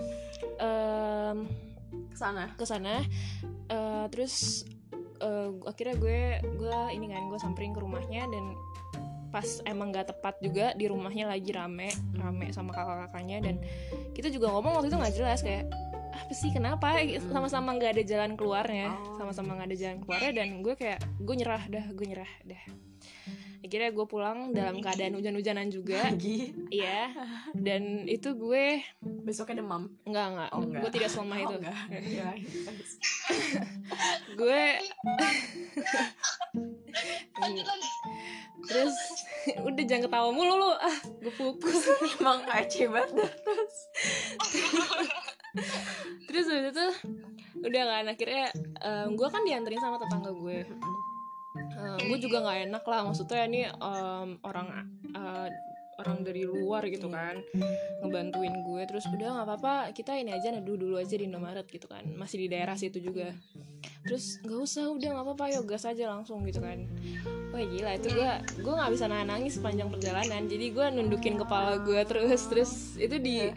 em, 0.58 1.38
ke 2.10 2.18
sana 2.18 2.50
ke 2.56 2.64
sana. 2.64 3.04
Eh, 3.68 4.06
terus 4.10 4.64
eh, 5.20 5.50
akhirnya 5.64 5.96
gue 6.00 6.20
gue 6.56 6.80
ini 6.96 7.06
kan 7.12 7.28
gue 7.28 7.40
samperin 7.40 7.76
ke 7.76 7.82
rumahnya 7.84 8.26
dan 8.26 8.46
pas 9.36 9.60
emang 9.68 9.92
gak 9.92 10.16
tepat 10.16 10.40
juga 10.40 10.72
di 10.80 10.88
rumahnya 10.88 11.28
lagi 11.28 11.52
rame 11.52 11.92
rame 12.16 12.56
sama 12.56 12.72
kakak-kakaknya 12.72 13.44
dan 13.44 13.56
kita 14.16 14.32
juga 14.32 14.48
ngomong 14.56 14.80
waktu 14.80 14.88
itu 14.88 14.96
nggak 14.96 15.16
jelas 15.20 15.44
kayak 15.44 15.68
apa 16.16 16.32
sih 16.32 16.56
kenapa 16.56 17.04
sama-sama 17.28 17.76
nggak 17.76 18.00
ada 18.00 18.04
jalan 18.08 18.40
keluarnya 18.40 18.96
Oh. 18.96 19.20
sama-sama 19.20 19.60
nggak 19.60 19.76
ada 19.76 19.78
jalan 19.78 19.98
keluarnya 20.08 20.32
dan 20.32 20.48
gue 20.64 20.74
kayak 20.80 21.04
gue 21.20 21.36
nyerah 21.36 21.64
dah 21.68 21.86
gue 21.92 22.06
nyerah 22.08 22.32
dah 22.48 22.64
akhirnya 23.66 23.90
gue 23.90 24.06
pulang 24.06 24.54
dalam 24.54 24.78
keadaan 24.78 25.18
hujan-hujanan 25.18 25.74
juga. 25.74 26.06
Lagi. 26.06 26.54
Iya. 26.70 27.10
Dan 27.58 28.06
itu 28.06 28.38
gue 28.38 28.86
besoknya 29.26 29.66
demam? 29.66 29.90
Nggak 30.06 30.26
nggak 30.38 30.50
Oh, 30.54 30.62
enggak. 30.62 30.82
gue 30.86 30.92
tidak 30.94 31.10
selemah 31.10 31.38
itu. 31.42 31.50
oh, 31.50 31.58
enggak. 31.58 31.80
Iya, 32.06 32.30
iya. 32.38 32.72
gue 34.38 34.62
terus 38.70 38.96
udah 39.62 39.84
jangan 39.86 40.04
ketawa 40.10 40.30
mulu 40.30 40.54
lu. 40.62 40.72
Ah 40.78 40.98
gue 41.22 41.34
fokus 41.34 41.90
emang 42.22 42.46
kece 42.46 42.86
banget. 42.86 43.34
Terus 43.42 43.76
terus 46.30 46.46
habis 46.54 46.70
itu 46.70 46.88
udah 47.66 47.84
kan 47.88 48.06
akhirnya 48.14 48.46
gue 49.10 49.28
kan 49.32 49.42
dianterin 49.42 49.82
sama 49.82 49.98
tetangga 49.98 50.30
gue 50.36 50.68
Eh, 51.56 52.00
gue 52.12 52.18
juga 52.20 52.44
nggak 52.44 52.60
enak 52.72 52.84
lah. 52.84 53.00
Maksudnya 53.08 53.42
ini 53.48 53.62
em, 53.68 54.30
orang 54.44 54.68
eh, 55.16 55.50
orang 55.96 56.28
dari 56.28 56.44
luar 56.44 56.84
gitu 56.92 57.08
kan. 57.08 57.40
Ngebantuin 58.04 58.56
gue 58.64 58.84
terus 58.84 59.08
udah 59.08 59.40
nggak 59.40 59.48
apa-apa 59.48 59.74
kita 59.96 60.20
ini 60.20 60.36
aja 60.36 60.52
neduh 60.52 60.76
dulu 60.76 61.00
aja 61.00 61.16
di 61.16 61.26
Indomaret 61.28 61.68
gitu 61.72 61.88
kan. 61.88 62.04
Masih 62.20 62.46
di 62.46 62.48
daerah 62.52 62.76
situ 62.76 63.00
juga. 63.00 63.32
Terus 64.06 64.44
nggak 64.44 64.60
usah 64.60 64.92
udah 64.92 65.10
nggak 65.16 65.26
apa-apa 65.26 65.46
yuk 65.56 65.66
gas 65.72 65.88
aja 65.88 66.12
langsung 66.12 66.44
gitu 66.44 66.60
kan. 66.60 66.84
Wah 67.56 67.64
gila 67.64 67.96
itu 67.96 68.12
gue 68.12 68.32
gue 68.60 68.74
nggak 68.76 68.92
bisa 68.92 69.06
nahan 69.08 69.28
nangis 69.32 69.56
sepanjang 69.56 69.88
perjalanan. 69.88 70.52
Jadi 70.52 70.66
gue 70.76 70.86
nundukin 70.92 71.40
kepala 71.40 71.80
gue 71.80 72.02
terus 72.04 72.42
terus 72.52 72.72
itu 73.00 73.16
di 73.16 73.50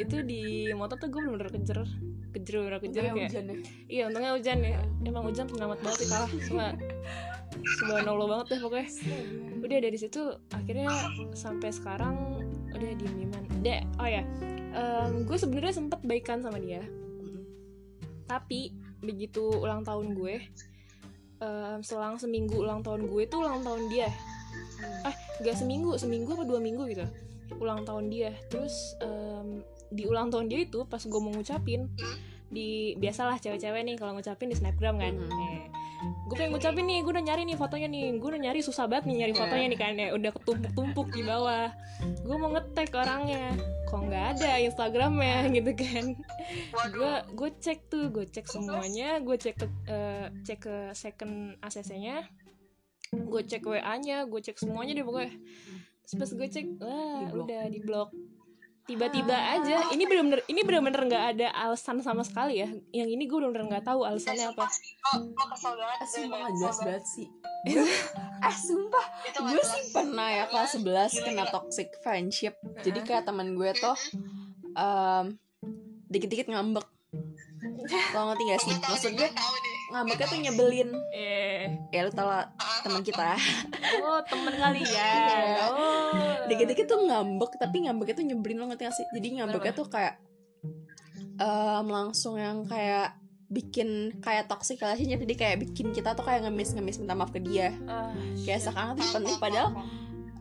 itu 0.00 0.24
di 0.24 0.72
motor 0.72 0.96
tuh 0.96 1.12
gue 1.12 1.20
bener-bener 1.20 1.52
kejer 1.52 1.84
kejer 2.32 2.64
bener 2.64 2.80
kejer 2.80 3.02
kayak 3.12 3.28
hujan 3.28 3.44
ya? 3.44 3.56
Iya 3.92 4.02
untungnya 4.08 4.32
hujan 4.32 4.58
ya. 4.64 4.80
Emang 5.04 5.24
hujan 5.28 5.44
penyelamat 5.52 5.78
banget 5.84 5.98
sih 6.00 6.08
kalah 6.08 6.30
cuma 6.48 6.66
subhanallah 7.60 8.26
banget 8.26 8.46
deh 8.56 8.60
pokoknya. 8.64 8.88
Udah 9.62 9.78
dari 9.78 9.98
situ 9.98 10.20
akhirnya 10.50 10.90
sampai 11.36 11.70
sekarang 11.70 12.14
udah 12.72 12.90
diem 12.96 13.14
dieman. 13.20 13.44
Deh 13.62 13.80
oh 14.00 14.08
ya 14.08 14.22
gue 15.22 15.36
sebenarnya 15.36 15.76
sempet 15.76 16.00
baikan 16.02 16.40
sama 16.40 16.56
dia. 16.56 16.80
Tapi 18.24 18.72
begitu 19.04 19.52
ulang 19.60 19.84
tahun 19.84 20.16
gue 20.16 20.40
em, 21.42 21.78
selang 21.84 22.16
seminggu 22.16 22.62
ulang 22.62 22.80
tahun 22.80 23.10
gue 23.10 23.22
tuh 23.28 23.44
ulang 23.44 23.60
tahun 23.60 23.92
dia. 23.92 24.08
Ah 25.04 25.14
gak 25.42 25.58
seminggu 25.58 25.98
seminggu 26.00 26.32
apa 26.32 26.44
dua 26.48 26.60
minggu 26.62 26.88
gitu. 26.88 27.04
Ulang 27.60 27.84
tahun 27.84 28.08
dia. 28.08 28.32
Terus 28.48 28.96
em, 29.04 29.60
di 29.92 30.08
ulang 30.08 30.32
tahun 30.32 30.48
dia 30.48 30.64
itu 30.64 30.88
pas 30.88 31.04
gue 31.04 31.20
mau 31.20 31.34
ngucapin 31.36 31.92
di 32.52 32.96
biasalah 32.96 33.40
cewek-cewek 33.40 33.84
nih 33.84 33.96
kalau 34.00 34.16
ngucapin 34.16 34.48
di 34.48 34.56
snapgram 34.56 34.96
kan. 34.96 35.12
Mhm. 35.12 35.28
Eh, 35.28 35.60
gue 36.02 36.34
pengen 36.34 36.50
ngucapin 36.56 36.84
nih 36.88 36.98
gue 37.06 37.12
udah 37.14 37.24
nyari 37.24 37.42
nih 37.46 37.56
fotonya 37.58 37.88
nih. 37.88 38.04
Gue 38.18 38.28
udah 38.34 38.42
nyari 38.48 38.60
susah 38.64 38.84
banget 38.90 39.04
nih 39.10 39.16
nyari 39.22 39.34
fotonya 39.38 39.66
nih 39.70 39.78
kan. 39.78 39.92
Ya 39.94 40.08
udah 40.14 40.30
ketumpuk-tumpuk 40.34 41.08
di 41.14 41.22
bawah. 41.22 41.68
Gue 42.24 42.36
mau 42.38 42.50
ngetek 42.52 42.90
orangnya. 42.94 43.54
Kok 43.86 44.00
nggak 44.08 44.24
ada 44.38 44.50
instagramnya 44.64 45.36
gitu 45.56 45.70
kan. 45.76 46.04
Gue 46.90 47.12
gue 47.36 47.50
cek 47.60 47.78
tuh 47.86 48.10
gue 48.10 48.24
cek 48.26 48.46
semuanya. 48.48 49.22
Gue 49.22 49.36
cek 49.38 49.54
ke 49.60 49.66
eh, 49.86 50.26
cek 50.42 50.58
ke 50.64 50.74
second 50.96 51.56
ACC 51.62 51.90
nya 51.98 52.26
gue 53.12 53.42
cek 53.44 53.60
WA 53.68 53.94
nya 54.00 54.24
gue 54.24 54.40
cek 54.40 54.56
semuanya 54.56 54.96
deh 54.96 55.04
pokoknya. 55.04 55.36
Terus 56.08 56.14
pas 56.16 56.30
gue 56.32 56.48
cek 56.48 56.66
wah 56.80 57.20
Di-blok. 57.28 57.44
udah 57.44 57.62
di 57.68 57.80
blok 57.84 58.08
tiba-tiba 58.82 59.32
aja. 59.32 59.88
Ini 59.88 60.02
bener-bener 60.04 60.40
ini 60.44 60.60
bener-bener 60.62 61.02
nggak 61.06 61.24
ada 61.32 61.48
alasan 61.56 62.00
sama 62.00 62.22
sekali 62.22 62.58
ya. 62.58 62.68
Yang 62.90 63.08
ini 63.14 63.22
gue 63.24 63.36
bener-bener 63.36 63.66
nggak 63.68 63.86
tahu 63.86 64.02
alasannya 64.02 64.50
apa. 64.50 64.66
oh 65.08 65.18
gue 65.22 65.46
kesel 65.50 65.72
banget 65.74 65.98
Eh, 65.98 66.08
sumpah 66.08 66.38
jelas 66.52 66.70
kesel 66.72 66.84
banget. 66.84 67.04
sih. 67.06 67.28
Eh 68.42 68.56
sumpah. 68.58 69.04
Gue 69.40 69.62
sih 69.62 69.82
pernah 69.90 70.28
ya 70.28 70.44
kelas 70.46 70.70
11 70.76 71.22
kena 71.22 71.44
toxic 71.46 71.88
friendship. 72.00 72.54
Jadi 72.80 72.98
kayak 73.00 73.22
teman 73.22 73.54
gue 73.54 73.70
tuh 73.72 73.94
em, 74.72 75.38
Dikit-dikit 76.08 76.50
ngambek. 76.50 76.84
Lo 78.12 78.20
ngerti 78.28 78.42
gak 78.44 78.60
sih? 78.60 78.74
Maksud 78.74 79.12
gue 79.14 79.28
ngambeknya 79.92 80.26
tuh 80.26 80.38
nyebelin. 80.40 80.90
Eh 81.12 81.68
Ya 81.92 82.08
lu 82.08 82.10
tau 82.10 82.26
lah 82.26 82.48
teman 82.82 83.04
kita. 83.04 83.36
Oh 84.00 84.20
temen 84.24 84.54
kali 84.56 84.82
ya. 84.82 85.12
Iya. 85.32 85.64
oh. 85.68 86.12
Dikit-dikit 86.48 86.86
tuh 86.88 87.04
ngambek 87.06 87.60
Tapi 87.60 87.86
ngambeknya 87.86 88.14
tuh 88.16 88.26
nyebelin 88.26 88.56
lo 88.58 88.64
ngerti 88.72 88.82
gak 88.88 88.96
sih? 88.96 89.06
Jadi 89.12 89.28
ngambeknya 89.38 89.72
tuh 89.76 89.86
kayak 89.86 90.14
em, 91.38 91.86
Langsung 91.86 92.40
yang 92.40 92.64
kayak 92.64 93.20
bikin 93.52 94.16
kayak 94.24 94.48
toxic 94.48 94.80
relationship. 94.80 95.20
Jadi 95.28 95.34
kayak 95.36 95.56
bikin 95.60 95.92
kita 95.92 96.16
tuh 96.16 96.24
kayak 96.24 96.48
ngemis-ngemis 96.48 96.96
minta 97.04 97.12
maaf 97.12 97.30
ke 97.30 97.40
dia. 97.44 97.76
Ah, 97.84 98.08
kayak 98.48 98.64
sekarang 98.64 98.96
tuh 98.96 99.04
penting 99.12 99.36
padahal 99.36 99.76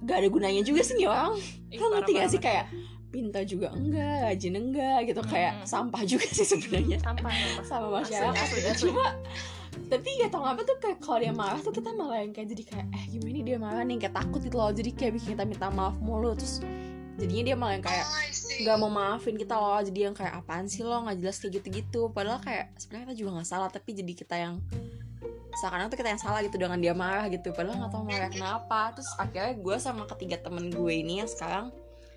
gak 0.01 0.17
ada 0.25 0.29
gunanya 0.33 0.61
juga 0.65 0.81
sih 0.81 0.97
nih 0.97 1.07
orang 1.07 1.37
Ih, 1.69 1.77
lo 1.77 1.87
ngerti 1.93 2.11
gak 2.17 2.29
sih 2.33 2.41
kayak 2.41 2.65
pinta 3.11 3.43
juga 3.43 3.75
enggak 3.75 4.31
rajin 4.31 4.55
enggak 4.55 4.99
gitu. 5.11 5.21
Kayak 5.27 5.61
Mm-mm. 5.61 5.67
sampah 5.67 6.01
juga 6.07 6.27
sih 6.31 6.47
sebenarnya. 6.47 6.97
Sampah 7.03 7.31
sampah. 7.31 7.63
Sama 7.67 7.87
masyarakat 7.99 8.39
asli, 8.39 8.61
asli. 8.63 8.79
cuma 8.87 9.07
tapi 9.91 10.07
gak 10.19 10.31
tau 10.31 10.43
ngapa 10.43 10.61
tuh 10.67 10.77
kayak 10.79 10.99
kalau 11.03 11.19
dia 11.19 11.33
marah 11.35 11.59
tuh 11.59 11.71
kita 11.71 11.91
malah 11.95 12.23
yang 12.23 12.31
kayak 12.31 12.47
jadi 12.55 12.63
kayak 12.63 12.85
eh 12.91 13.03
gimana 13.11 13.31
nih 13.31 13.43
dia 13.43 13.57
marah 13.59 13.83
nih? 13.83 13.97
Kayak 13.99 14.15
takut 14.23 14.39
gitu 14.43 14.55
loh. 14.55 14.71
Jadi 14.71 14.89
kayak 14.95 15.11
bikin 15.19 15.29
kita 15.35 15.43
minta 15.47 15.67
maaf 15.67 15.95
mulu. 15.99 16.31
Terus 16.35 16.63
jadinya 17.19 17.43
dia 17.43 17.55
malah 17.59 17.73
yang 17.79 17.85
kayak 17.85 18.07
Oh, 18.07 18.63
nggak 18.63 18.77
mau 18.79 18.91
maafin 18.91 19.35
kita 19.35 19.55
loh. 19.55 19.79
Jadi 19.83 19.99
yang 20.11 20.15
kayak 20.15 20.33
apaan 20.43 20.67
sih 20.67 20.83
lo? 20.83 20.95
Nggak 21.03 21.17
jelas 21.23 21.35
kayak 21.39 21.53
gitu-gitu. 21.59 22.01
Padahal 22.11 22.39
kayak 22.43 22.71
sebenarnya 22.79 23.05
kita 23.11 23.15
juga 23.19 23.29
nggak 23.39 23.47
salah. 23.47 23.69
Tapi 23.71 23.89
jadi 23.95 24.13
kita 24.15 24.35
yang 24.39 24.53
seakan-akan 25.59 25.87
tuh 25.91 25.99
kita 25.99 26.09
yang 26.15 26.21
salah 26.21 26.39
gitu 26.43 26.55
dengan 26.55 26.79
dia 26.79 26.93
marah 26.95 27.27
gitu. 27.31 27.51
Padahal 27.51 27.75
nggak 27.79 27.91
tahu 27.91 28.03
marah 28.07 28.31
kenapa. 28.31 28.79
Terus 28.95 29.11
akhirnya 29.19 29.53
gue 29.55 29.75
sama 29.79 30.03
ketiga 30.07 30.35
temen 30.39 30.71
gue 30.71 30.93
ini 30.95 31.23
yang 31.23 31.27
sekarang 31.31 31.71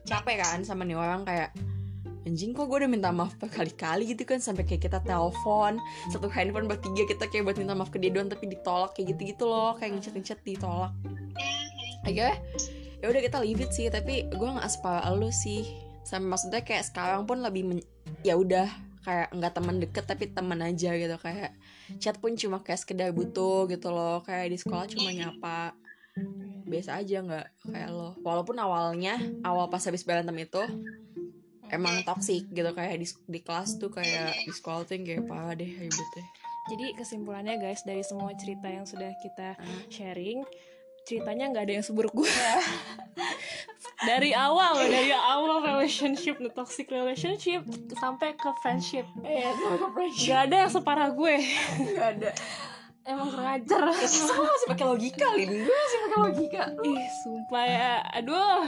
capek 0.05 0.37
kan 0.45 0.61
sama 0.65 0.85
nih 0.85 0.97
orang 0.97 1.25
kayak 1.25 1.51
anjing 2.25 2.57
kok 2.57 2.69
gue 2.69 2.77
udah 2.81 2.91
minta 2.91 3.13
maaf 3.13 3.37
berkali-kali 3.37 4.17
gitu 4.17 4.25
kan 4.25 4.41
sampai 4.41 4.65
kayak 4.65 4.89
kita 4.89 4.99
telepon 5.05 5.77
satu 6.09 6.29
handphone 6.33 6.65
bertiga 6.65 7.05
kita 7.05 7.29
kayak 7.29 7.53
buat 7.53 7.57
minta 7.61 7.77
maaf 7.77 7.93
ke 7.93 8.01
dia 8.01 8.13
doang 8.13 8.33
tapi 8.33 8.49
ditolak 8.49 8.97
kayak 8.97 9.13
gitu-gitu 9.13 9.45
loh 9.45 9.77
kayak 9.77 10.01
ngechat-ngechat 10.01 10.41
ditolak. 10.45 10.93
Akhirnya 12.05 12.37
ya 13.05 13.07
udah 13.13 13.21
kita 13.21 13.39
leave 13.45 13.61
it 13.61 13.71
sih 13.77 13.93
tapi 13.93 14.25
gue 14.33 14.49
nggak 14.49 14.73
separah 14.73 15.13
lu 15.13 15.29
sih. 15.29 15.69
Sama 16.05 16.37
maksudnya 16.37 16.65
kayak 16.65 16.89
sekarang 16.89 17.29
pun 17.29 17.45
lebih 17.45 17.63
men- 17.65 17.89
ya 18.25 18.41
udah 18.41 18.69
kayak 19.05 19.29
nggak 19.37 19.53
teman 19.53 19.77
deket 19.85 20.05
tapi 20.09 20.25
teman 20.33 20.65
aja 20.65 20.97
gitu 20.97 21.17
kayak 21.21 21.53
chat 22.01 22.17
pun 22.17 22.33
cuma 22.41 22.65
kayak 22.65 22.81
sekedar 22.81 23.13
butuh 23.13 23.69
gitu 23.69 23.93
loh 23.93 24.25
kayak 24.25 24.49
di 24.49 24.57
sekolah 24.57 24.89
cuma 24.89 25.13
nyapa 25.13 25.77
biasa 26.65 26.97
aja 26.97 27.21
nggak 27.21 27.47
kayak 27.69 27.91
lo 27.91 28.15
walaupun 28.21 28.57
awalnya 28.57 29.15
awal 29.43 29.67
pas 29.67 29.83
habis 29.83 30.03
berantem 30.03 30.35
itu 30.39 30.63
emang 31.69 32.01
toxic 32.03 32.47
gitu 32.49 32.71
kayak 32.71 32.97
di, 32.97 33.07
di 33.27 33.41
kelas 33.41 33.77
tuh 33.77 33.91
kayak 33.91 34.33
di 34.39 34.53
sekolah 34.53 34.83
tuh 34.85 34.95
yang 34.95 35.05
kayak 35.05 35.23
apa 35.25 35.55
deh 35.55 35.71
ribetnya 35.71 36.25
Jadi 36.65 36.97
kesimpulannya 36.97 37.61
guys 37.61 37.85
dari 37.85 38.01
semua 38.01 38.33
cerita 38.35 38.65
yang 38.67 38.89
sudah 38.89 39.13
kita 39.21 39.53
Hmm. 39.55 39.85
sharing, 39.87 40.41
ceritanya 41.05 41.53
nggak 41.53 41.65
ada 41.69 41.75
yang 41.77 41.85
seburuk 41.85 42.17
gue. 42.17 42.25
dari 44.09 44.33
awal, 44.33 44.73
dari 44.81 45.13
awal 45.13 45.61
relationship, 45.61 46.41
the 46.41 46.49
toxic 46.49 46.89
relationship 46.89 47.61
sampai 47.95 48.33
ke 48.33 48.49
friendship. 48.61 49.05
eh 49.21 49.53
Gak 50.25 50.41
ada 50.49 50.57
yang 50.65 50.73
separah 50.73 51.13
gue. 51.13 51.37
nggak 51.85 52.09
ada 52.17 52.31
Emang 53.05 53.29
sengaja. 53.29 53.79
semua 54.09 54.45
masih 54.47 54.69
pakai 54.69 54.87
logika 54.87 55.27
lin 55.35 55.51
gue 55.61 55.77
masih 55.77 55.99
pakai 56.03 56.19
logika 56.21 56.63
Ih, 56.83 57.05
sumpah 57.21 57.65
ya. 57.65 57.93
Aduh. 58.15 58.65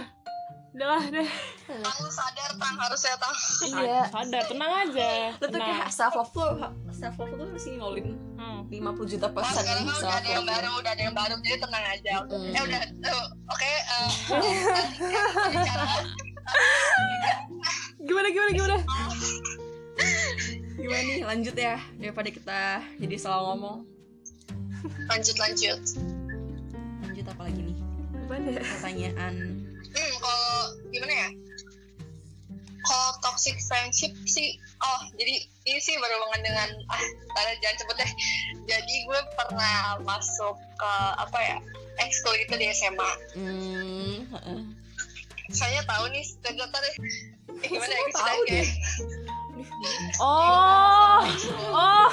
Udahlah 0.70 1.04
deh. 1.08 1.24
Lu 1.72 2.10
sadar 2.12 2.50
tang 2.52 2.76
harusnya 2.76 3.16
tang. 3.16 3.32
Iya. 3.80 4.00
Sadar, 4.06 4.42
tenang 4.44 4.72
aja. 4.84 5.08
lu 5.32 5.46
tuh 5.46 5.56
kayak 5.56 5.88
self 5.88 6.12
love 6.14 6.28
tuh 6.30 6.52
self 6.92 7.16
love 7.16 7.32
tuh 7.32 7.48
masih 7.48 7.72
ngolin 7.76 8.12
Hmm. 8.36 8.68
50 8.68 9.08
juta 9.08 9.26
Nah, 9.26 9.32
persen 9.32 9.64
sekarang 9.64 9.82
kan 9.82 9.96
udah 9.96 10.12
ada 10.12 10.28
yang 10.28 10.44
baru, 10.44 10.70
udah 10.76 10.92
ada 10.92 11.02
yang 11.02 11.16
baru, 11.16 11.34
jadi 11.40 11.56
tenang 11.56 11.84
aja. 11.88 12.14
Hmm. 12.20 12.52
Eh 12.52 12.62
udah, 12.62 12.80
eh, 12.84 13.22
oke. 13.48 13.72
eh. 13.72 14.08
Gimana 17.98 18.28
gimana 18.28 18.50
gimana? 18.52 18.76
gimana 20.76 21.02
nih 21.02 21.24
lanjut 21.24 21.56
ya 21.56 21.80
daripada 21.96 22.28
kita 22.28 22.60
jadi 23.00 23.16
salah 23.16 23.50
ngomong 23.50 23.95
lanjut 25.08 25.36
lanjut. 25.38 25.80
lanjut 27.02 27.26
apa 27.28 27.42
lagi 27.46 27.60
nih 27.60 27.76
pertanyaan 28.26 29.34
Hmm, 29.96 30.14
kalau 30.20 30.52
gimana 30.92 31.14
ya? 31.14 31.28
Kalau 32.86 33.08
toxic 33.24 33.56
friendship 33.64 34.12
sih, 34.28 34.60
oh 34.84 35.00
jadi 35.16 35.42
ini 35.66 35.80
sih 35.80 35.96
baru 35.96 36.20
banget 36.28 36.52
dengan 36.52 36.68
ah, 36.92 37.02
tadi 37.32 37.56
jangan 37.64 37.76
sebut 37.80 37.96
deh. 37.98 38.12
Jadi 38.68 38.94
gue 39.08 39.20
pernah 39.34 39.98
masuk 40.04 40.54
ke 40.76 40.92
apa 41.16 41.38
ya? 41.40 41.58
ekskul 41.96 42.36
gitu 42.36 42.60
di 42.60 42.68
SMA. 42.76 43.10
hmm 43.40 44.16
heeh. 44.36 44.60
Saya 45.48 45.80
tahu 45.88 46.12
nih, 46.12 46.28
ternyata 46.44 46.76
deh. 46.76 46.94
Eh, 47.64 47.68
gimana 47.72 47.88
ya? 47.88 48.04
Tahu 48.12 48.40
Oh. 50.18 51.20
Oh. 51.76 52.08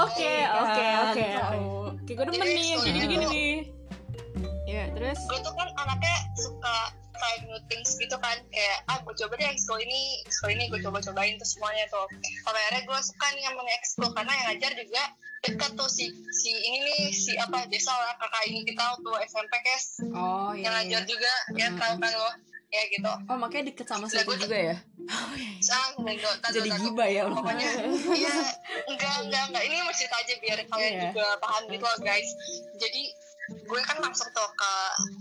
Oke, 0.00 0.32
Kan, 0.40 0.64
oke, 0.64 0.86
oke, 1.04 1.26
oke. 1.36 2.08
gue 2.08 2.24
demen 2.24 2.40
Jadi 2.40 2.52
nih 2.52 2.66
yang 2.66 2.80
gini-gini 2.82 3.14
itu- 3.20 3.30
nih. 3.30 3.56
Ya, 4.64 4.84
terus 4.90 5.18
gue 5.22 5.38
tuh 5.38 5.52
kan 5.52 5.68
anaknya 5.76 6.16
suka 6.34 6.76
try 7.12 7.34
new 7.44 7.60
things 7.68 7.94
gitu 7.94 8.16
kan 8.16 8.34
kayak 8.48 8.80
ah 8.86 8.98
gue 8.98 9.12
coba 9.14 9.36
deh 9.36 9.46
ekskul 9.46 9.76
ini 9.78 10.24
ekskul 10.24 10.50
ini 10.50 10.66
gue 10.66 10.80
coba 10.80 10.98
cobain 10.98 11.36
tuh 11.36 11.46
semuanya 11.46 11.84
tuh 11.86 12.08
sampai 12.42 12.58
akhirnya 12.64 12.82
gue 12.82 12.98
suka 12.98 13.26
nih 13.30 13.44
sama 13.44 13.62
ekskul 13.70 14.08
karena 14.10 14.32
yang 14.32 14.46
ngajar 14.50 14.72
juga 14.74 15.02
dekat 15.42 15.70
tuh 15.74 15.86
si 15.86 16.04
si 16.32 16.50
ini 16.50 16.78
nih 16.82 17.02
si 17.12 17.32
apa 17.36 17.68
desa 17.68 17.92
lah 17.92 18.16
kakak 18.16 18.42
ini 18.48 18.64
kita 18.64 18.82
waktu 18.82 19.10
SMP 19.28 19.52
kes 19.62 19.84
oh 20.10 20.50
yang 20.54 20.72
iya, 20.74 20.80
ngajar 20.80 21.00
iya. 21.00 21.06
juga 21.06 21.32
ya 21.54 21.66
Hmm. 21.68 21.78
tahu 21.78 21.94
kan 21.98 22.12
lo 22.14 22.30
ya 22.74 22.82
gitu. 22.90 23.12
Oh 23.30 23.36
makanya 23.38 23.70
deket 23.70 23.86
sama 23.86 24.10
gua- 24.10 24.34
juga 24.34 24.58
ya? 24.58 24.76
Ah 25.74 25.88
nego 25.96 26.28
jadi 26.50 26.70
giba 26.76 27.04
ya 27.06 27.22
pokoknya 27.26 27.68
iya. 28.12 28.34
Enggak 28.84 29.14
enggak 29.22 29.42
enggak. 29.48 29.62
Ini 29.64 29.74
mau 29.80 29.94
cerita 29.94 30.16
aja 30.18 30.34
biar 30.36 30.58
kalian 30.66 30.92
Iya. 30.92 31.02
juga 31.08 31.26
paham 31.38 31.62
gitu 31.68 31.84
loh 31.84 31.98
guys. 32.02 32.28
Jadi 32.76 33.02
gue 33.44 33.80
kan 33.82 34.00
masuk 34.00 34.24
tuh 34.32 34.48
ke 34.56 34.72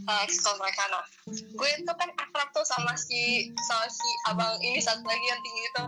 uh, 0.07 0.23
ekskul 0.23 0.55
mereka 0.55 0.87
nah 0.87 1.03
gue 1.27 1.69
tuh 1.83 1.95
kan 1.99 2.07
akrab 2.15 2.47
tuh 2.55 2.63
sama 2.63 2.95
si 2.95 3.19
sama 3.67 3.83
si 3.85 4.07
abang 4.25 4.55
ini 4.59 4.79
satu 4.79 5.03
lagi 5.03 5.27
yang 5.27 5.41
tinggi 5.43 5.63
itu 5.67 5.83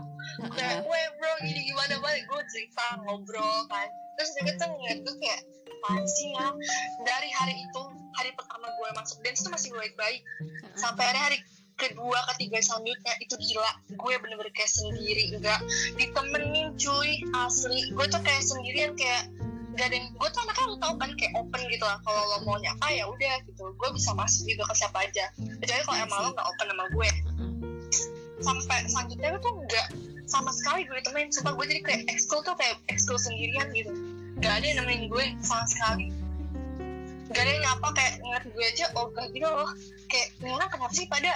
kayak 0.52 0.84
weh 0.84 1.06
bro 1.16 1.32
gini 1.42 1.62
gimana? 1.66 1.96
Banget 1.98 2.28
gue 2.28 2.42
cerita 2.52 2.86
ngobrol 3.02 3.64
kan. 3.68 3.88
Terus 4.16 4.30
dia 4.36 4.54
tuh 4.56 4.68
ngeliat 4.70 5.00
gue 5.02 5.16
kayak 5.18 5.42
apaan 5.76 6.04
sih 6.06 6.30
ya 6.32 6.48
dari 7.04 7.30
hari 7.32 7.56
itu 7.56 7.82
hari 8.16 8.32
pertama 8.32 8.68
gue 8.70 8.90
masuk 8.96 9.18
dance 9.22 9.40
tuh 9.40 9.52
masih 9.52 9.72
baik-baik. 9.72 10.20
Sampai 10.76 11.04
hari 11.06 11.20
hari 11.22 11.38
kedua 11.76 12.20
ketiga 12.36 12.60
selanjutnya 12.64 13.14
itu 13.20 13.36
gila. 13.36 13.72
Gue 14.00 14.16
bener-bener 14.20 14.52
kayak 14.56 14.72
sendiri 14.72 15.36
enggak. 15.36 15.60
Ditemenin 16.00 16.76
cuy 16.80 17.24
asli. 17.36 17.92
Gue 17.92 18.06
tuh 18.08 18.22
kayak 18.24 18.44
sendirian 18.44 18.96
kayak 18.96 19.28
gak 19.76 19.92
ada 19.92 19.96
yang 20.00 20.08
gue 20.16 20.30
tuh 20.32 20.42
anaknya 20.48 20.66
lu 20.72 20.78
tau 20.80 20.96
kan 20.96 21.12
kayak 21.20 21.34
open 21.36 21.62
gitu 21.68 21.84
lah. 21.84 22.00
Kalau 22.08 22.22
lo 22.32 22.38
mau 22.48 22.58
nyapa 22.60 22.88
ya 22.96 23.06
udah 23.12 23.36
gitu. 23.48 23.64
Gue 23.76 23.90
bisa 23.92 24.16
masuk 24.16 24.48
juga 24.48 24.64
ke 24.72 24.76
siapa 24.80 24.98
aja. 25.04 25.26
Kecuali 25.36 25.84
kalau 25.84 26.00
emang 26.00 26.20
lo 26.24 26.30
nggak 26.32 26.48
open 26.48 26.68
sama 26.72 26.86
gue. 26.92 27.10
Sampai 28.40 28.80
selanjutnya 28.88 29.30
tuh 29.40 29.54
nggak 29.68 29.88
sama 30.26 30.52
sekali 30.56 30.88
gue 30.90 31.00
temenin 31.06 31.30
sumpah 31.30 31.54
gue 31.54 31.66
jadi 31.70 31.82
kayak 31.86 32.02
ekskul 32.10 32.42
tuh 32.42 32.56
kayak 32.58 32.80
ekskul 32.90 33.20
sendirian 33.20 33.68
gitu. 33.76 33.92
Gak 34.44 34.60
ada 34.60 34.66
yang 34.66 34.78
nemenin 34.84 35.08
gue 35.08 35.26
sama 35.44 35.64
sekali. 35.70 36.12
Gak 37.32 37.42
ada 37.42 37.52
yang 37.52 37.64
nyapa 37.64 37.88
kayak 37.94 38.14
ngeliat 38.24 38.46
gue 38.48 38.66
aja 38.66 38.86
ogah 38.96 39.26
gitu 39.32 39.48
loh 39.48 39.70
kayak 40.10 40.28
orang 40.46 40.70
kenapa 40.72 40.94
sih 40.94 41.06
pada 41.10 41.32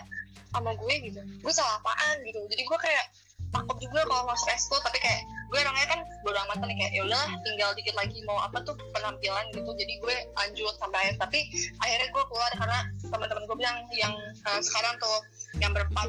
sama 0.54 0.72
gue 0.76 0.93
gitu. 1.10 1.22
Gue 1.41 1.54
salah 1.54 1.78
apaan 1.82 2.16
gitu. 2.26 2.39
Jadi 2.50 2.62
gue 2.66 2.78
kayak 2.82 3.06
takut 3.50 3.78
juga 3.82 4.06
kalau 4.06 4.30
masuk 4.30 4.50
ekskul 4.54 4.78
tapi 4.86 5.02
kayak 5.02 5.26
gue 5.50 5.58
orangnya 5.58 5.88
kan 5.89 6.00
bodo 6.22 6.38
nih 6.38 6.78
kayak 6.78 6.93
yaudah 6.93 7.26
tinggal 7.41 7.74
dikit 7.74 7.95
lagi 7.97 8.22
mau 8.30 8.38
apa 8.41 8.62
tuh 8.62 8.78
penampilan 8.93 9.45
gitu. 9.54 9.70
Jadi 9.74 9.93
gue 10.02 10.16
lanjut 10.38 10.74
sampai 10.78 11.00
akhir. 11.06 11.16
Tapi 11.18 11.39
akhirnya 11.82 12.08
gue 12.14 12.24
keluar 12.30 12.52
karena 12.58 12.80
teman-teman 13.10 13.43
gue 13.50 13.58
bilang 13.58 13.78
yang 13.97 14.14
eh, 14.30 14.62
sekarang 14.62 14.93
tuh 15.02 15.18
yang 15.58 15.72
berempat 15.74 16.08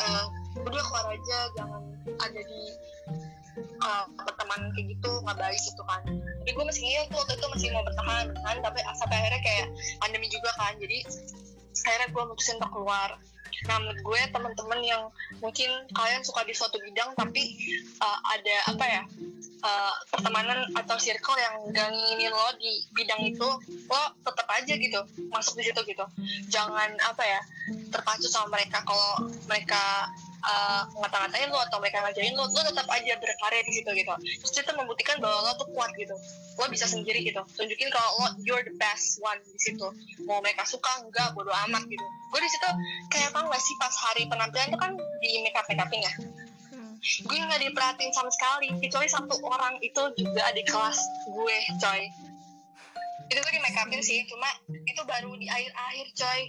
eh, 0.00 0.24
udah 0.60 0.82
keluar 0.84 1.06
aja 1.08 1.38
jangan 1.56 1.82
ada 2.20 2.40
di 2.40 2.62
eh, 3.56 4.04
pertemanan 4.20 4.68
kayak 4.76 4.86
gitu 4.92 5.10
nggak 5.24 5.38
baik 5.40 5.60
gitu 5.60 5.82
kan. 5.88 6.02
Jadi 6.44 6.50
gue 6.52 6.64
masih 6.68 6.82
ngeyel 6.84 7.04
tuh 7.08 7.16
waktu 7.20 7.34
itu 7.40 7.46
masih 7.48 7.66
mau 7.72 7.84
bertahan 7.86 8.24
bertahan 8.28 8.56
tapi 8.60 8.78
sampai 9.00 9.16
akhirnya 9.16 9.40
kayak 9.40 9.66
pandemi 10.04 10.28
juga 10.28 10.50
kan. 10.60 10.72
Jadi 10.76 10.98
akhirnya 11.72 12.08
gue 12.12 12.22
mutusin 12.28 12.56
untuk 12.60 12.72
keluar. 12.80 13.16
Nah 13.68 13.76
menurut 13.78 14.00
gue 14.02 14.20
teman-teman 14.34 14.80
yang 14.82 15.02
mungkin 15.38 15.70
kalian 15.94 16.22
suka 16.26 16.42
di 16.42 16.54
suatu 16.56 16.82
bidang 16.82 17.14
tapi 17.14 17.42
uh, 18.02 18.18
ada 18.34 18.56
apa 18.74 18.84
ya 18.84 19.02
uh, 19.62 19.94
pertemanan 20.10 20.66
atau 20.74 20.96
circle 20.98 21.38
yang 21.38 21.54
gak 21.70 21.88
nginginin 21.94 22.32
lo 22.34 22.48
di 22.58 22.82
bidang 22.90 23.22
itu 23.22 23.48
lo 23.86 24.02
tetap 24.24 24.48
aja 24.50 24.74
gitu 24.74 25.00
masuk 25.30 25.62
di 25.62 25.70
situ 25.70 25.80
gitu. 25.86 26.04
Jangan 26.50 26.96
apa 27.06 27.22
ya 27.22 27.40
terpacu 27.94 28.26
sama 28.26 28.58
mereka. 28.58 28.82
Kalau 28.82 29.30
mereka 29.46 30.10
uh, 30.42 30.82
ngata-ngatain 30.98 31.48
lo 31.48 31.58
atau 31.70 31.78
mereka 31.78 32.02
ngajarin 32.02 32.34
lo 32.34 32.44
lo 32.50 32.60
tetap 32.66 32.86
aja 32.90 33.14
berkarya 33.18 33.62
di 33.62 33.72
situ 33.72 33.90
gitu. 33.94 34.12
Terus 34.42 34.52
itu 34.58 34.72
membuktikan 34.74 35.16
bahwa 35.22 35.38
lo 35.46 35.52
tuh 35.58 35.68
kuat 35.72 35.90
gitu. 35.94 36.14
Lo 36.58 36.66
bisa 36.68 36.86
sendiri 36.90 37.22
gitu. 37.22 37.40
Tunjukin 37.54 37.88
kalau 37.90 38.10
lo 38.22 38.28
you're 38.42 38.62
the 38.66 38.74
best 38.76 39.22
one 39.22 39.38
di 39.42 39.60
situ. 39.62 39.86
Mau 40.26 40.42
mereka 40.42 40.66
suka 40.66 40.90
enggak 41.02 41.32
bodo 41.34 41.50
amat 41.68 41.86
gitu. 41.86 42.04
Gue 42.34 42.40
di 42.42 42.50
situ 42.50 42.68
kayak 43.12 43.30
tau 43.34 43.46
gak 43.46 43.62
sih 43.62 43.74
pas 43.78 43.94
hari 44.10 44.26
penampilan 44.26 44.72
itu 44.72 44.78
kan 44.78 44.92
di 45.22 45.30
make 45.44 45.56
up 45.56 45.66
make 45.70 45.80
upin 45.80 46.02
ya 46.02 46.14
Hmm. 46.72 46.96
gue 47.28 47.36
nggak 47.36 47.60
diperhatiin 47.68 48.16
sama 48.16 48.32
sekali. 48.32 48.72
Kecuali 48.80 49.04
satu 49.04 49.36
orang 49.44 49.76
itu 49.84 50.02
juga 50.16 50.48
di 50.56 50.64
kelas 50.64 50.96
gue 51.28 51.56
coy. 51.76 52.02
Itu 53.28 53.38
gue 53.44 53.52
di 53.52 53.60
make 53.60 53.76
upin 53.76 54.00
sih 54.00 54.24
cuma 54.24 54.48
itu 54.72 55.02
baru 55.04 55.36
di 55.36 55.52
akhir-akhir 55.52 56.06
coy. 56.16 56.40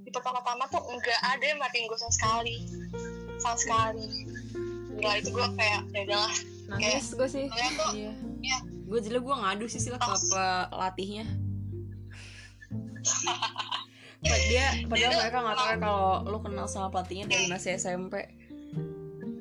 Di 0.00 0.10
pertama-tama 0.14 0.64
tuh 0.72 0.80
nggak 0.80 1.20
ada 1.36 1.44
yang 1.44 1.60
merhatiin 1.60 1.92
gue 1.92 1.98
sama 2.00 2.14
sekali 2.16 2.56
sama 3.38 3.56
sekali. 3.56 4.06
Gila 4.96 5.12
itu 5.16 5.28
gue 5.30 5.46
kayak 5.54 5.80
ya 5.90 6.00
udahlah 6.04 6.34
Nangis 6.66 7.06
gue 7.10 7.28
sih. 7.28 7.46
Tuh 7.46 7.92
Iya. 7.92 8.12
ya 8.42 8.58
gue 8.86 8.98
jadi 9.00 9.18
gue 9.18 9.34
ngadu 9.34 9.66
sih 9.66 9.78
sila 9.78 9.98
ke 9.98 10.06
pelatihnya 10.70 11.26
dia 14.22 14.66
padahal 14.86 15.10
Dia 15.12 15.18
mereka 15.20 15.38
nggak 15.42 15.56
tahu 15.56 15.68
ya 15.68 15.76
kalau 15.76 16.06
lu 16.24 16.38
kenal 16.38 16.66
sama 16.66 16.88
pelatihnya 16.90 17.26
dari 17.26 17.46
masih 17.46 17.74
SMP 17.74 18.14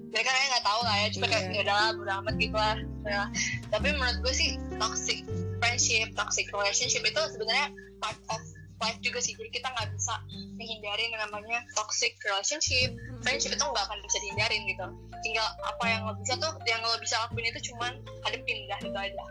mereka 0.09 0.29
kayak 0.31 0.47
nggak 0.49 0.65
tahu 0.65 0.79
lah 0.81 0.95
ya 0.95 1.07
cuma 1.11 1.25
kayak 1.27 1.43
Iya. 1.43 1.53
ya 1.53 1.61
udahlah 1.61 1.87
bodo 1.93 2.11
amat 2.23 2.35
gitu 2.37 2.55
lah. 2.55 2.75
Ya. 3.03 3.23
tapi 3.69 3.87
menurut 3.91 4.17
gue 4.21 4.33
sih 4.33 4.49
toxic 4.77 5.19
friendship 5.57 6.07
toxic 6.13 6.45
relationship 6.49 7.03
itu 7.03 7.21
sebenarnya 7.29 7.67
part 7.99 8.17
of 8.29 8.41
life 8.81 8.99
juga 8.99 9.19
sih. 9.23 9.33
Jadi 9.35 9.49
kita 9.51 9.67
nggak 9.71 9.87
bisa 9.95 10.19
menghindari 10.59 11.01
yang 11.11 11.15
namanya 11.27 11.59
toxic 11.75 12.15
relationship. 12.23 12.95
Friendship 13.23 13.55
itu 13.55 13.63
nggak 13.63 13.85
akan 13.87 13.99
bisa 14.03 14.17
dihindarin 14.21 14.61
gitu. 14.67 14.85
Tinggal 15.23 15.47
apa 15.63 15.85
yang 15.87 16.01
lo 16.07 16.13
bisa 16.19 16.33
tuh 16.35 16.51
yang 16.67 16.81
lo 16.83 16.97
bisa 16.99 17.15
lakuin 17.25 17.47
itu 17.49 17.71
cuman 17.71 17.93
hadepin 18.27 18.67
dah 18.67 18.79
itu 18.83 18.97
aja. 18.97 19.23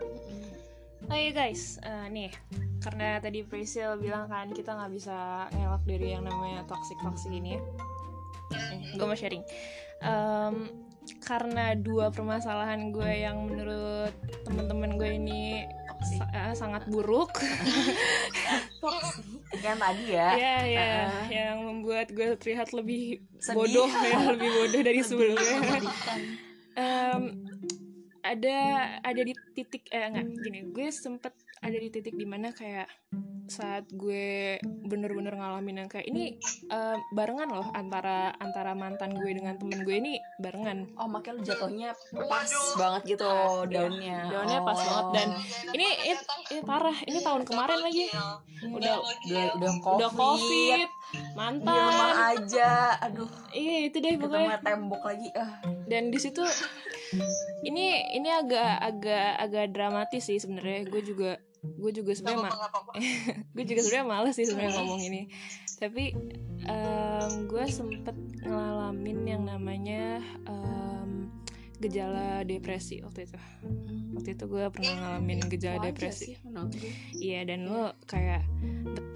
Oh 1.05 1.13
iya 1.13 1.31
guys, 1.37 1.77
eh, 1.85 2.09
nih 2.09 2.33
karena 2.81 3.21
tadi 3.21 3.45
Priscil 3.45 3.97
bilang 4.01 4.25
kan 4.25 4.49
kita 4.53 4.73
nggak 4.73 4.91
bisa 4.93 5.49
ngelak 5.53 5.81
dari 5.85 6.17
yang 6.17 6.25
namanya 6.25 6.65
toxic 6.65 6.97
toxic 7.01 7.29
ini. 7.29 7.61
Gue 8.97 9.05
mau 9.05 9.17
sharing. 9.17 9.45
Em, 10.05 10.69
karena 11.19 11.73
dua 11.73 12.09
permasalahan 12.09 12.89
gue 12.89 13.11
yang 13.15 13.45
menurut 13.45 14.13
temen-temen 14.43 14.91
gue 14.95 15.09
ini 15.11 15.41
sa- 16.17 16.29
eh, 16.29 16.53
sangat 16.53 16.85
buruk 16.85 17.37
yang 19.55 19.77
tadi 19.77 20.05
ya 20.11 20.29
ya 20.35 20.57
ya 20.61 20.89
Heeh. 21.07 21.25
yang 21.31 21.57
membuat 21.63 22.11
gue 22.11 22.35
terlihat 22.35 22.69
lebih 22.71 23.23
Sedih. 23.39 23.55
bodoh 23.57 23.89
ya 23.89 24.17
lebih 24.35 24.49
bodoh 24.51 24.81
dari 24.81 25.01
sebelumnya. 25.01 25.57
Em, 26.75 27.23
ada 28.19 28.57
ada 28.99 29.21
di 29.21 29.33
titik 29.53 29.87
eh 29.89 30.01
enggak 30.03 30.25
gini 30.35 30.59
gue 30.69 30.87
sempet 30.89 31.33
ada 31.65 31.73
di 31.75 31.89
titik 31.89 32.13
di 32.13 32.23
mana 32.23 32.53
kayak 32.53 32.85
saat 33.45 33.85
gue 33.93 34.57
bener-bener 34.89 35.37
ngalamin 35.37 35.85
yang 35.85 35.89
kayak 35.89 36.09
ini 36.09 36.41
em, 36.65 36.97
barengan 37.13 37.45
loh 37.45 37.69
antara 37.73 38.33
antara 38.37 38.73
mantan 38.73 39.13
gue 39.13 39.31
dengan 39.31 39.53
temen 39.55 39.85
gue 39.85 39.95
ini 39.95 40.13
barengan. 40.37 40.89
Oh 40.97 41.05
makanya 41.05 41.37
lu 41.37 41.41
jatuhnya 41.45 41.89
pas 42.25 42.49
Waduh. 42.49 42.73
banget 42.75 43.01
gitu 43.13 43.29
Pas, 43.29 43.69
daunnya 43.69 44.17
daunnya 44.29 44.59
pas 44.61 44.73
Oh. 44.73 44.81
banget. 44.81 45.05
Dan 45.13 45.27
ini 45.73 45.87
ini, 46.03 46.15
ini 46.51 46.61
parah. 46.61 46.97
Ini 47.05 47.19
tahun 47.21 47.41
kemarin 47.45 47.79
lagi. 47.81 48.05
Udah 48.65 48.95
udah 48.97 49.45
udah 49.61 49.71
covid, 49.77 49.97
udah 50.01 50.09
covid 50.11 50.89
di 50.89 51.69
rumah 51.69 51.93
mantan 51.93 52.17
aja. 52.33 52.71
Aduh. 53.05 53.29
Iya 53.53 53.75
itu 53.85 53.97
deh 54.01 54.17
pokoknya. 54.17 54.57
ketemu 54.57 54.65
tembok 54.65 55.01
lagi. 55.05 55.29
Ah. 55.37 55.61
Dan 55.85 56.09
di 56.09 56.17
situ 56.17 56.41
ini 57.61 57.85
ini 58.11 58.29
agak 58.29 58.73
agak 58.81 59.29
agak 59.37 59.65
dramatis 59.69 60.25
sih 60.25 60.41
sebenarnya. 60.41 60.89
Gue 60.89 61.05
juga 61.05 61.37
gue 61.67 61.91
juga 61.93 62.11
sebenarnya 62.11 62.41
ma- 62.43 62.97
gue 63.55 63.63
juga 63.63 63.81
sebenarnya 63.81 64.07
males 64.07 64.33
sih 64.33 64.45
sebenarnya 64.45 64.73
ngomong 64.75 65.01
ini. 65.03 65.21
Tapi 65.75 66.03
em, 66.63 67.31
gue 67.45 67.63
sempet 67.65 68.15
ngalamin 68.41 69.19
yang 69.25 69.43
namanya 69.43 70.17
em, 70.43 71.29
gejala 71.77 72.41
depresi 72.41 73.01
waktu 73.01 73.25
itu. 73.25 73.37
Waktu 74.13 74.29
itu 74.31 74.43
gue 74.45 74.63
pernah 74.69 74.93
ngalamin 74.97 75.43
gejala 75.45 75.83
depresi. 75.83 76.39
iya 77.13 77.43
dan 77.43 77.67
lo 77.67 77.91
kayak 78.05 78.47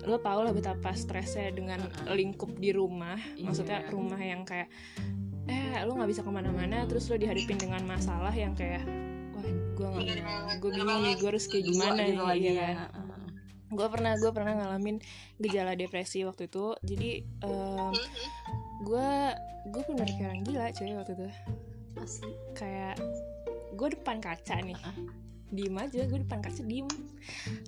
lo 0.03 0.17
tau 0.17 0.41
lah 0.41 0.51
betapa 0.51 0.91
stresnya 0.91 1.49
dengan 1.49 1.79
lingkup 2.05 2.51
di 2.53 2.69
rumah. 2.69 3.15
Maksudnya 3.37 3.83
Iya. 3.83 3.89
rumah 3.89 4.19
yang 4.19 4.43
kayak 4.43 4.67
eh 5.47 5.81
lo 5.81 5.95
nggak 5.95 6.09
bisa 6.09 6.21
ke 6.21 6.29
mana-mana 6.29 6.85
terus 6.85 7.07
lo 7.07 7.15
dihadapin 7.15 7.57
dengan 7.57 7.81
masalah 7.83 8.29
yang 8.29 8.53
kayak 8.53 8.85
gue 9.79 9.87
nggak 9.87 10.59
gue 10.59 10.69
bingung 10.75 11.01
nih 11.07 11.15
gue 11.15 11.29
harus 11.31 11.45
kayak 11.47 11.65
gimana 11.71 12.01
gitu 12.03 12.11
nih 12.11 12.19
lagi 12.19 12.43
iya. 12.43 12.51
ya. 12.51 12.71
Kan? 12.75 13.09
gue 13.69 13.87
pernah 13.87 14.13
gue 14.17 14.31
pernah 14.33 14.53
ngalamin 14.57 14.97
gejala 15.37 15.77
depresi 15.77 16.25
waktu 16.25 16.49
itu. 16.49 16.73
Jadi 16.83 17.09
gue 18.83 19.09
gue 19.69 19.83
bener 19.87 20.07
kayak 20.09 20.27
orang 20.33 20.41
gila 20.43 20.67
cuy 20.73 20.91
waktu 20.97 21.11
itu. 21.15 21.27
Asli 21.95 22.31
kayak 22.57 22.97
gue 23.77 23.87
depan 23.95 24.17
kaca 24.19 24.57
nih. 24.59 24.79
Diem 25.49 25.75
aja 25.77 26.05
gue 26.05 26.19
depan 26.21 26.39
kaca 26.41 26.61
diem. 26.61 26.85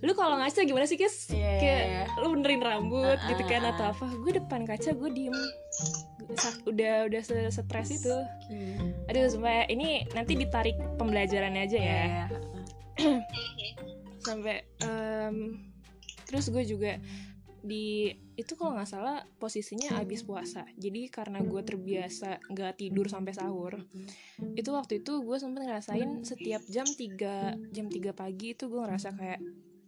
Lu 0.05 0.13
kalau 0.13 0.37
ngaca 0.37 0.61
gimana 0.61 0.85
sih 0.85 0.97
kis? 0.97 1.33
Iya, 1.33 1.53
kayak 1.57 2.05
lu 2.21 2.37
benerin 2.37 2.61
rambut 2.61 3.17
Heeh, 3.17 3.29
gitu 3.33 3.43
kan 3.49 3.61
heeh. 3.65 3.73
atau 3.73 3.85
apa. 3.93 4.05
Gue 4.21 4.31
depan 4.37 4.61
kaca 4.65 4.89
gue 4.93 5.09
diem. 5.09 5.37
Udah 6.69 7.09
udah 7.09 7.21
stres 7.51 7.89
itu. 7.89 8.15
Hmm. 8.47 8.93
aduh 9.09 9.27
supaya 9.27 9.67
ini 9.67 10.07
nanti 10.15 10.39
ditarik 10.39 10.77
pembelajarannya 10.95 11.61
aja 11.67 11.79
ya. 11.79 12.03
Iya. 12.05 12.25
sampai 14.25 14.63
em, 14.85 15.65
terus 16.29 16.47
gue 16.53 16.63
juga 16.63 17.01
di 17.61 18.13
itu 18.41 18.53
kalau 18.57 18.73
nggak 18.75 18.89
salah 18.89 19.21
posisinya 19.37 20.01
abis 20.01 20.25
puasa. 20.25 20.65
Jadi 20.75 21.07
karena 21.07 21.39
gue 21.45 21.61
terbiasa 21.61 22.41
nggak 22.49 22.73
tidur 22.81 23.05
sampai 23.07 23.33
sahur 23.33 23.77
itu 24.57 24.69
waktu 24.73 25.05
itu 25.05 25.21
gue 25.21 25.37
sempet 25.37 25.61
ngerasain 25.69 26.25
setiap 26.25 26.61
jam 26.65 26.85
3 26.85 27.71
jam 27.71 27.85
3 27.87 28.11
pagi 28.11 28.57
itu 28.57 28.65
gue 28.67 28.81
ngerasa 28.81 29.13
kayak 29.13 29.39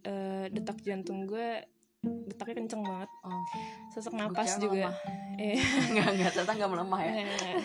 eh, 0.06 0.46
detak 0.54 0.78
jantung 0.86 1.26
gue 1.26 1.64
detaknya 2.04 2.54
kenceng 2.60 2.82
banget. 2.84 3.10
Oh. 3.24 3.42
sesak 3.88 4.12
napas 4.12 4.60
juga. 4.60 4.92
eh 5.40 5.56
Enggak, 5.88 6.08
enggak, 6.12 6.30
ternyata 6.36 6.52
enggak 6.52 6.70
melemah 6.76 7.00
ya. 7.00 7.12
eh, 7.16 7.56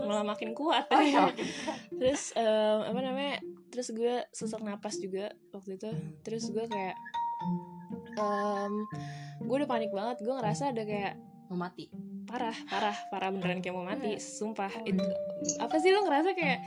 malah 0.00 0.24
makin 0.24 0.50
kuat. 0.56 0.88
Oh, 0.88 1.02
iya, 1.02 1.28
oke. 1.28 1.42
terus 2.00 2.32
em, 2.32 2.78
apa 2.88 3.00
namanya 3.04 3.36
terus 3.68 3.92
gue 3.92 4.24
sesak 4.32 4.64
napas 4.64 4.96
juga 4.96 5.36
waktu 5.52 5.76
itu. 5.76 5.90
Terus 6.24 6.48
gue 6.48 6.64
kayak 6.64 6.96
em, 8.16 8.74
gue 9.42 9.56
udah 9.56 9.68
panik 9.68 9.90
banget 9.90 10.16
gue 10.20 10.32
ngerasa 10.32 10.70
ada 10.70 10.82
kayak 10.82 11.14
Mau 11.46 11.58
mati. 11.58 11.92
parah 12.24 12.56
parah 12.64 12.96
parah 13.08 13.28
beneran 13.28 13.60
kayak 13.60 13.74
mau 13.74 13.84
mati 13.84 14.14
Iya. 14.14 14.18
sumpah 14.18 14.72
itu 14.82 15.04
apa 15.58 15.76
sih 15.76 15.90
lo 15.90 16.00
ngerasa 16.00 16.32
kayak 16.32 16.58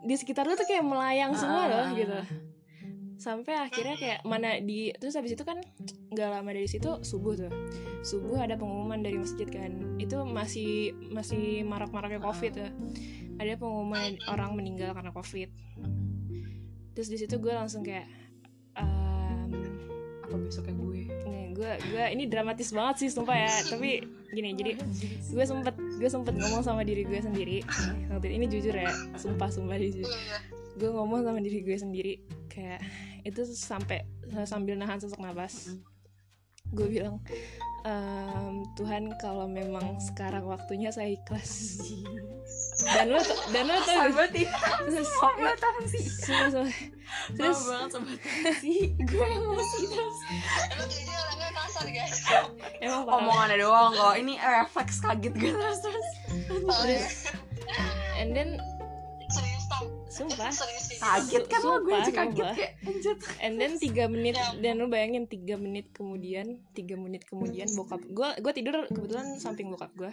di 0.00 0.14
sekitar 0.14 0.44
lo 0.44 0.54
tuh 0.54 0.64
kayak 0.64 0.80
melayang 0.80 1.34
semua 1.34 1.66
loh 1.66 1.84
Ah. 1.84 1.92
gitu 1.92 2.18
sampai 3.16 3.52
akhirnya 3.52 3.94
kayak 3.94 4.18
mana 4.24 4.56
di 4.58 4.96
terus 4.96 5.12
habis 5.12 5.36
itu 5.36 5.44
kan 5.44 5.60
nggak 6.08 6.28
lama 6.30 6.50
dari 6.50 6.64
situ 6.64 6.88
subuh 7.02 7.36
tuh 7.36 7.52
subuh 8.00 8.40
ada 8.40 8.56
pengumuman 8.56 8.96
dari 8.98 9.20
masjid 9.20 9.44
kan 9.44 9.68
itu 9.96 10.16
masih 10.24 10.72
masih 11.06 11.60
marak-maraknya 11.62 12.16
covid 12.18 12.52
tuh 12.54 12.72
ada 13.36 13.52
pengumuman 13.54 14.16
orang 14.24 14.56
meninggal 14.56 14.96
karena 14.96 15.12
covid 15.12 15.52
terus 16.90 17.08
di 17.08 17.16
situ 17.16 17.36
gue 17.36 17.52
langsung 17.52 17.82
kayak 17.82 18.08
em, 18.74 19.52
Apa 20.22 20.34
besoknya 20.38 20.72
gue? 20.72 21.00
Gue 21.60 21.72
gue 21.92 22.04
ini 22.16 22.24
dramatis 22.24 22.72
banget 22.72 23.04
sih 23.04 23.08
sumpah 23.12 23.36
ya. 23.36 23.52
Tapi 23.68 24.00
gini 24.32 24.56
jadi 24.56 24.72
gue 25.28 25.44
sempet 25.44 25.76
gue 25.76 26.08
sempet 26.08 26.32
ngomong 26.32 26.64
sama 26.64 26.80
diri 26.80 27.04
gue 27.04 27.20
sendiri. 27.20 27.60
Waktu 28.08 28.32
ini 28.32 28.48
jujur 28.48 28.72
ya 28.72 28.88
sumpah 29.20 29.52
sumpah 29.52 29.76
jujur. 29.76 30.08
Gue 30.80 30.88
ngomong 30.88 31.20
sama 31.20 31.38
diri 31.44 31.60
gue 31.60 31.76
sendiri 31.76 32.16
kayak 32.48 32.80
itu 33.28 33.44
sampai 33.44 34.00
sambil 34.48 34.80
nahan 34.80 34.96
sesak 34.96 35.20
nafas 35.20 35.76
gue 36.70 36.86
bilang 36.86 37.18
"Em, 37.82 38.62
Tuhan 38.78 39.10
kalau 39.18 39.50
memang 39.50 39.98
sekarang 39.98 40.46
waktunya 40.46 40.94
saya 40.94 41.10
ikhlas 41.10 41.82
dan 42.84 43.06
lo 43.12 43.20
dan 43.52 43.64
lo 43.68 43.74
tuh 43.82 43.92
Sahabat 43.92 44.30
ini. 44.32 44.46
terus 44.88 45.08
Sahabat 45.08 45.58
apa 45.60 45.80
sih? 45.88 46.04
terus 47.36 47.60
banget 47.66 47.88
sobat 47.92 48.18
sih. 48.62 48.94
Gue 49.04 49.26
emosi 49.26 49.80
terus. 49.90 50.16
Emang 50.72 50.88
jadi 50.88 51.12
orangnya 51.12 51.48
kasar 51.54 51.86
guys. 51.90 52.18
emang 52.80 53.02
Omongannya 53.04 53.56
doang 53.60 53.92
kok. 53.92 54.14
Ini 54.16 54.34
refleks 54.38 54.96
kaget 55.02 55.34
gue 55.36 55.52
terus 55.52 55.78
terus. 55.84 56.08
and 58.18 58.32
then. 58.32 58.56
Sumpah. 60.20 60.52
Kaget 61.00 61.44
kan 61.48 61.60
lo 61.64 61.76
gue 61.80 61.94
aja 61.96 62.12
kaget 62.12 62.36
sumpah. 62.36 62.54
kayak 62.54 62.72
anjir. 62.84 63.16
And 63.40 63.54
then 63.56 63.72
tiga 63.80 64.04
menit 64.06 64.36
dan 64.60 64.76
lu 64.76 64.92
bayangin 64.92 65.24
tiga 65.24 65.56
menit 65.56 65.88
kemudian 65.96 66.60
tiga 66.76 67.00
menit 67.00 67.24
kemudian 67.24 67.66
bokap 67.72 68.04
gue 68.04 68.28
gue 68.38 68.52
tidur 68.52 68.84
kebetulan 68.92 69.40
samping 69.40 69.72
bokap 69.72 69.92
gue 69.96 70.12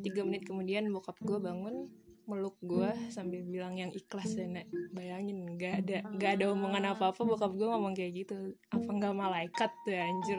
tiga 0.00 0.24
menit 0.24 0.48
kemudian 0.48 0.88
bokap 0.88 1.20
gue 1.20 1.36
bangun 1.36 1.92
meluk 2.22 2.54
gue 2.62 2.86
sambil 3.10 3.42
bilang 3.42 3.74
yang 3.74 3.90
ikhlas 3.90 4.38
ya 4.38 4.46
Nek. 4.46 4.70
bayangin 4.94 5.42
nggak 5.58 5.74
ada 5.84 5.98
nggak 6.06 6.30
ada 6.38 6.44
omongan 6.54 6.94
apa 6.94 7.10
apa 7.10 7.20
bokap 7.26 7.50
gue 7.58 7.66
ngomong 7.66 7.98
kayak 7.98 8.24
gitu 8.24 8.54
apa 8.70 8.88
nggak 8.88 9.10
malaikat 9.10 9.70
tuh 9.82 9.90
anjir 9.90 10.38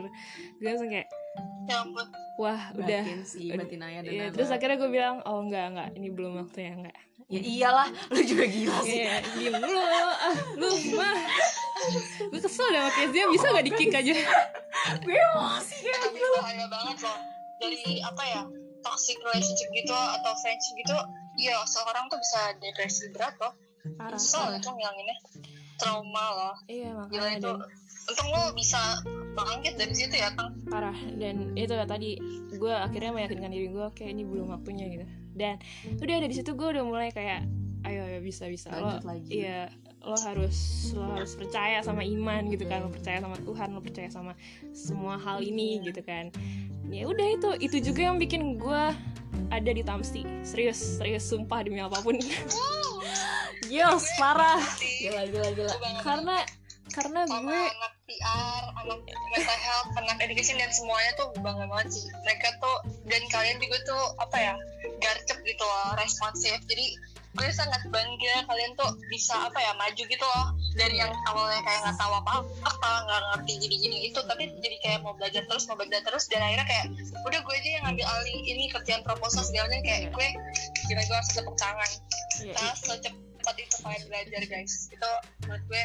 gue 0.58 0.68
langsung 0.68 0.90
kayak 0.90 1.12
Ya 1.66 1.80
wah 2.38 2.70
udah 2.78 3.02
Batin 3.02 3.26
sih, 3.26 3.50
batin 3.50 3.82
Naya 3.82 4.06
dan 4.06 4.12
Iya, 4.14 4.24
Naba. 4.30 4.36
terus 4.38 4.50
akhirnya 4.54 4.78
gue 4.78 4.90
bilang 4.94 5.18
oh 5.26 5.42
enggak 5.42 5.66
enggak 5.74 5.90
ini 5.98 6.08
belum 6.14 6.34
waktunya 6.46 6.72
enggak 6.78 6.98
Ya 7.34 7.42
iyalah, 7.42 7.90
lu 8.14 8.22
juga 8.22 8.46
gila 8.46 8.78
sih. 8.86 9.10
Iya, 9.10 9.26
diem 9.34 9.58
ah, 9.58 10.36
lu 10.54 10.70
mah 10.94 11.18
gue 12.30 12.40
kesel 12.40 12.68
deh 12.70 12.80
sama 12.80 12.92
Kezia 12.94 13.26
bisa 13.34 13.46
gak 13.50 13.66
di 13.66 13.74
kick 13.74 13.92
aja 13.92 14.14
Gue 15.02 15.18
emosi 15.18 15.76
kayak 15.82 16.00
Tapi 16.06 16.20
bahaya 16.38 16.66
banget 16.70 16.98
loh. 17.02 17.18
Dari 17.58 17.82
apa 18.06 18.24
ya? 18.24 18.42
Toxic 18.84 19.18
relationship 19.24 19.70
gitu 19.74 19.96
atau 19.96 20.32
friendship 20.44 20.76
gitu. 20.78 20.98
Iya, 21.40 21.58
seorang 21.66 22.06
tuh 22.14 22.22
bisa 22.22 22.54
depresi 22.62 23.10
berat 23.16 23.34
loh. 23.42 23.54
parah 23.98 24.20
Susah 24.22 24.54
itu 24.54 24.70
ngilanginnya. 24.70 25.18
Trauma 25.82 26.26
loh. 26.38 26.56
iya 26.70 26.94
Gila 27.10 27.10
makanya 27.10 27.34
itu. 27.42 27.50
dan 27.50 27.82
Untung 28.04 28.30
lo 28.36 28.52
bisa 28.52 29.00
bangkit 29.32 29.80
dari 29.80 29.96
situ 29.96 30.12
ya, 30.20 30.28
Kang. 30.36 30.52
parah 30.68 30.96
dan 31.16 31.56
itu 31.56 31.72
ya 31.72 31.88
tadi 31.88 32.20
gue 32.52 32.74
akhirnya 32.76 33.16
meyakinkan 33.16 33.48
diri 33.48 33.72
gue 33.72 33.88
kayak 33.96 34.12
ini 34.12 34.24
belum 34.28 34.52
waktunya 34.52 34.86
gitu 34.92 35.06
dan 35.34 35.58
udah 36.00 36.18
dari 36.24 36.34
situ 36.34 36.54
gue 36.54 36.68
udah 36.78 36.84
mulai 36.86 37.10
kayak 37.10 37.46
ayo 37.84 38.04
ya 38.08 38.20
bisa 38.24 38.48
bisa. 38.48 38.72
Lo 38.72 38.98
Lanjut 38.98 39.06
lagi. 39.06 39.30
iya 39.30 39.68
lo 40.04 40.20
harus 40.20 40.92
lo 40.92 41.16
harus 41.16 41.32
percaya 41.36 41.80
sama 41.84 42.04
iman 42.04 42.48
gitu 42.52 42.68
kan. 42.68 42.84
Lo 42.86 42.90
percaya 42.92 43.20
sama 43.20 43.38
Tuhan 43.40 43.68
lo 43.76 43.80
percaya 43.84 44.10
sama 44.12 44.34
semua 44.72 45.20
hal 45.20 45.44
ini 45.44 45.84
gitu 45.84 46.00
kan. 46.04 46.32
Ya 46.88 47.08
udah 47.08 47.28
itu 47.36 47.50
itu 47.60 47.78
juga 47.92 48.12
yang 48.12 48.18
bikin 48.20 48.60
gue 48.60 48.84
ada 49.52 49.72
di 49.72 49.84
Tamsi. 49.84 50.24
Serius 50.44 51.00
serius 51.00 51.28
sumpah 51.28 51.64
demi 51.64 51.80
apa 51.84 52.00
pun. 52.00 52.20
Yes 53.72 54.06
parah. 54.20 54.60
Gila, 55.02 55.24
gila, 55.34 55.50
gila. 55.56 55.74
karena 56.04 56.38
karena 56.94 57.26
sama 57.26 57.50
gue 57.50 57.62
anak 57.74 57.94
PR, 58.06 58.64
anak 58.86 59.00
mental 59.34 59.60
health, 59.60 59.90
anak 59.98 60.18
education 60.22 60.56
dan 60.62 60.70
semuanya 60.70 61.12
tuh 61.18 61.28
bangga 61.42 61.66
banget 61.66 61.90
sih. 61.90 62.06
Mereka 62.24 62.48
tuh 62.62 62.78
dan 63.10 63.24
kalian 63.34 63.58
juga 63.58 63.78
tuh 63.90 64.04
apa 64.22 64.38
ya 64.38 64.54
garcep 65.02 65.38
gitu 65.42 65.64
loh, 65.66 65.98
responsif. 65.98 66.56
Jadi 66.70 66.96
gue 67.34 67.50
sangat 67.50 67.82
bangga 67.90 68.46
kalian 68.46 68.78
tuh 68.78 68.94
bisa 69.10 69.34
apa 69.50 69.58
ya 69.58 69.74
maju 69.74 70.04
gitu 70.06 70.22
loh 70.22 70.54
dari 70.78 71.02
yang 71.02 71.10
awalnya 71.34 71.66
kayak 71.66 71.82
nggak 71.82 71.98
tahu 71.98 72.14
apa 72.14 72.46
apa 72.62 72.90
nggak 73.10 73.22
ngerti 73.34 73.54
gini 73.58 73.76
gini 73.82 73.98
itu 74.06 74.22
tapi 74.30 74.54
jadi 74.62 74.78
kayak 74.86 75.00
mau 75.02 75.18
belajar 75.18 75.42
terus 75.50 75.66
mau 75.66 75.74
belajar 75.74 76.06
terus 76.06 76.30
dan 76.30 76.46
akhirnya 76.46 76.70
kayak 76.70 76.86
udah 77.26 77.42
gue 77.42 77.56
aja 77.58 77.70
yang 77.74 77.84
ngambil 77.90 78.06
alih 78.06 78.38
ini 78.46 78.70
kerjaan 78.70 79.02
proposal 79.02 79.42
segalanya 79.42 79.82
kayak 79.82 80.14
gue 80.14 80.28
kira 80.86 81.02
gue 81.02 81.16
harus 81.18 81.32
tepuk 81.34 81.58
tangan 81.58 81.90
Iya. 82.42 82.54
nah 82.58 82.74
secepat 82.74 83.56
itu 83.62 83.76
kalian 83.86 84.04
belajar 84.10 84.42
guys 84.50 84.74
itu 84.90 85.10
menurut 85.46 85.64
gue 85.70 85.84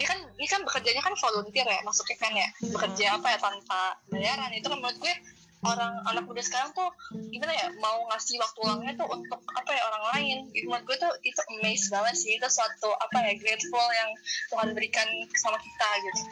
ini 0.00 0.08
kan 0.08 0.16
ini 0.40 0.48
kan 0.48 0.64
bekerjanya 0.64 1.04
kan 1.04 1.12
volunteer 1.12 1.68
ya 1.68 1.84
masuknya 1.84 2.16
kan 2.16 2.32
ya 2.32 2.48
bekerja 2.72 3.20
apa 3.20 3.26
ya 3.36 3.38
tanpa 3.38 3.80
bayaran. 4.08 4.48
Itu 4.56 4.72
kan 4.72 4.80
menurut 4.80 4.96
gue 4.96 5.14
orang 5.60 5.92
anak 6.08 6.24
muda 6.24 6.40
sekarang 6.40 6.72
tuh 6.72 6.88
gimana 7.28 7.52
ya 7.52 7.68
mau 7.84 8.08
ngasih 8.08 8.40
waktu 8.40 8.58
luangnya 8.64 8.92
tuh 8.96 9.08
untuk 9.12 9.40
apa 9.52 9.70
ya 9.76 9.82
orang 9.92 10.04
lain. 10.16 10.36
Gitu. 10.56 10.72
Menurut 10.72 10.88
gue 10.88 10.96
tuh 11.04 11.12
itu 11.20 11.40
amazed 11.52 11.92
banget 11.92 12.16
sih. 12.16 12.32
Itu 12.40 12.48
suatu 12.48 12.96
apa 12.96 13.28
ya 13.28 13.36
grateful 13.36 13.86
yang 13.92 14.10
Tuhan 14.48 14.68
berikan 14.72 15.08
sama 15.36 15.60
kita 15.60 15.88
gitu 16.08 16.22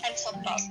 I'm 0.00 0.14
so 0.14 0.30
proud 0.36 0.62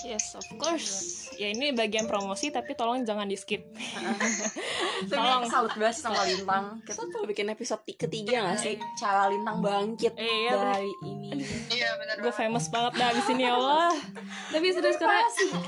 Yes, 0.00 0.30
of 0.32 0.46
course. 0.54 1.26
Ya 1.34 1.50
ini 1.50 1.74
bagian 1.74 2.06
promosi 2.06 2.48
tapi 2.48 2.70
tolong 2.72 3.02
jangan 3.02 3.26
di 3.26 3.34
skip. 3.34 3.66
Tolong. 5.10 5.42
salut 5.44 5.74
banget 5.74 5.96
sama 5.96 6.22
Lintang 6.22 6.78
Kita 6.82 7.02
tuh 7.04 7.22
bikin 7.24 7.46
episode 7.48 7.82
ti- 7.82 7.94
ketiga 7.96 8.46
gak 8.46 8.58
sih? 8.58 8.74
Cara 8.94 9.26
Lintang 9.26 9.58
bangkit 9.58 10.14
Eh, 10.14 10.22
iya, 10.22 10.54
bener. 10.54 10.70
dari 10.72 10.92
ini 11.04 11.30
iya 11.68 11.90
benar 11.94 12.14
Gue 12.20 12.30
famous 12.30 12.66
banget 12.68 12.94
dah 12.94 13.10
abis 13.10 13.26
ini 13.28 13.42
ya 13.42 13.52
Allah. 13.52 13.90
tapi 14.48 14.66
serius 14.70 14.96
karena 14.96 15.22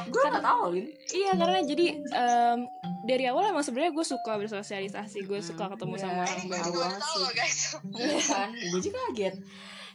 Gue 0.06 0.22
gak 0.24 0.40
tau 0.40 0.64
Lin 0.68 0.86
iya 1.10 1.30
karena 1.32 1.58
jadi 1.60 1.86
em, 1.98 2.58
dari 3.02 3.24
awal 3.26 3.42
emang 3.48 3.62
sebenarnya 3.62 3.90
gue 3.92 4.06
suka 4.06 4.32
bersosialisasi, 4.36 5.18
gue 5.22 5.40
suka 5.40 5.68
ketemu 5.68 5.94
Iya. 5.96 6.02
sama 6.02 6.20
orang 6.20 6.38
gue 6.40 6.50
baru. 6.52 6.80
tahu 6.96 7.20
guys 7.32 7.58
Iya 7.92 8.18
kan? 8.24 8.48
Gue 8.54 8.78
juga 8.80 8.98
kaget 9.08 9.34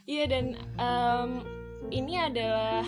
Iya 0.04 0.24
dan 0.26 0.44
em, 0.76 1.30
ini 1.90 2.14
adalah 2.18 2.84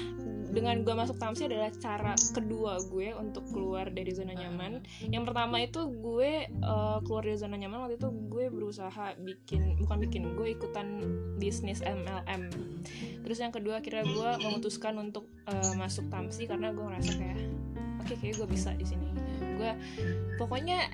dengan 0.48 0.80
gue 0.80 0.94
masuk 0.96 1.20
Tamsi 1.20 1.44
adalah 1.44 1.68
cara 1.76 2.16
kedua 2.32 2.80
gue 2.88 3.12
untuk 3.14 3.44
keluar 3.52 3.92
dari 3.92 4.10
zona 4.16 4.32
nyaman. 4.32 4.80
Yang 5.12 5.24
pertama 5.28 5.56
itu 5.60 5.86
gue 5.92 6.48
eh, 6.48 6.98
keluar 7.04 7.22
dari 7.22 7.38
zona 7.38 7.56
nyaman 7.60 7.84
waktu 7.84 8.00
itu 8.00 8.08
gue 8.32 8.44
berusaha 8.48 9.14
bikin 9.20 9.76
bukan 9.84 9.98
bikin 10.08 10.22
gue 10.34 10.56
ikutan 10.56 11.04
bisnis 11.36 11.84
MLM. 11.84 12.48
Terus 13.22 13.38
yang 13.38 13.52
kedua 13.52 13.84
akhirnya 13.84 14.08
gue 14.08 14.30
memutuskan 14.48 14.96
untuk 14.96 15.28
eh, 15.46 15.74
masuk 15.76 16.08
Tamsi 16.08 16.48
karena 16.48 16.72
gue 16.72 16.84
ngerasa 16.84 17.12
kayak 17.20 17.38
oke 18.00 18.14
kayak 18.16 18.34
gue 18.40 18.48
bisa 18.48 18.72
di 18.72 18.86
sini. 18.88 19.08
Gue 19.60 19.70
pokoknya 20.40 20.88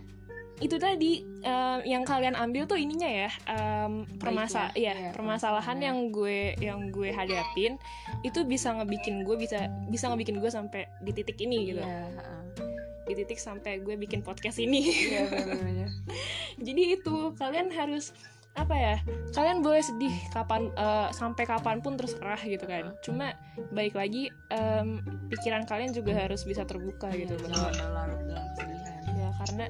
itu 0.62 0.78
tadi 0.78 1.26
em, 1.42 1.78
yang 1.82 2.06
kalian 2.06 2.38
ambil 2.38 2.62
tuh 2.70 2.78
ininya 2.78 3.10
ya 3.10 3.30
em, 3.50 4.06
permasa 4.22 4.70
iya, 4.78 4.94
iya, 4.94 5.10
permasalahan 5.10 5.74
permasalahan. 5.74 5.78
yang 5.82 5.98
gue 6.14 6.38
yang 6.62 6.80
gue 6.94 7.10
hadapin 7.10 7.74
itu 8.22 8.46
bisa 8.46 8.70
ngebikin 8.70 9.26
gue 9.26 9.34
bisa 9.34 9.66
bisa 9.90 10.06
ngebikin 10.14 10.38
gue 10.38 10.50
sampai 10.50 10.86
di 11.02 11.10
titik 11.10 11.42
ini 11.42 11.74
gitu. 11.74 11.82
Heeh. 11.82 12.42
di 13.04 13.12
titik 13.12 13.36
sampai 13.36 13.84
gue 13.84 14.00
bikin 14.00 14.24
podcast 14.24 14.56
ini. 14.56 14.80
Bener-bener 15.28 15.92
jadi 16.66 16.82
itu 16.96 17.36
kalian 17.36 17.68
harus 17.68 18.16
apa 18.54 18.70
ya 18.78 18.96
kalian 19.34 19.66
boleh 19.66 19.82
sedih 19.82 20.14
kapan 20.30 20.70
eh, 20.78 21.10
sampai 21.10 21.44
kapan 21.44 21.82
pun 21.82 21.98
terserah 21.98 22.38
gitu 22.40 22.64
kan. 22.64 22.94
Cuma 23.02 23.34
baik 23.74 23.98
lagi 23.98 24.30
em, 24.54 25.02
pikiran 25.28 25.66
kalian 25.66 25.92
juga 25.92 26.14
harus 26.16 26.46
bisa 26.46 26.62
terbuka 26.64 27.10
gitu 27.12 27.34
bahwa 27.44 27.74
Jangan 27.74 27.92
larut 27.92 28.20
dalam 28.24 28.46
kesedihan. 28.54 29.02
Ya 29.12 29.28
karena 29.42 29.66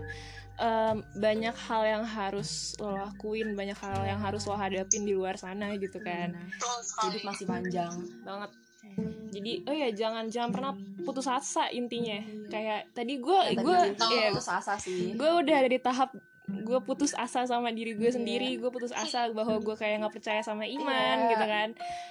em, 0.56 0.96
banyak 1.14 1.56
hal 1.56 1.82
yang 1.84 2.04
harus 2.04 2.50
lo 2.76 2.94
lakuin 2.94 3.52
banyak 3.52 3.74
hal 3.74 4.02
yang 4.04 4.18
harus 4.18 4.44
lo 4.44 4.54
hadapin 4.54 5.02
di 5.02 5.12
luar 5.12 5.34
sana 5.34 5.74
gitu 5.74 5.98
kan. 5.98 6.34
Hidup 7.02 7.22
masih 7.22 7.44
panjang 7.44 7.92
banget. 8.22 8.50
Jadi 9.30 9.64
oh 9.64 9.74
ya 9.74 9.88
jangan 9.90 10.28
jangan 10.28 10.50
pernah 10.52 10.72
putus 11.02 11.24
asa 11.24 11.66
intinya. 11.68 12.20
Kayak 12.46 12.92
tadi 12.92 13.18
gue 13.18 13.40
Ya, 13.50 13.58
gue 13.58 13.78
ya 14.12 14.30
putus 14.30 14.48
asa 14.48 14.74
sih. 14.76 15.12
gue 15.12 15.30
udah 15.34 15.56
ada 15.56 15.68
di 15.68 15.80
tahap 15.80 16.12
gue 16.44 16.78
putus 16.84 17.16
asa 17.16 17.48
sama 17.48 17.72
diri 17.72 17.96
gue 17.96 18.12
sendiri 18.12 18.60
gue 18.60 18.68
putus 18.68 18.92
asa 18.92 19.32
bahwa 19.32 19.56
gue 19.58 19.72
kayak 19.74 20.04
nggak 20.04 20.14
percaya 20.14 20.40
sama 20.40 20.68
iman 20.68 21.16
Iya. 21.18 21.30
gitu 21.32 21.44
kan. 21.48 21.68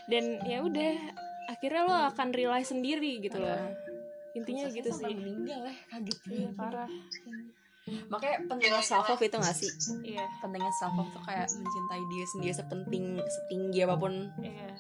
Dan 0.10 0.24
ya 0.44 0.58
udah 0.60 0.94
akhirnya 1.48 1.82
lo 1.86 1.96
akan 2.10 2.28
realize 2.34 2.68
sendiri 2.68 3.22
gitu 3.22 3.38
loh. 3.38 3.72
Intinya 4.34 4.66
Putus 4.66 4.74
asa 4.74 4.78
gitu 4.82 4.90
sih 4.98 5.14
meninggal 5.14 5.62
ya 5.64 5.74
kaget. 5.88 6.18
Iya 6.28 6.50
parah 6.58 6.90
makanya 8.08 8.48
pentingnya 8.48 8.80
self 8.80 9.12
love 9.12 9.20
itu 9.20 9.36
gak 9.36 9.56
sih? 9.58 9.72
Iya. 10.08 10.24
Pentingnya 10.40 10.72
self 10.80 10.96
love 10.96 11.12
tuh 11.12 11.24
kayak 11.28 11.52
mencintai 11.52 12.04
diri 12.08 12.28
sendiri 12.32 12.54
sepenting 12.56 13.06
setinggi 13.20 13.80
apa 13.84 13.96
pun. 14.00 14.32
Iya. 14.40 14.72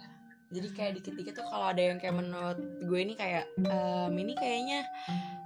Jadi 0.53 0.67
kayak 0.71 0.91
dikit-dikit 1.01 1.33
tuh 1.41 1.45
kalau 1.49 1.73
ada 1.73 1.81
yang 1.81 1.97
kayak 1.97 2.13
menurut 2.13 2.61
gue 2.85 2.99
ini 3.01 3.17
kayak 3.17 3.49
em, 3.57 4.13
ini 4.15 4.33
kayaknya 4.37 4.85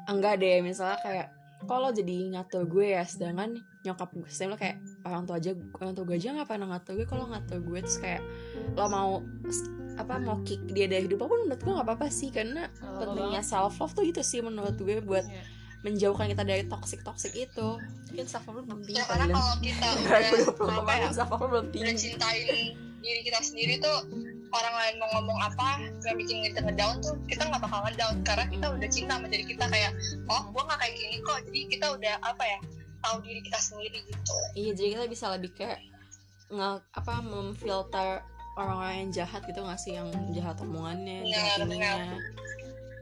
enggak 0.05 0.37
deh. 0.43 0.59
Misalnya 0.61 0.99
kayak 0.99 1.27
kalau 1.65 1.89
jadi 1.89 2.37
ngatur 2.37 2.69
gue 2.69 2.93
ya 2.93 3.01
sedangkan 3.07 3.57
nyokap 3.81 4.13
gue 4.13 4.29
sedangkan 4.29 4.59
kayak 4.61 4.77
orang 5.07 5.25
tua 5.25 5.41
aja 5.41 5.51
orang 5.81 5.93
tua 5.97 6.05
gue 6.05 6.15
aja 6.21 6.29
nggak 6.37 6.47
pernah 6.51 6.67
ngatur 6.75 6.93
gue. 6.99 7.07
Kalau 7.07 7.25
ngatur 7.31 7.57
gue 7.63 7.79
terus 7.81 7.97
kayak 7.97 8.21
lo 8.77 8.85
mau 8.91 9.11
apa 9.97 10.13
mau 10.21 10.37
kick 10.45 10.61
dia 10.69 10.85
dari 10.85 11.09
hidup 11.09 11.25
apa 11.25 11.33
pun 11.33 11.39
menurut 11.47 11.61
gue 11.63 11.73
nggak 11.73 11.87
apa-apa 11.87 12.07
sih. 12.11 12.29
Karena 12.29 12.67
pentingnya 12.77 13.41
self 13.41 13.79
love 13.79 13.95
tuh 13.95 14.03
gitu 14.05 14.21
sih 14.21 14.43
menurut 14.43 14.75
gue 14.77 14.99
buat 15.01 15.25
Iya. 15.25 15.56
Menjauhkan 15.87 16.27
kita 16.27 16.43
dari 16.43 16.63
toxic 16.67 16.99
toxic 17.07 17.31
itu. 17.33 17.79
Mungkin 18.11 18.27
self 18.27 18.43
love 18.51 18.67
belum 18.67 18.83
tinggi 18.83 18.99
ya 18.99 19.05
karena 19.07 19.25
kali 19.25 19.33
kalau 19.33 19.55
kita 19.63 19.87
udah 19.95 20.77
apa 20.83 20.93
ya 20.99 21.07
self 21.15 21.29
love 21.31 21.47
belum 21.47 21.65
udah 21.71 21.73
tinggi. 21.73 21.95
cintain 21.95 22.75
diri 22.97 23.21
kita 23.23 23.39
sendiri 23.39 23.73
tuh 23.79 23.97
orang 24.51 24.75
lain 24.75 24.95
mau 24.99 25.09
ngomong 25.15 25.39
apa 25.39 25.85
yang 26.03 26.17
bikin 26.19 26.43
kita 26.51 26.59
ngedown 26.59 26.99
tuh 26.99 27.15
kita 27.31 27.47
nggak 27.47 27.61
bakal 27.63 27.79
ngedown. 27.87 28.15
Karena 28.27 28.45
kita 28.51 28.65
udah 28.75 28.89
cinta 28.91 29.13
sama 29.15 29.27
diri 29.31 29.45
kita 29.47 29.65
kayak 29.71 29.91
oh 30.27 30.41
gua 30.51 30.63
nggak 30.67 30.79
kayak 30.83 30.93
gini 30.99 31.17
kok. 31.23 31.39
Jadi 31.47 31.59
kita 31.71 31.85
udah 31.95 32.13
apa 32.19 32.43
ya 32.43 32.59
tahu 33.07 33.15
diri 33.23 33.41
kita 33.47 33.59
sendiri 33.63 33.99
gitu. 34.03 34.35
Iya 34.59 34.71
jadi 34.75 34.87
kita 34.99 35.05
bisa 35.07 35.25
lebih 35.31 35.51
kayak 35.55 35.79
nge 36.51 36.69
apa 36.91 37.13
memfilter 37.23 38.23
orang-orang 38.57 38.95
yang 39.07 39.09
jahat 39.23 39.41
gitu 39.47 39.63
nggak 39.63 39.79
sih? 39.79 39.95
Yang 39.95 40.11
jahat 40.35 40.57
omongannya, 40.59 41.23
jahat 41.31 41.63
ininya. 41.63 42.19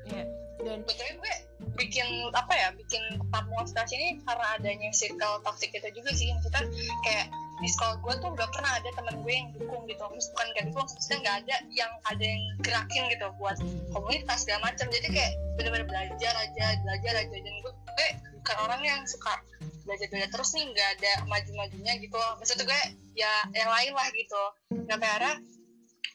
Iya. 0.05 0.44
Dan 0.65 0.81
betulnya 0.81 1.13
gue 1.21 1.33
bikin 1.77 2.07
apa 2.33 2.53
ya 2.57 2.67
bikin 2.73 3.03
tamu 3.29 3.53
aspirasi 3.61 3.93
ini 3.93 4.09
karena 4.25 4.57
adanya 4.57 4.89
circle 4.89 5.37
toxic 5.45 5.69
itu 5.69 5.85
juga 5.93 6.11
sih. 6.17 6.33
Maksudnya 6.33 6.65
kayak 7.05 7.29
di 7.61 7.69
sekolah 7.71 7.95
gue 8.01 8.13
tuh 8.19 8.29
gak 8.35 8.49
pernah 8.51 8.71
ada 8.81 8.89
teman 8.97 9.15
gue 9.21 9.33
yang 9.33 9.47
dukung 9.53 9.85
gitu. 9.85 10.01
Maksud- 10.01 10.33
bukan 10.33 10.47
gak 10.57 10.65
dukung 10.73 10.85
maksudnya 10.89 11.17
gak 11.21 11.35
ada 11.45 11.55
yang 11.69 11.91
ada 12.09 12.23
yang 12.25 12.43
gerakin 12.65 13.03
gitu 13.13 13.25
buat 13.37 13.57
komunitas 13.93 14.37
segala 14.41 14.73
macam. 14.73 14.85
Jadi 14.89 15.07
kayak 15.13 15.31
bener-bener 15.61 15.85
belajar 15.85 16.33
aja 16.33 16.65
belajar 16.81 17.13
aja. 17.21 17.35
Dan 17.37 17.55
gue, 17.61 17.71
gue 17.71 18.09
bukan 18.41 18.57
orang 18.65 18.81
yang 18.81 19.01
suka 19.05 19.37
belajar 19.85 20.09
belajar 20.09 20.29
terus 20.33 20.49
nih 20.57 20.65
nggak 20.73 20.89
ada 20.97 21.13
maju-majunya 21.29 21.93
gitu 22.01 22.17
maksud 22.41 22.57
gue 22.57 22.81
ya 23.13 23.33
yang 23.53 23.69
lain 23.69 23.93
lah 23.93 24.09
gitu. 24.17 24.43
Sampai 24.89 25.07
akhirnya 25.13 25.37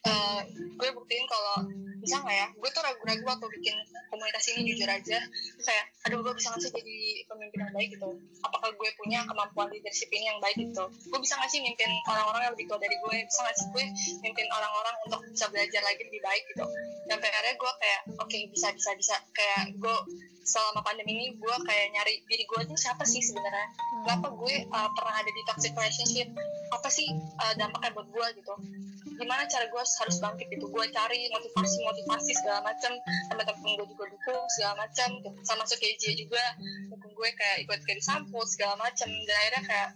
eh, 0.06 0.40
gue 0.80 0.88
buktiin 0.96 1.26
kalau 1.28 1.68
bisa 2.00 2.16
nggak 2.24 2.36
ya? 2.36 2.46
Gue 2.56 2.70
tuh 2.72 2.80
ragu-ragu 2.80 3.24
waktu 3.28 3.46
bikin 3.60 3.76
komunitas 4.08 4.44
ini 4.56 4.72
jujur 4.72 4.88
aja. 4.88 5.18
Kayak 5.60 5.84
aduh 6.08 6.24
gue 6.24 6.32
bisa 6.32 6.48
nggak 6.48 6.62
sih 6.64 6.72
jadi 6.72 6.98
pemimpin 7.28 7.60
yang 7.68 7.72
baik 7.76 7.88
gitu? 7.92 8.08
Apakah 8.40 8.72
gue 8.72 8.90
punya 8.96 9.20
kemampuan 9.28 9.68
leadership 9.68 10.08
ini 10.08 10.32
yang 10.32 10.40
baik 10.40 10.56
gitu? 10.56 10.84
Gue 11.12 11.20
bisa 11.20 11.36
nggak 11.36 11.50
sih 11.52 11.60
mimpin 11.60 11.92
orang-orang 12.08 12.48
yang 12.48 12.52
lebih 12.56 12.66
tua 12.72 12.80
dari 12.80 12.96
gue? 12.96 13.16
Bisa 13.28 13.38
nggak 13.44 13.56
sih 13.60 13.66
gue 13.68 13.84
mimpin 14.24 14.46
orang-orang 14.48 14.94
untuk 15.04 15.20
bisa 15.28 15.46
belajar 15.52 15.82
lagi 15.84 16.02
lebih 16.08 16.22
baik 16.24 16.42
gitu? 16.48 16.64
Dan 17.06 17.16
akhirnya 17.20 17.54
gue 17.60 17.72
kayak 17.84 18.00
oke 18.16 18.38
bisa 18.56 18.68
bisa 18.72 18.90
bisa. 18.96 19.16
Kayak 19.36 19.76
gue 19.76 19.96
selama 20.40 20.80
pandemi 20.80 21.12
ini 21.14 21.26
gue 21.36 21.56
kayak 21.68 21.86
nyari 21.92 22.24
diri 22.24 22.44
gue 22.48 22.60
tuh 22.64 22.78
siapa 22.80 23.04
sih 23.04 23.20
sebenarnya? 23.20 23.68
Kenapa 24.08 24.32
gue 24.32 24.54
uh, 24.72 24.90
pernah 24.96 25.14
ada 25.20 25.30
di 25.30 25.42
toxic 25.44 25.76
relationship? 25.76 26.32
Apa 26.72 26.88
sih 26.88 27.12
uh, 27.12 27.54
dampaknya 27.60 27.92
buat 27.92 28.08
gue 28.08 28.26
gitu 28.40 28.54
gimana 29.20 29.44
cara 29.44 29.68
gue 29.68 29.82
harus 29.84 30.16
bangkit 30.16 30.48
gitu? 30.48 30.66
Gue 30.72 30.88
cari 30.88 31.28
motivasi 31.28 31.76
motivasi 31.84 32.32
segala 32.40 32.72
macam 32.72 32.96
teman-teman 33.28 33.70
gue 33.76 33.86
juga 33.92 34.04
dukung 34.08 34.44
segala 34.56 34.74
macam 34.88 35.08
sama 35.44 35.62
masuk 35.68 35.76
KJ 35.76 36.04
juga 36.16 36.40
dukung 36.88 37.12
gue 37.12 37.28
kayak 37.36 37.68
ikut 37.68 37.80
ke 37.84 38.00
sampul 38.00 38.40
segala 38.48 38.80
macam 38.80 39.08
dan 39.28 39.36
akhirnya 39.44 39.62
kayak 39.68 39.88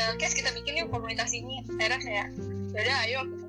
uh, 0.00 0.12
guys 0.16 0.32
kita 0.32 0.48
bikin 0.56 0.80
yuk 0.80 0.88
komunitas 0.88 1.30
ini. 1.36 1.60
Akhirnya 1.76 2.00
kayak 2.00 2.26
yaudah 2.72 2.98
ayo 3.04 3.20
gitu. 3.28 3.46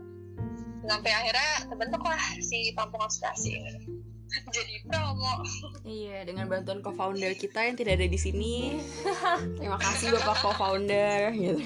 sampai 0.81 1.11
akhirnya 1.13 1.51
terbentuk 1.69 2.01
lah 2.03 2.23
si 2.41 2.73
Tampung 2.73 3.05
Aspirasi 3.05 3.49
ini 3.53 4.00
jadi 4.49 4.75
promo 4.83 5.43
Iya 5.81 6.23
dengan 6.23 6.47
bantuan 6.47 6.79
co-founder 6.79 7.33
kita 7.33 7.61
yang 7.61 7.75
tidak 7.75 7.97
ada 7.97 8.07
di 8.07 8.15
sini. 8.15 8.79
Terima 9.57 9.75
kasih 9.75 10.13
bapak 10.13 10.35
co-founder 10.39 11.31
gitu. 11.33 11.59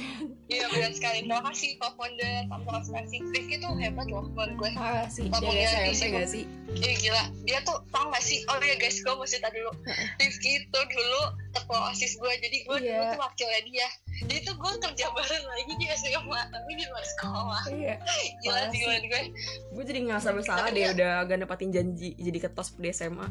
iya 0.45 0.70
benar 0.70 0.93
sekali 0.93 1.26
terima 1.26 1.41
kasih 1.43 1.74
co-founder 1.76 2.45
Tampung 2.45 2.76
Aspirasi 2.76 3.18
Rifki 3.26 3.57
tuh 3.57 3.74
hebat 3.76 4.05
loh 4.05 4.26
menurut 4.28 4.53
gue 4.55 4.70
Parah 4.74 5.07
sih. 5.07 5.26
Bapak 5.26 5.41
Jaga 5.43 5.57
ganti 5.57 5.66
SMP 5.66 5.89
sih, 5.91 6.07
gak 6.11 6.28
sih? 6.28 6.43
Ih 6.78 6.95
gila, 6.99 7.24
dia 7.41 7.59
tuh 7.61 7.82
tau 7.89 8.05
gak 8.07 8.22
sih? 8.22 8.45
Oh 8.45 8.57
iya 8.59 8.76
guys, 8.76 8.97
gue 8.99 9.09
mau 9.09 9.26
cerita 9.26 9.49
dulu 9.49 9.74
Rifki 10.16 10.61
itu 10.61 10.80
dulu 10.86 11.22
ketua 11.49 11.80
osis 11.89 12.13
gue, 12.16 12.32
jadi 12.39 12.57
gue 12.61 12.78
dulu 12.80 12.86
Iya. 12.86 13.11
tuh 13.11 13.22
wakilnya 13.22 13.61
dia 13.63 13.88
Jadi 14.16 14.39
tuh 14.41 14.55
gue 14.55 14.72
kerja 14.80 15.05
bareng 15.11 15.43
lagi 15.43 15.74
di 15.76 15.86
SMA 15.91 16.41
tapi 16.47 16.72
di 16.72 16.86
luar 16.88 17.05
sekolah. 17.05 17.63
Iya. 17.68 17.95
Gila 18.41 18.61
sih 18.70 18.80
gue 18.80 18.95
gue. 19.05 19.84
Jadi 19.84 19.99
ngerasa 20.05 20.30
bersalah 20.32 20.68
deh 20.70 20.82
ya- 20.82 20.93
udah 20.93 21.13
gak 21.26 21.38
nepatin 21.38 21.70
janji 21.70 22.16
jadi 22.16 22.39
ketos 22.41 22.76
di 22.76 22.89
SMA. 22.89 23.28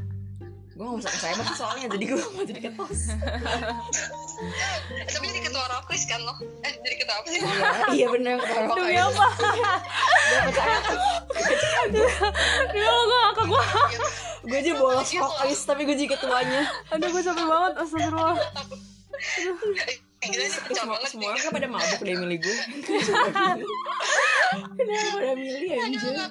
Gue 0.74 0.84
gak 0.84 0.96
masuk 1.00 1.12
SMA 1.14 1.44
sih 1.46 1.56
soalnya 1.56 1.86
jadi 1.88 2.04
gue 2.04 2.18
gak 2.18 2.32
mau 2.32 2.44
jadi 2.44 2.60
ketos. 2.62 3.00
Tapi 5.14 5.24
jadi 5.24 5.40
ketua 5.40 5.64
rokris 5.70 6.04
kan 6.04 6.20
lo? 6.20 6.34
Eh 6.60 6.72
jadi 6.76 6.96
ketua 6.98 7.16
apa 7.16 7.28
sih? 7.30 7.40
Iya, 7.40 7.70
iya 7.94 8.06
bener 8.10 8.34
ketawa 8.36 8.74
Demi 8.74 8.96
apa? 8.98 9.26
Gak 10.24 10.42
percaya 10.44 10.76
Ya 12.74 12.92
gue 13.06 13.44
gue 13.46 13.62
Gue 14.44 14.56
aja 14.58 14.72
bolos 14.74 15.08
vokis 15.08 15.60
tapi 15.62 15.86
gue 15.86 15.94
jadi 15.94 16.10
ketuanya 16.10 16.62
Aduh 16.90 17.08
gue 17.08 17.22
capek 17.22 17.44
banget 17.46 17.72
Astagfirullah 17.78 18.36
Gila 20.24 20.44
nih 20.44 20.56
pecah 20.56 20.74
Semua, 20.80 20.96
banget 20.96 21.10
semua 21.12 21.28
orang 21.28 21.42
kan 21.42 21.52
pada 21.52 21.68
mabuk 21.68 22.00
deh 22.00 22.16
milih 22.16 22.38
gue. 22.40 22.56
Kenapa 24.74 25.08
pada 25.18 25.34
milih 25.34 25.70
anjir? 25.76 26.14
Ya 26.14 26.22
Allah. 26.24 26.30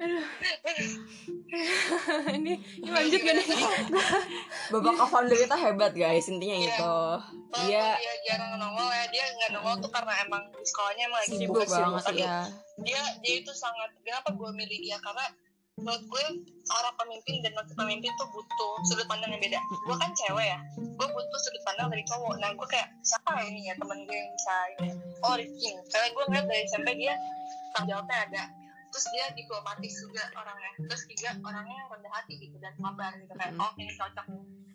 Ini 2.30 2.52
ini 2.56 2.88
lanjut 2.88 3.20
gak 3.20 3.34
nih? 3.36 3.46
Bapak 4.70 4.92
co-founder 4.96 5.36
kita 5.36 5.56
hebat 5.58 5.92
guys 5.92 6.30
Intinya 6.30 6.56
Iya. 6.56 6.72
itu 6.72 6.80
Walaupun 6.80 7.66
Dia 7.68 7.84
dia 7.98 8.14
jarang 8.30 8.54
nongol 8.56 8.86
ya 8.88 9.04
dia 9.10 9.24
nggak 9.28 9.50
nongol 9.58 9.74
tuh 9.82 9.90
karena 9.90 10.14
emang 10.24 10.46
di 10.54 10.62
sekolahnya 10.62 11.10
emang 11.10 11.18
lagi 11.20 11.34
sibuk 11.36 11.66
sibuk 11.66 11.68
banget 11.68 12.04
ya. 12.22 12.46
dia 12.80 13.02
dia 13.20 13.34
itu 13.42 13.52
sangat 13.52 13.90
kenapa 14.00 14.30
gue 14.32 14.50
milih 14.54 14.78
dia? 14.78 14.96
Karena 15.02 15.26
menurut 15.80 16.04
gue 16.06 16.24
seorang 16.68 16.94
pemimpin 17.00 17.40
dan 17.42 17.52
wakil 17.56 17.74
pemimpin 17.74 18.12
tuh 18.20 18.28
butuh 18.30 18.72
sudut 18.86 19.06
pandang 19.08 19.32
yang 19.32 19.42
beda. 19.42 19.58
Gue 19.88 19.96
kan 19.96 20.10
cewek 20.12 20.46
ya 20.52 20.58
gue 20.76 21.08
butuh 21.08 21.40
sudut 21.40 21.62
pandang 21.64 21.88
dari 21.88 22.04
cowok. 22.04 22.34
Nah 22.38 22.50
gue 22.52 22.68
kayak 22.68 22.88
siapa 23.00 23.30
ya 23.40 23.44
ini 23.48 23.60
ya 23.72 23.74
temen 23.80 23.98
gue 24.04 24.16
yang 24.16 24.30
bisa 24.36 24.54
ini? 24.76 24.90
Oh 25.24 25.34
Rifki. 25.34 25.70
Karena 25.88 26.06
gue 26.12 26.24
ngeliat 26.28 26.46
dari 26.46 26.62
SMP 26.68 26.88
dia 27.00 27.14
tanggung 27.72 27.96
jawabnya 27.96 28.16
ada. 28.28 28.44
Terus 28.90 29.06
dia 29.14 29.24
diplomatis 29.32 29.92
juga 30.02 30.22
orangnya. 30.36 30.70
Terus 30.84 31.02
juga 31.08 31.30
orangnya 31.46 31.80
rendah 31.88 32.12
hati 32.12 32.34
gitu 32.36 32.56
dan 32.60 32.74
sabar 32.76 33.12
gitu 33.16 33.32
kayak 33.32 33.52
Hmm. 33.56 33.64
oh 33.64 33.72
ini 33.80 33.92
cocok. 33.96 34.26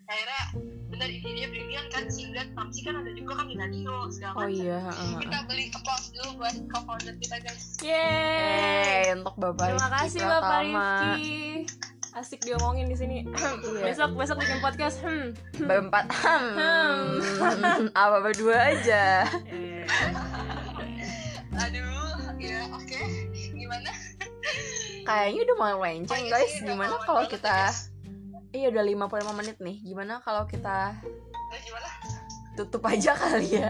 Akhirnya 0.06 0.41
bener 0.89 1.10
ini 1.10 1.30
dia 1.34 1.47
brilian 1.49 1.86
kan 1.89 2.03
sehingga 2.10 2.45
Tamsi 2.53 2.82
kan 2.86 2.95
ada 2.97 3.12
juga 3.26 3.42
kan 3.42 3.50
di 3.50 3.58
radio 3.58 4.06
segala 4.14 4.34
Oh 4.38 4.46
macam 4.46 4.54
iya 4.54 4.78
heeh. 4.86 5.18
kita 5.26 5.40
beli 5.50 5.66
applause 5.74 6.08
dulu 6.14 6.30
buat 6.38 6.54
co-founder 6.70 7.16
kita 7.18 7.36
guys 7.42 7.66
Yeay 7.82 9.10
Eh, 9.10 9.18
untuk 9.18 9.34
Bapak 9.42 9.66
Terima 9.66 9.82
Rifki 9.82 9.98
kasih 9.98 10.20
Bapak 10.22 10.42
Pratama. 10.46 10.90
Rifki 11.18 11.66
Asik 12.16 12.48
diomongin 12.48 12.88
di 12.88 12.96
sini. 12.96 13.28
Iya. 13.28 13.84
besok 13.92 14.16
besok 14.16 14.40
bikin 14.40 14.64
podcast. 14.64 15.04
Hmm. 15.04 15.36
Berempat 15.60 16.08
hmm. 16.08 17.92
Apa 18.08 18.24
berdua 18.24 18.72
aja 18.72 19.20
Aduh, 21.66 22.16
ya 22.40 22.72
oke. 22.72 23.02
Gimana? 23.52 23.92
Kayaknya 25.04 25.40
udah 25.44 25.58
mau 25.60 25.76
lenceng 25.84 26.24
Oh, 26.24 26.24
iya 26.24 26.32
guys 26.32 26.48
sih, 26.56 26.64
udah 26.64 26.72
Gimana 26.78 26.96
kalau 27.04 27.24
kita 27.28 27.52
guys. 27.52 27.92
Iya 28.56 28.72
udah 28.72 28.84
55 28.88 29.36
menit 29.36 29.58
nih 29.60 29.84
Gimana 29.84 30.24
kalau 30.24 30.48
kita 30.48 30.96
gimana? 31.56 31.88
Tutup 32.56 32.84
aja 32.88 33.12
kali 33.16 33.62
ya 33.62 33.70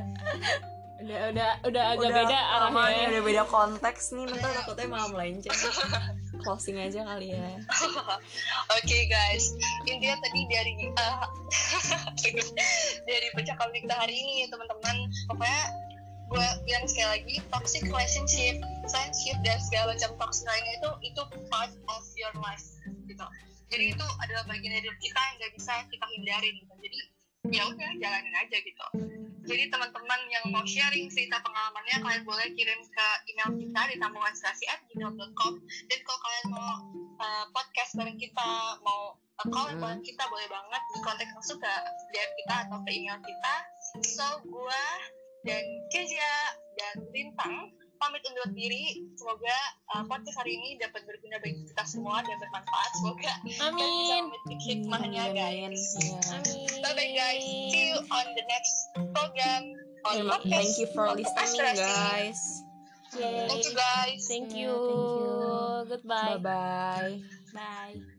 Udah 1.05 1.21
udah 1.29 1.49
udah 1.69 1.83
agak 1.93 2.01
Udah 2.01 2.17
beda 2.17 2.39
arahnya. 2.57 3.05
Udah 3.13 3.21
beda 3.21 3.43
konteks 3.45 4.17
nih 4.17 4.25
Ntar 4.25 4.51
takutnya 4.57 4.87
malah 4.89 5.09
melenceng 5.13 5.53
Closing 6.41 6.81
aja 6.81 7.05
kali 7.05 7.37
ya 7.37 7.61
Oke 8.73 8.97
guys, 9.05 9.53
intinya 9.85 10.17
tadi 10.17 10.41
dari 10.49 10.73
uh, 10.97 11.25
dari 13.09 13.27
percakapan 13.37 13.85
kita 13.85 13.95
hari 13.97 14.13
ini 14.17 14.33
ya 14.45 14.47
teman-teman, 14.53 14.95
pokoknya 15.29 15.61
gue 16.25 16.47
bilang 16.65 16.85
sekali 16.89 17.09
lagi 17.21 17.35
toxic 17.53 17.83
relationship, 17.85 18.57
friendship 18.89 19.37
dan 19.45 19.61
segala 19.61 19.93
macam 19.93 20.09
toxic 20.17 20.45
lainnya 20.49 20.73
itu 20.81 20.91
itu 21.13 21.21
part 21.53 21.73
of 21.89 22.03
your 22.17 22.33
life 22.41 22.65
gitu. 23.05 23.25
Jadi 23.69 23.93
itu 23.97 24.05
adalah 24.21 24.43
bagian 24.49 24.73
dari 24.73 24.89
kita 25.01 25.19
yang 25.21 25.35
gak 25.41 25.51
bisa 25.57 25.73
kita 25.89 26.05
hindarin 26.17 26.53
gitu. 26.61 26.73
Jadi 26.81 26.97
ya 27.51 27.63
udah 27.69 27.89
jalanin 28.01 28.35
aja 28.35 28.57
gitu. 28.57 28.87
Jadi 29.45 29.69
teman-teman 29.69 30.19
yang 30.33 30.45
mau 30.49 30.65
sharing 30.65 31.05
cerita 31.13 31.37
pengalamannya 31.37 32.01
kalian 32.01 32.23
boleh 32.25 32.49
kirim 32.57 32.81
ke 32.81 33.07
email 33.29 33.53
kita 33.53 33.81
di 33.93 33.95
tambunganspirasi@gmail.com 34.01 35.53
dan 35.61 35.99
kalau 36.01 36.19
kalian 36.25 36.47
mau 36.49 36.69
uh, 37.21 37.45
podcast 37.53 37.93
bareng 37.93 38.17
kita 38.17 38.49
mau 38.81 39.13
uh, 39.13 39.47
call 39.53 39.69
Hmm. 39.69 39.81
bareng 39.81 40.01
kita 40.01 40.23
boleh 40.33 40.49
banget 40.49 40.81
di 40.89 40.99
kontak 41.05 41.29
langsung 41.29 41.61
ke 41.61 41.73
DM 42.09 42.31
kita 42.41 42.55
atau 42.65 42.77
ke 42.81 42.89
email 42.89 43.19
kita 43.21 43.55
so 44.01 44.27
gua 44.49 44.85
dan 45.45 45.61
Kezia 45.93 46.33
dan 46.81 46.95
Bintang 47.13 47.69
pamit 48.05 48.21
undur 48.29 48.45
diri 48.53 49.01
semoga 49.17 49.57
uh, 49.97 50.05
podcast 50.05 50.37
hari 50.37 50.53
ini 50.61 50.77
dapat 50.77 51.01
berguna 51.09 51.41
bagi 51.41 51.65
kita 51.65 51.83
semua 51.89 52.21
dan 52.21 52.37
bermanfaat 52.37 52.91
semoga 53.01 53.33
kalian 53.41 53.41
bisa 53.49 53.61
Amin. 53.73 54.21
memetik 54.29 54.59
hikmahnya 54.61 55.23
Amin, 55.25 55.73
guys. 55.73 55.83
Amin. 56.29 56.69
bye 56.85 56.93
bye 56.93 57.13
guys 57.17 57.41
see 57.41 57.89
you 57.89 57.97
on 58.13 58.25
the 58.37 58.45
next 58.45 58.73
program 59.09 59.63
on 60.05 60.13
Terima- 60.21 60.37
podcast 60.37 60.53
Thank 60.53 60.77
you 60.77 60.87
for 60.93 61.05
listening 61.17 61.73
guys 61.81 62.39
Yay. 63.17 63.49
thank 63.49 63.65
you 63.65 63.73
guys 63.73 64.21
Thank 64.29 64.47
Yeah, 64.53 64.69
you. 64.69 64.73
thank 64.77 65.89
you. 65.89 65.89
Goodbye. 65.89 66.37
Bye 66.37 67.17
bye 67.57 68.14